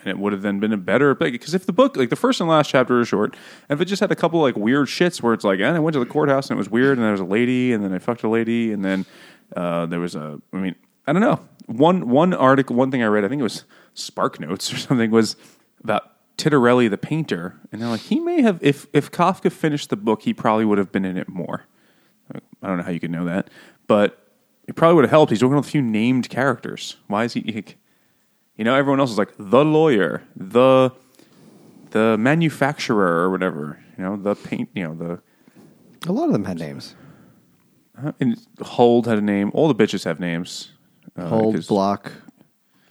and 0.05 0.11
it 0.11 0.19
would 0.19 0.33
have 0.33 0.43
then 0.43 0.61
been 0.61 0.73
a 0.73 0.77
better 0.77 1.15
because 1.15 1.55
if 1.55 1.67
the 1.67 1.73
book, 1.73 1.97
like 1.97 2.11
the 2.11 2.17
first 2.17 2.41
and 2.41 2.49
last 2.49 2.69
chapter, 2.69 3.01
is 3.01 3.09
short, 3.09 3.37
and 3.69 3.79
if 3.79 3.83
it 3.83 3.87
just 3.87 4.01
had 4.01 4.13
a 4.13 4.17
couple 4.17 4.41
like 4.41 4.57
weird 4.57 4.87
shits 4.87 5.23
where 5.23 5.33
it's 5.33 5.45
like, 5.45 5.61
and 5.61 5.77
I 5.77 5.79
went 5.79 5.95
to 5.95 6.01
the 6.01 6.07
courthouse 6.07 6.51
and 6.51 6.57
it 6.57 6.59
was 6.59 6.71
weird, 6.71 6.99
and 6.99 7.05
there 7.05 7.13
was 7.13 7.21
a 7.21 7.25
lady, 7.25 7.73
and 7.73 7.83
then 7.83 7.93
I 7.93 7.99
fucked 7.99 8.23
a 8.23 8.29
lady, 8.29 8.73
and 8.73 8.85
then 8.85 9.07
uh, 9.57 9.87
there 9.87 10.01
was 10.01 10.15
a, 10.15 10.41
I 10.53 10.57
mean, 10.57 10.75
I 11.07 11.13
don't 11.13 11.23
know. 11.23 11.41
One 11.67 12.09
one 12.09 12.35
article, 12.35 12.77
one 12.77 12.91
thing 12.91 13.03
I 13.03 13.07
read, 13.07 13.25
I 13.25 13.29
think 13.29 13.41
it 13.41 13.45
was 13.45 13.65
Spark 13.95 14.39
Notes 14.41 14.73
or 14.73 14.77
something, 14.79 15.11
was 15.11 15.37
about 15.83 16.11
Titorelli 16.37 16.91
the 16.91 16.99
painter, 16.99 17.59
and 17.73 17.81
they're 17.81 17.89
like, 17.89 18.03
he 18.03 18.21
may 18.21 18.43
have, 18.43 18.59
if 18.63 18.87
if 18.93 19.11
Kafka 19.11 19.51
finished 19.51 19.91
the 19.91 19.97
book, 19.97 20.23
he 20.23 20.35
probably 20.35 20.65
would 20.65 20.79
have 20.79 20.93
been 20.93 21.05
in 21.05 21.17
it 21.17 21.29
more. 21.29 21.65
I 22.63 22.67
don't 22.67 22.79
know 22.79 22.83
how 22.83 22.91
you 22.91 23.01
could 23.01 23.11
know 23.11 23.27
that, 23.27 23.51
but 23.87 24.24
it 24.67 24.75
probably 24.77 24.95
would 24.97 25.05
have 25.05 25.11
helped. 25.11 25.31
He's 25.31 25.43
working 25.43 25.57
with 25.57 25.67
a 25.67 25.71
few 25.71 25.83
named 25.83 26.29
characters. 26.29 26.97
Why 27.07 27.25
is 27.25 27.33
he? 27.35 27.41
Like, 27.43 27.77
you 28.57 28.65
know, 28.65 28.75
everyone 28.75 29.01
else 29.01 29.11
is 29.11 29.19
like 29.19 29.33
the 29.39 29.65
lawyer, 29.65 30.23
the 30.37 30.91
the 31.91 32.17
manufacturer, 32.19 33.21
or 33.23 33.31
whatever. 33.31 33.79
You 33.99 34.05
know, 34.05 34.17
the 34.17 34.35
paint. 34.35 34.69
You 34.75 34.85
know, 34.89 34.95
the 34.95 36.09
A 36.09 36.13
lot 36.13 36.27
of 36.27 36.33
them 36.33 36.45
had 36.45 36.59
names. 36.59 36.95
uh, 38.03 38.13
and 38.21 38.37
Huld 38.63 39.07
had 39.07 39.19
a 39.19 39.23
name. 39.23 39.51
All 39.55 39.69
the 39.69 39.75
bitches 39.75 40.05
have 40.05 40.19
names. 40.21 40.73
Uh, 41.17 41.29
Huld, 41.29 41.67
Block, 41.69 42.11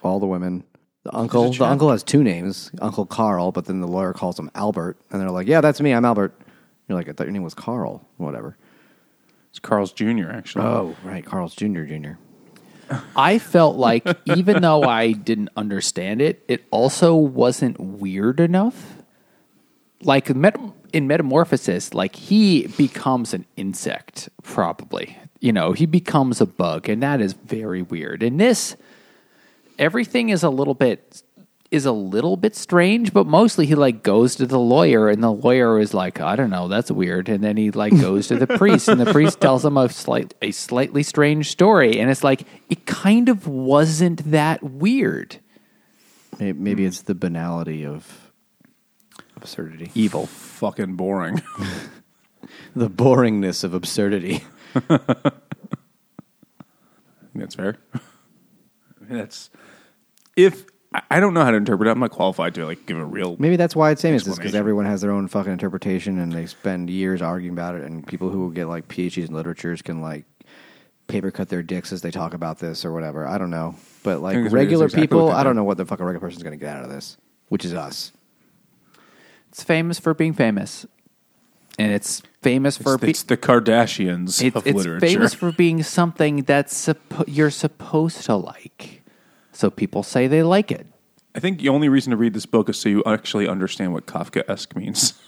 all 0.02 0.20
the 0.20 0.26
women. 0.28 0.64
The 1.04 1.14
uncle, 1.14 1.52
the 1.52 1.66
uncle 1.66 1.92
has 1.92 2.02
two 2.02 2.24
names, 2.24 2.72
Uncle 2.80 3.06
Carl, 3.06 3.52
but 3.52 3.66
then 3.66 3.82
the 3.82 3.88
lawyer 3.88 4.14
calls 4.14 4.40
him 4.40 4.50
Albert, 4.56 4.98
and 5.12 5.20
they're 5.20 5.32
like, 5.32 5.48
"Yeah, 5.48 5.60
that's 5.60 5.82
me. 5.82 5.92
I'm 5.92 6.06
Albert." 6.06 6.40
You're 6.88 6.98
like, 6.98 7.10
"I 7.10 7.12
thought 7.12 7.26
your 7.26 7.34
name 7.34 7.44
was 7.44 7.54
Carl." 7.54 8.08
Whatever. 8.16 8.56
It's 9.54 9.60
Carl's 9.60 9.94
Jr. 9.94 10.32
Actually. 10.32 10.66
Oh, 10.66 10.96
right, 11.04 11.24
Carl's 11.24 11.54
Junior, 11.54 11.86
Junior. 11.86 12.18
I 13.16 13.38
felt 13.38 13.78
like 13.78 14.04
even 14.26 14.64
though 14.64 14.82
I 14.82 15.12
didn't 15.12 15.50
understand 15.56 16.24
it, 16.24 16.44
it 16.48 16.66
also 16.72 17.14
wasn't 17.14 17.80
weird 17.80 18.40
enough. 18.40 18.98
Like 20.02 20.36
met- 20.36 20.58
in 20.92 21.06
Metamorphosis, 21.06 21.94
like 21.94 22.16
he 22.16 22.66
becomes 22.66 23.36
an 23.36 23.46
insect, 23.56 24.28
probably. 24.42 25.20
You 25.40 25.54
know, 25.54 25.74
he 25.74 25.86
becomes 25.86 26.42
a 26.42 26.48
bug, 26.48 26.90
and 26.90 27.04
that 27.04 27.22
is 27.22 27.34
very 27.34 27.84
weird. 27.84 28.24
In 28.24 28.38
this, 28.38 28.76
everything 29.78 30.30
is 30.30 30.42
a 30.42 30.50
little 30.50 30.74
bit 30.74 31.22
is 31.74 31.86
a 31.88 31.92
little 31.92 32.38
bit 32.38 32.56
strange, 32.56 33.12
but 33.12 33.26
mostly 33.26 33.66
he 33.66 33.74
like 33.74 34.04
goes 34.04 34.36
to 34.36 34.46
the 34.46 34.60
lawyer, 34.60 35.10
and 35.10 35.24
the 35.24 35.32
lawyer 35.32 35.80
is 35.80 35.92
like, 35.92 36.22
I 36.22 36.36
don't 36.36 36.52
know, 36.52 36.68
that's 36.68 36.92
weird. 36.92 37.28
And 37.30 37.44
then 37.44 37.58
he 37.58 37.72
like 37.72 38.00
goes 38.00 38.28
to 38.28 38.36
the 38.38 38.46
priest, 38.60 38.88
and 38.88 39.02
the 39.02 39.12
priest 39.12 39.42
tells 39.42 39.66
him 39.66 39.76
a 39.76 39.90
slight 39.90 40.36
a 40.44 40.52
slightly 40.52 41.02
strange 41.02 41.50
story, 41.50 42.00
and 42.00 42.12
it's 42.12 42.24
like 42.24 42.44
it 42.70 42.86
kind 42.86 43.28
of 43.28 43.48
wasn't 43.48 44.30
that 44.30 44.62
weird. 44.62 45.40
Maybe, 46.40 46.60
maybe 46.60 46.86
it's 46.86 47.02
the 47.02 47.16
banality 47.16 47.86
of 47.86 48.32
absurdity, 49.36 49.90
Evil. 49.96 50.28
Fucking 50.28 50.96
boring. 50.96 51.42
the 52.76 52.90
boringness 52.90 53.64
of 53.64 53.74
absurdity. 53.74 54.44
That's 57.36 57.56
fair. 57.56 57.78
I 57.96 58.00
mean, 59.06 59.18
that's 59.18 59.50
if 60.36 60.66
I- 60.94 61.02
I 61.12 61.20
don't 61.20 61.34
know 61.34 61.44
how 61.44 61.52
to 61.52 61.58
interpret 61.58 61.88
it. 61.88 61.92
I'm 61.92 62.00
not 62.00 62.12
qualified 62.12 62.56
to 62.56 62.66
like 62.66 62.86
give 62.86 62.98
a 62.98 63.06
real. 63.06 63.36
Maybe 63.40 63.56
that's 63.56 63.76
why 63.76 63.92
it's 63.92 64.02
famous, 64.02 64.26
is 64.28 64.38
because 64.38 64.56
everyone 64.56 64.86
has 64.86 65.02
their 65.02 65.12
own 65.12 65.28
fucking 65.28 65.52
interpretation, 65.52 66.20
and 66.20 66.32
they 66.32 66.46
spend 66.46 66.90
years 66.90 67.22
arguing 67.22 67.54
about 67.54 67.76
it. 67.76 67.84
And 67.84 68.06
people 68.06 68.30
who 68.30 68.52
get 68.54 68.68
like 68.68 68.88
PhDs 68.88 69.28
in 69.30 69.34
literatures 69.34 69.82
can 69.82 70.02
like 70.02 70.26
paper 71.08 71.32
cut 71.32 71.50
their 71.50 71.62
dicks 71.64 71.92
as 71.92 72.02
they 72.02 72.12
talk 72.12 72.34
about 72.34 72.60
this 72.60 72.86
or 72.86 72.92
whatever. 72.94 73.28
I 73.28 73.38
don't 73.38 73.50
know, 73.52 73.76
but 74.04 74.22
like 74.22 74.36
regular 74.52 74.86
exactly 74.86 75.02
people, 75.08 75.30
I 75.32 75.44
don't 75.44 75.54
do. 75.54 75.58
know 75.58 75.64
what 75.64 75.78
the 75.78 75.86
fuck 75.86 76.00
a 76.00 76.06
regular 76.06 76.20
person's 76.26 76.44
going 76.44 76.58
to 76.58 76.64
get 76.64 76.76
out 76.76 76.84
of 76.84 76.90
this, 76.90 77.18
which 77.50 77.66
is 77.66 77.74
us. 77.74 78.12
It's 79.50 79.64
famous 79.64 80.00
for 80.00 80.14
being 80.16 80.34
famous, 80.34 80.86
and 81.78 81.92
it's 81.92 82.24
famous 82.42 82.78
for 82.78 82.96
It's, 82.96 83.02
being. 83.02 83.10
it's 83.12 83.24
the 83.24 83.38
Kardashians 83.38 84.42
It's, 84.42 84.56
of 84.56 84.66
it's 84.66 84.76
literature. 84.76 85.00
famous 85.06 85.34
for 85.36 85.52
being 85.58 85.84
something 85.84 86.44
that's 86.44 86.74
suppo- 86.88 87.26
you're 87.28 87.52
supposed 87.52 88.24
to 88.26 88.36
like. 88.36 89.03
So 89.54 89.70
people 89.70 90.04
say 90.04 90.28
they 90.28 90.44
like 90.44 90.72
it. 90.72 90.86
I 91.36 91.40
think 91.40 91.60
the 91.60 91.70
only 91.70 91.90
reason 91.90 92.12
to 92.12 92.18
read 92.18 92.34
this 92.34 92.46
book 92.46 92.70
is 92.70 92.78
so 92.78 92.90
you 92.90 93.04
actually 93.06 93.48
understand 93.48 93.94
what 93.94 94.06
Kafka 94.06 94.44
esque 94.50 94.76
means. 94.76 95.14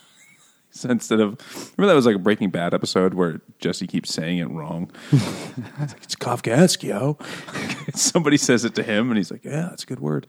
So 0.71 0.89
Instead 0.89 1.21
of 1.21 1.39
remember 1.77 1.87
that 1.89 1.95
was 1.95 2.05
like 2.05 2.17
a 2.17 2.19
Breaking 2.19 2.49
Bad 2.49 2.73
episode 2.73 3.13
where 3.13 3.39
Jesse 3.59 3.87
keeps 3.87 4.13
saying 4.13 4.39
it 4.39 4.49
wrong. 4.49 4.91
it's 5.13 5.93
like 5.93 6.03
it's 6.03 6.15
Kafka 6.17 6.51
esque, 6.51 6.83
yo. 6.83 7.17
Somebody 7.95 8.35
says 8.35 8.65
it 8.65 8.75
to 8.75 8.83
him, 8.83 9.09
and 9.09 9.15
he's 9.15 9.31
like, 9.31 9.45
"Yeah, 9.45 9.67
that's 9.69 9.83
a 9.83 9.85
good 9.85 10.01
word." 10.01 10.27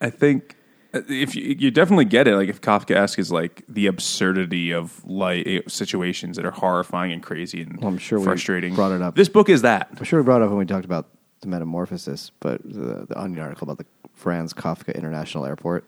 I 0.00 0.10
think 0.10 0.54
uh, 0.94 1.00
if 1.08 1.34
you, 1.34 1.56
you 1.58 1.72
definitely 1.72 2.04
get 2.04 2.28
it, 2.28 2.36
like 2.36 2.48
if 2.48 2.60
Kafka 2.60 2.94
esque 2.94 3.18
is 3.18 3.32
like 3.32 3.64
the 3.68 3.88
absurdity 3.88 4.70
of 4.72 5.04
like 5.04 5.64
situations 5.66 6.36
that 6.36 6.44
are 6.46 6.52
horrifying 6.52 7.10
and 7.10 7.20
crazy 7.20 7.62
and 7.62 7.78
Well, 7.78 7.88
I'm 7.88 7.98
sure 7.98 8.20
we 8.20 8.24
frustrating. 8.26 8.76
brought 8.76 8.92
it 8.92 9.02
up. 9.02 9.16
This 9.16 9.28
book 9.28 9.48
is 9.48 9.62
that. 9.62 9.88
I'm 9.98 10.04
sure 10.04 10.20
we 10.20 10.24
brought 10.24 10.40
it 10.40 10.44
up 10.44 10.50
when 10.50 10.58
we 10.58 10.66
talked 10.66 10.84
about 10.84 11.08
the 11.40 11.48
metamorphosis, 11.48 12.30
but 12.40 12.62
the, 12.62 13.06
the 13.08 13.18
Onion 13.18 13.40
article 13.40 13.70
about 13.70 13.78
the 13.78 13.86
Franz 14.14 14.52
Kafka 14.52 14.94
International 14.94 15.46
Airport. 15.46 15.84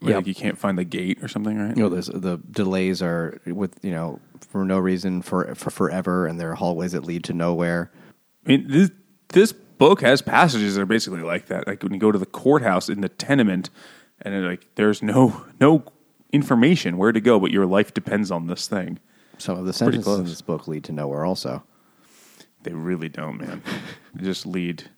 Like 0.00 0.26
you 0.26 0.34
can't 0.34 0.56
find 0.56 0.78
the 0.78 0.84
gate 0.84 1.22
or 1.22 1.28
something, 1.28 1.58
right? 1.58 1.76
You 1.76 1.82
know, 1.82 1.88
there's, 1.88 2.06
the 2.06 2.40
delays 2.50 3.02
are 3.02 3.40
with 3.46 3.78
you 3.82 3.90
know 3.90 4.20
for 4.40 4.64
no 4.64 4.78
reason 4.78 5.22
for 5.22 5.54
for 5.56 5.70
forever, 5.70 6.26
and 6.26 6.38
there 6.38 6.52
are 6.52 6.54
hallways 6.54 6.92
that 6.92 7.04
lead 7.04 7.24
to 7.24 7.32
nowhere. 7.32 7.90
I 8.46 8.48
mean, 8.48 8.66
this, 8.68 8.90
this 9.30 9.52
book 9.52 10.00
has 10.02 10.22
passages 10.22 10.76
that 10.76 10.82
are 10.82 10.86
basically 10.86 11.22
like 11.22 11.46
that. 11.46 11.66
Like 11.66 11.82
when 11.82 11.92
you 11.92 11.98
go 11.98 12.12
to 12.12 12.18
the 12.18 12.26
courthouse 12.26 12.88
in 12.88 13.00
the 13.00 13.08
tenement, 13.08 13.70
and 14.22 14.46
like 14.46 14.66
there's 14.76 15.02
no 15.02 15.44
no 15.60 15.82
information 16.32 16.96
where 16.96 17.10
to 17.10 17.20
go, 17.20 17.40
but 17.40 17.50
your 17.50 17.66
life 17.66 17.92
depends 17.92 18.30
on 18.30 18.46
this 18.46 18.68
thing. 18.68 19.00
Some 19.38 19.58
of 19.58 19.66
the 19.66 19.72
sentences 19.72 20.18
in 20.18 20.24
this 20.26 20.42
book 20.42 20.68
lead 20.68 20.84
to 20.84 20.92
nowhere. 20.92 21.24
Also, 21.24 21.64
They 22.62 22.72
really 22.72 23.08
don't, 23.08 23.38
man. 23.38 23.62
they 24.14 24.24
just 24.24 24.46
lead. 24.46 24.90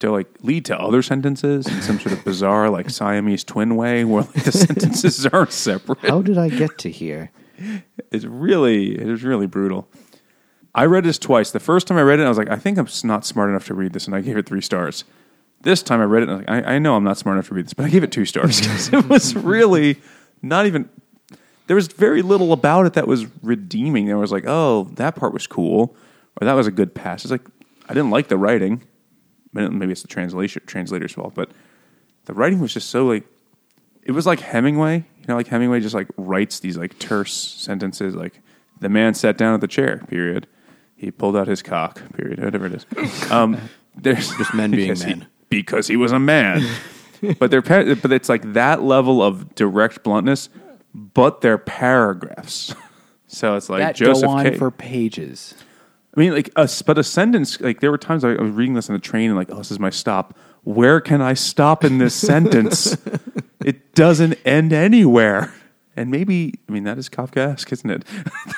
To 0.00 0.10
like 0.10 0.28
lead 0.40 0.64
to 0.66 0.80
other 0.80 1.02
sentences 1.02 1.66
in 1.66 1.82
some 1.82 2.00
sort 2.00 2.14
of 2.14 2.24
bizarre 2.24 2.70
like 2.70 2.88
Siamese 2.88 3.44
twin 3.44 3.76
way 3.76 4.02
where 4.04 4.22
like 4.22 4.44
the 4.44 4.52
sentences 4.66 5.26
aren't 5.26 5.52
separate. 5.52 5.98
how 5.98 6.22
did 6.22 6.38
I 6.38 6.48
get 6.48 6.78
to 6.78 6.90
here? 6.90 7.30
It's 8.10 8.24
really 8.24 8.94
it 8.94 9.06
is 9.06 9.22
really 9.22 9.46
brutal. 9.46 9.88
I 10.74 10.86
read 10.86 11.04
this 11.04 11.18
twice. 11.18 11.50
The 11.50 11.60
first 11.60 11.86
time 11.86 11.98
I 11.98 12.02
read 12.02 12.20
it, 12.20 12.24
I 12.24 12.28
was 12.28 12.38
like, 12.38 12.48
I 12.48 12.56
think 12.56 12.78
I'm 12.78 12.88
not 13.04 13.24
smart 13.26 13.50
enough 13.50 13.66
to 13.66 13.74
read 13.74 13.92
this, 13.92 14.06
and 14.06 14.14
I 14.14 14.20
gave 14.20 14.36
it 14.36 14.46
three 14.46 14.60
stars. 14.60 15.04
This 15.62 15.82
time 15.82 16.00
I 16.00 16.04
read 16.04 16.22
it, 16.22 16.28
and 16.28 16.32
I, 16.32 16.34
was 16.36 16.46
like, 16.46 16.66
I, 16.66 16.74
I 16.74 16.78
know 16.78 16.96
I'm 16.96 17.04
not 17.04 17.18
smart 17.18 17.36
enough 17.36 17.48
to 17.48 17.54
read 17.54 17.66
this, 17.66 17.74
but 17.74 17.84
I 17.84 17.88
gave 17.88 18.04
it 18.04 18.12
two 18.12 18.24
stars 18.24 18.60
because 18.62 18.92
it 18.92 19.08
was 19.08 19.34
really 19.34 20.00
not 20.42 20.66
even. 20.66 20.88
There 21.66 21.76
was 21.76 21.88
very 21.88 22.22
little 22.22 22.52
about 22.52 22.86
it 22.86 22.94
that 22.94 23.06
was 23.06 23.26
redeeming. 23.42 24.06
There 24.06 24.18
was 24.18 24.32
like, 24.32 24.44
oh, 24.46 24.84
that 24.94 25.14
part 25.14 25.32
was 25.32 25.46
cool, 25.46 25.94
or 26.40 26.44
that 26.44 26.54
was 26.54 26.66
a 26.66 26.70
good 26.70 26.94
pass. 26.94 27.24
It's 27.24 27.32
like 27.32 27.46
I 27.88 27.94
didn't 27.94 28.10
like 28.10 28.28
the 28.28 28.36
writing. 28.38 28.82
Maybe 29.52 29.90
it's 29.92 30.02
the 30.02 30.08
translation 30.08 30.62
translator's 30.66 31.12
fault, 31.12 31.34
but 31.34 31.50
the 32.26 32.34
writing 32.34 32.60
was 32.60 32.72
just 32.72 32.90
so 32.90 33.06
like 33.06 33.24
it 34.02 34.12
was 34.12 34.26
like 34.26 34.40
Hemingway. 34.40 34.98
You 35.18 35.24
know, 35.28 35.36
like 35.36 35.48
Hemingway 35.48 35.80
just 35.80 35.94
like 35.94 36.08
writes 36.16 36.60
these 36.60 36.76
like 36.76 36.98
terse 36.98 37.32
sentences 37.34 38.14
like 38.14 38.40
the 38.80 38.88
man 38.88 39.14
sat 39.14 39.36
down 39.36 39.54
at 39.54 39.60
the 39.60 39.68
chair, 39.68 40.02
period. 40.08 40.46
He 40.96 41.10
pulled 41.10 41.36
out 41.36 41.48
his 41.48 41.62
cock, 41.62 42.02
period, 42.14 42.42
whatever 42.42 42.66
it 42.66 42.74
is. 42.74 42.86
Um, 43.30 43.56
there's 43.96 44.28
Just 44.38 44.54
men 44.54 44.70
being 44.70 44.88
because 44.88 45.02
he- 45.02 45.14
men. 45.14 45.26
because 45.48 45.86
he 45.88 45.96
was 45.96 46.12
a 46.12 46.18
man. 46.18 46.62
but 47.38 47.50
they're 47.50 47.62
but 47.62 48.12
it's 48.12 48.28
like 48.28 48.52
that 48.54 48.82
level 48.82 49.22
of 49.22 49.54
direct 49.54 50.02
bluntness, 50.02 50.48
but 50.94 51.40
they're 51.40 51.58
paragraphs. 51.58 52.74
So 53.26 53.56
it's 53.56 53.68
like 53.68 53.80
that 53.80 53.94
Joseph 53.96 54.24
go 54.26 54.30
on 54.30 54.44
K. 54.44 54.56
for 54.56 54.70
pages. 54.70 55.54
I 56.16 56.20
mean, 56.20 56.32
like, 56.32 56.50
a, 56.56 56.68
but 56.86 56.98
a 56.98 57.04
sentence, 57.04 57.60
like, 57.60 57.80
there 57.80 57.90
were 57.90 57.98
times 57.98 58.24
I 58.24 58.32
was 58.34 58.50
reading 58.50 58.74
this 58.74 58.90
on 58.90 58.94
the 58.94 59.00
train 59.00 59.30
and, 59.30 59.38
like, 59.38 59.50
oh, 59.50 59.58
this 59.58 59.70
is 59.70 59.78
my 59.78 59.90
stop. 59.90 60.36
Where 60.64 61.00
can 61.00 61.22
I 61.22 61.34
stop 61.34 61.84
in 61.84 61.98
this 61.98 62.14
sentence? 62.14 62.96
It 63.62 63.94
doesn't 63.94 64.38
end 64.46 64.72
anywhere. 64.72 65.52
And 65.94 66.10
maybe, 66.10 66.54
I 66.66 66.72
mean, 66.72 66.84
that 66.84 66.96
is 66.96 67.10
Kafkaesque, 67.10 67.70
isn't 67.72 67.90
it? 67.90 68.04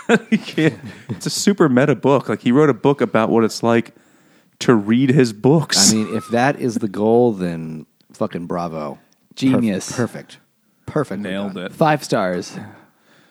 It's 1.09 1.26
a 1.26 1.30
super 1.30 1.68
meta 1.68 1.96
book. 1.96 2.28
Like, 2.28 2.42
he 2.42 2.53
wrote 2.53 2.70
a 2.70 2.74
book 2.74 3.00
about 3.00 3.28
what 3.30 3.42
it's 3.42 3.64
like 3.64 3.96
to 4.61 4.76
read 4.76 5.11
his 5.11 5.32
books. 5.32 5.90
I 5.92 5.96
mean, 5.96 6.16
if 6.16 6.28
that 6.28 6.61
is 6.61 6.76
the 6.76 6.86
goal, 6.88 7.32
then 7.32 7.84
fucking 8.12 8.46
bravo, 8.46 9.00
Genius. 9.34 9.90
perfect, 9.90 10.38
perfect, 10.86 11.20
nailed 11.20 11.59
it. 11.59 11.72
Five 11.72 12.05
stars. 12.05 12.57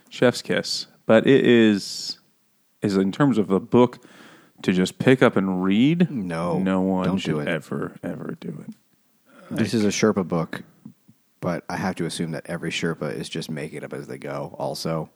Chef's 0.09 0.41
kiss. 0.41 0.87
But 1.05 1.25
it 1.25 1.45
is, 1.45 2.19
is 2.81 2.97
in 2.97 3.11
terms 3.11 3.37
of 3.37 3.51
a 3.51 3.59
book 3.59 3.99
to 4.63 4.71
just 4.73 4.99
pick 4.99 5.21
up 5.23 5.35
and 5.35 5.63
read. 5.63 6.09
No, 6.11 6.59
no 6.59 6.81
one 6.81 7.05
don't 7.05 7.17
should 7.17 7.31
do 7.31 7.39
it. 7.39 7.47
ever, 7.47 7.93
ever 8.03 8.37
do 8.39 8.63
it. 8.67 8.75
This 9.49 9.73
is 9.73 9.83
a 9.83 9.89
Sherpa 9.89 10.27
book, 10.27 10.63
but 11.41 11.63
I 11.69 11.77
have 11.77 11.95
to 11.95 12.05
assume 12.05 12.31
that 12.31 12.45
every 12.47 12.71
Sherpa 12.71 13.13
is 13.13 13.27
just 13.27 13.49
making 13.49 13.77
it 13.79 13.83
up 13.83 13.93
as 13.93 14.07
they 14.07 14.17
go. 14.17 14.55
Also, 14.57 15.09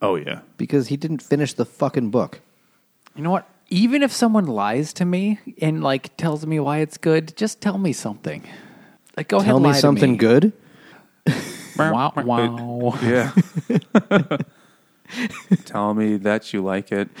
Oh, 0.00 0.16
yeah. 0.16 0.40
because 0.56 0.88
he 0.88 0.96
didn't 0.96 1.22
finish 1.22 1.54
the 1.54 1.64
fucking 1.64 2.10
book. 2.10 2.40
You 3.14 3.22
know 3.22 3.30
what? 3.30 3.48
Even 3.70 4.02
if 4.02 4.12
someone 4.12 4.46
lies 4.46 4.92
to 4.94 5.04
me 5.04 5.38
and 5.60 5.82
like 5.82 6.14
tells 6.16 6.44
me 6.44 6.60
why 6.60 6.78
it's 6.78 6.98
good, 6.98 7.34
just 7.36 7.60
tell 7.60 7.78
me 7.78 7.92
something. 7.92 8.42
Like 9.16 9.28
go 9.28 9.36
ahead, 9.38 9.46
Tell 9.48 9.60
me 9.60 9.68
lie 9.68 9.74
to 9.74 9.80
something 9.80 10.12
me. 10.12 10.18
good. 10.18 10.52
Wow, 11.78 12.12
wow. 12.16 12.98
Yeah. 13.02 13.32
Tell 15.64 15.94
me 15.94 16.16
that 16.18 16.52
you 16.52 16.62
like 16.62 16.92
it. 16.92 17.08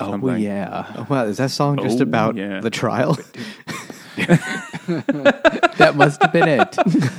Oh 0.00 0.12
Something. 0.12 0.38
yeah, 0.38 0.92
Oh, 0.96 1.06
wow, 1.10 1.24
is 1.24 1.38
that 1.38 1.50
song 1.50 1.76
just 1.82 1.98
Oh, 1.98 2.04
about 2.04 2.36
yeah. 2.36 2.60
the 2.60 2.70
trial? 2.70 3.14
that 4.16 5.94
must 5.96 6.22
have 6.22 6.32
been 6.32 6.46
it. 6.48 6.76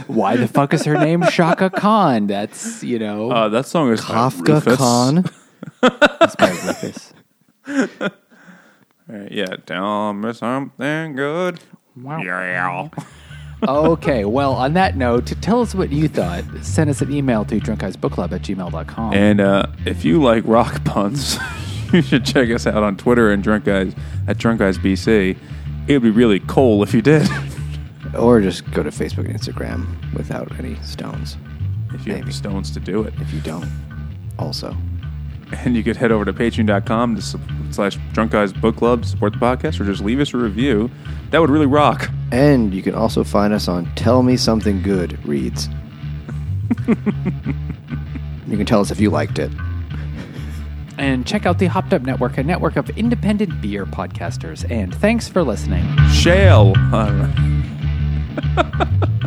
Why 0.08 0.38
the 0.38 0.48
fuck 0.48 0.74
is 0.74 0.86
her 0.86 0.98
name 0.98 1.24
Chaka 1.30 1.72
Khan? 1.72 2.28
That's 2.28 2.82
you 2.82 2.98
know, 2.98 3.32
Uh, 3.32 3.50
that 3.50 3.66
song 3.66 3.92
is 3.92 4.00
Kafka 4.00 4.54
Rufus. 4.64 4.78
Khan. 4.78 5.26
that's 5.82 6.36
by 6.38 6.50
Rufus. 6.52 7.14
All 7.68 8.10
right, 9.10 9.32
yeah, 9.32 9.56
tell 9.66 10.14
me 10.14 10.32
something 10.32 11.16
good. 11.18 11.60
Wow. 11.98 12.22
Yeah. 12.22 12.88
Okay, 13.68 14.26
well, 14.26 14.54
on 14.54 14.74
that 14.74 14.96
note, 14.96 15.26
to 15.28 15.36
tell 15.36 15.62
us 15.62 15.76
what 15.76 15.92
you 15.92 16.08
thought, 16.08 16.44
send 16.62 16.90
us 16.90 17.02
an 17.02 17.12
email 17.12 17.46
to 17.46 17.60
drunkguysbookclub 17.60 18.32
at 18.32 18.42
gmail.com. 18.42 19.14
And 19.14 19.42
uh, 19.42 19.68
if 19.86 20.06
you 20.06 20.22
like 20.22 20.44
rock 20.46 20.84
puns, 20.86 21.38
you 21.94 22.02
should 22.02 22.26
check 22.26 22.50
us 22.50 22.66
out 22.68 22.84
on 22.84 22.98
Twitter 22.98 23.32
and 23.32 23.44
Drunk 23.44 23.66
Guys 23.66 23.94
at 24.28 24.38
Drunk 24.38 24.60
Guys 24.60 24.78
BC. 24.78 25.38
It 25.88 25.94
would 25.94 26.04
be 26.04 26.12
really 26.12 26.40
cool 26.42 26.84
if 26.84 26.94
you 26.94 27.02
did. 27.02 27.28
or 28.18 28.42
just 28.42 28.70
go 28.72 28.84
to 28.84 28.90
Facebook 28.90 29.26
and 29.26 29.38
Instagram 29.40 30.14
without 30.14 30.58
any 30.60 30.76
stones. 30.78 31.38
if 31.94 32.06
you 32.06 32.14
have 32.14 32.22
Maybe. 32.22 32.26
the 32.26 32.34
stones 32.34 32.72
to 32.72 32.80
do 32.80 33.04
it. 33.04 33.14
If 33.20 33.34
you 33.34 33.42
don't, 33.42 33.70
also. 34.38 34.76
And 35.52 35.76
you 35.76 35.84
could 35.84 35.98
head 35.98 36.12
over 36.12 36.26
to 36.26 36.34
patreon.com 36.34 37.16
to 37.16 37.22
su- 37.22 37.40
slash 37.72 37.98
Drunk 38.14 38.32
Guys 38.32 38.54
Book 38.54 38.78
Club, 38.78 39.04
support 39.06 39.34
the 39.34 39.40
podcast, 39.40 39.80
or 39.80 39.86
just 39.86 40.02
leave 40.02 40.20
us 40.20 40.34
a 40.34 40.38
review. 40.38 40.90
That 41.32 41.40
would 41.42 41.50
really 41.50 41.66
rock. 41.66 42.10
And 42.32 42.74
you 42.74 42.82
can 42.84 42.94
also 42.96 43.24
find 43.24 43.54
us 43.54 43.68
on 43.68 43.92
Tell 43.96 44.22
Me 44.24 44.38
Something 44.38 44.82
Good 44.84 45.24
Reads. 45.26 45.68
you 46.88 46.96
can 48.58 48.66
tell 48.66 48.80
us 48.82 48.92
if 48.92 49.00
you 49.00 49.10
liked 49.10 49.40
it. 49.40 49.52
And 50.98 51.26
check 51.26 51.46
out 51.46 51.60
the 51.60 51.68
Hopped 51.68 51.94
Up 51.94 52.02
Network, 52.02 52.38
a 52.38 52.44
network 52.44 52.76
of 52.76 52.90
independent 52.92 53.62
beer 53.62 53.86
podcasters. 53.86 54.70
And 54.70 54.94
thanks 54.94 55.28
for 55.30 55.44
listening. 55.44 55.86
Shale. 56.10 56.74
All 56.94 57.12
right. 57.12 57.56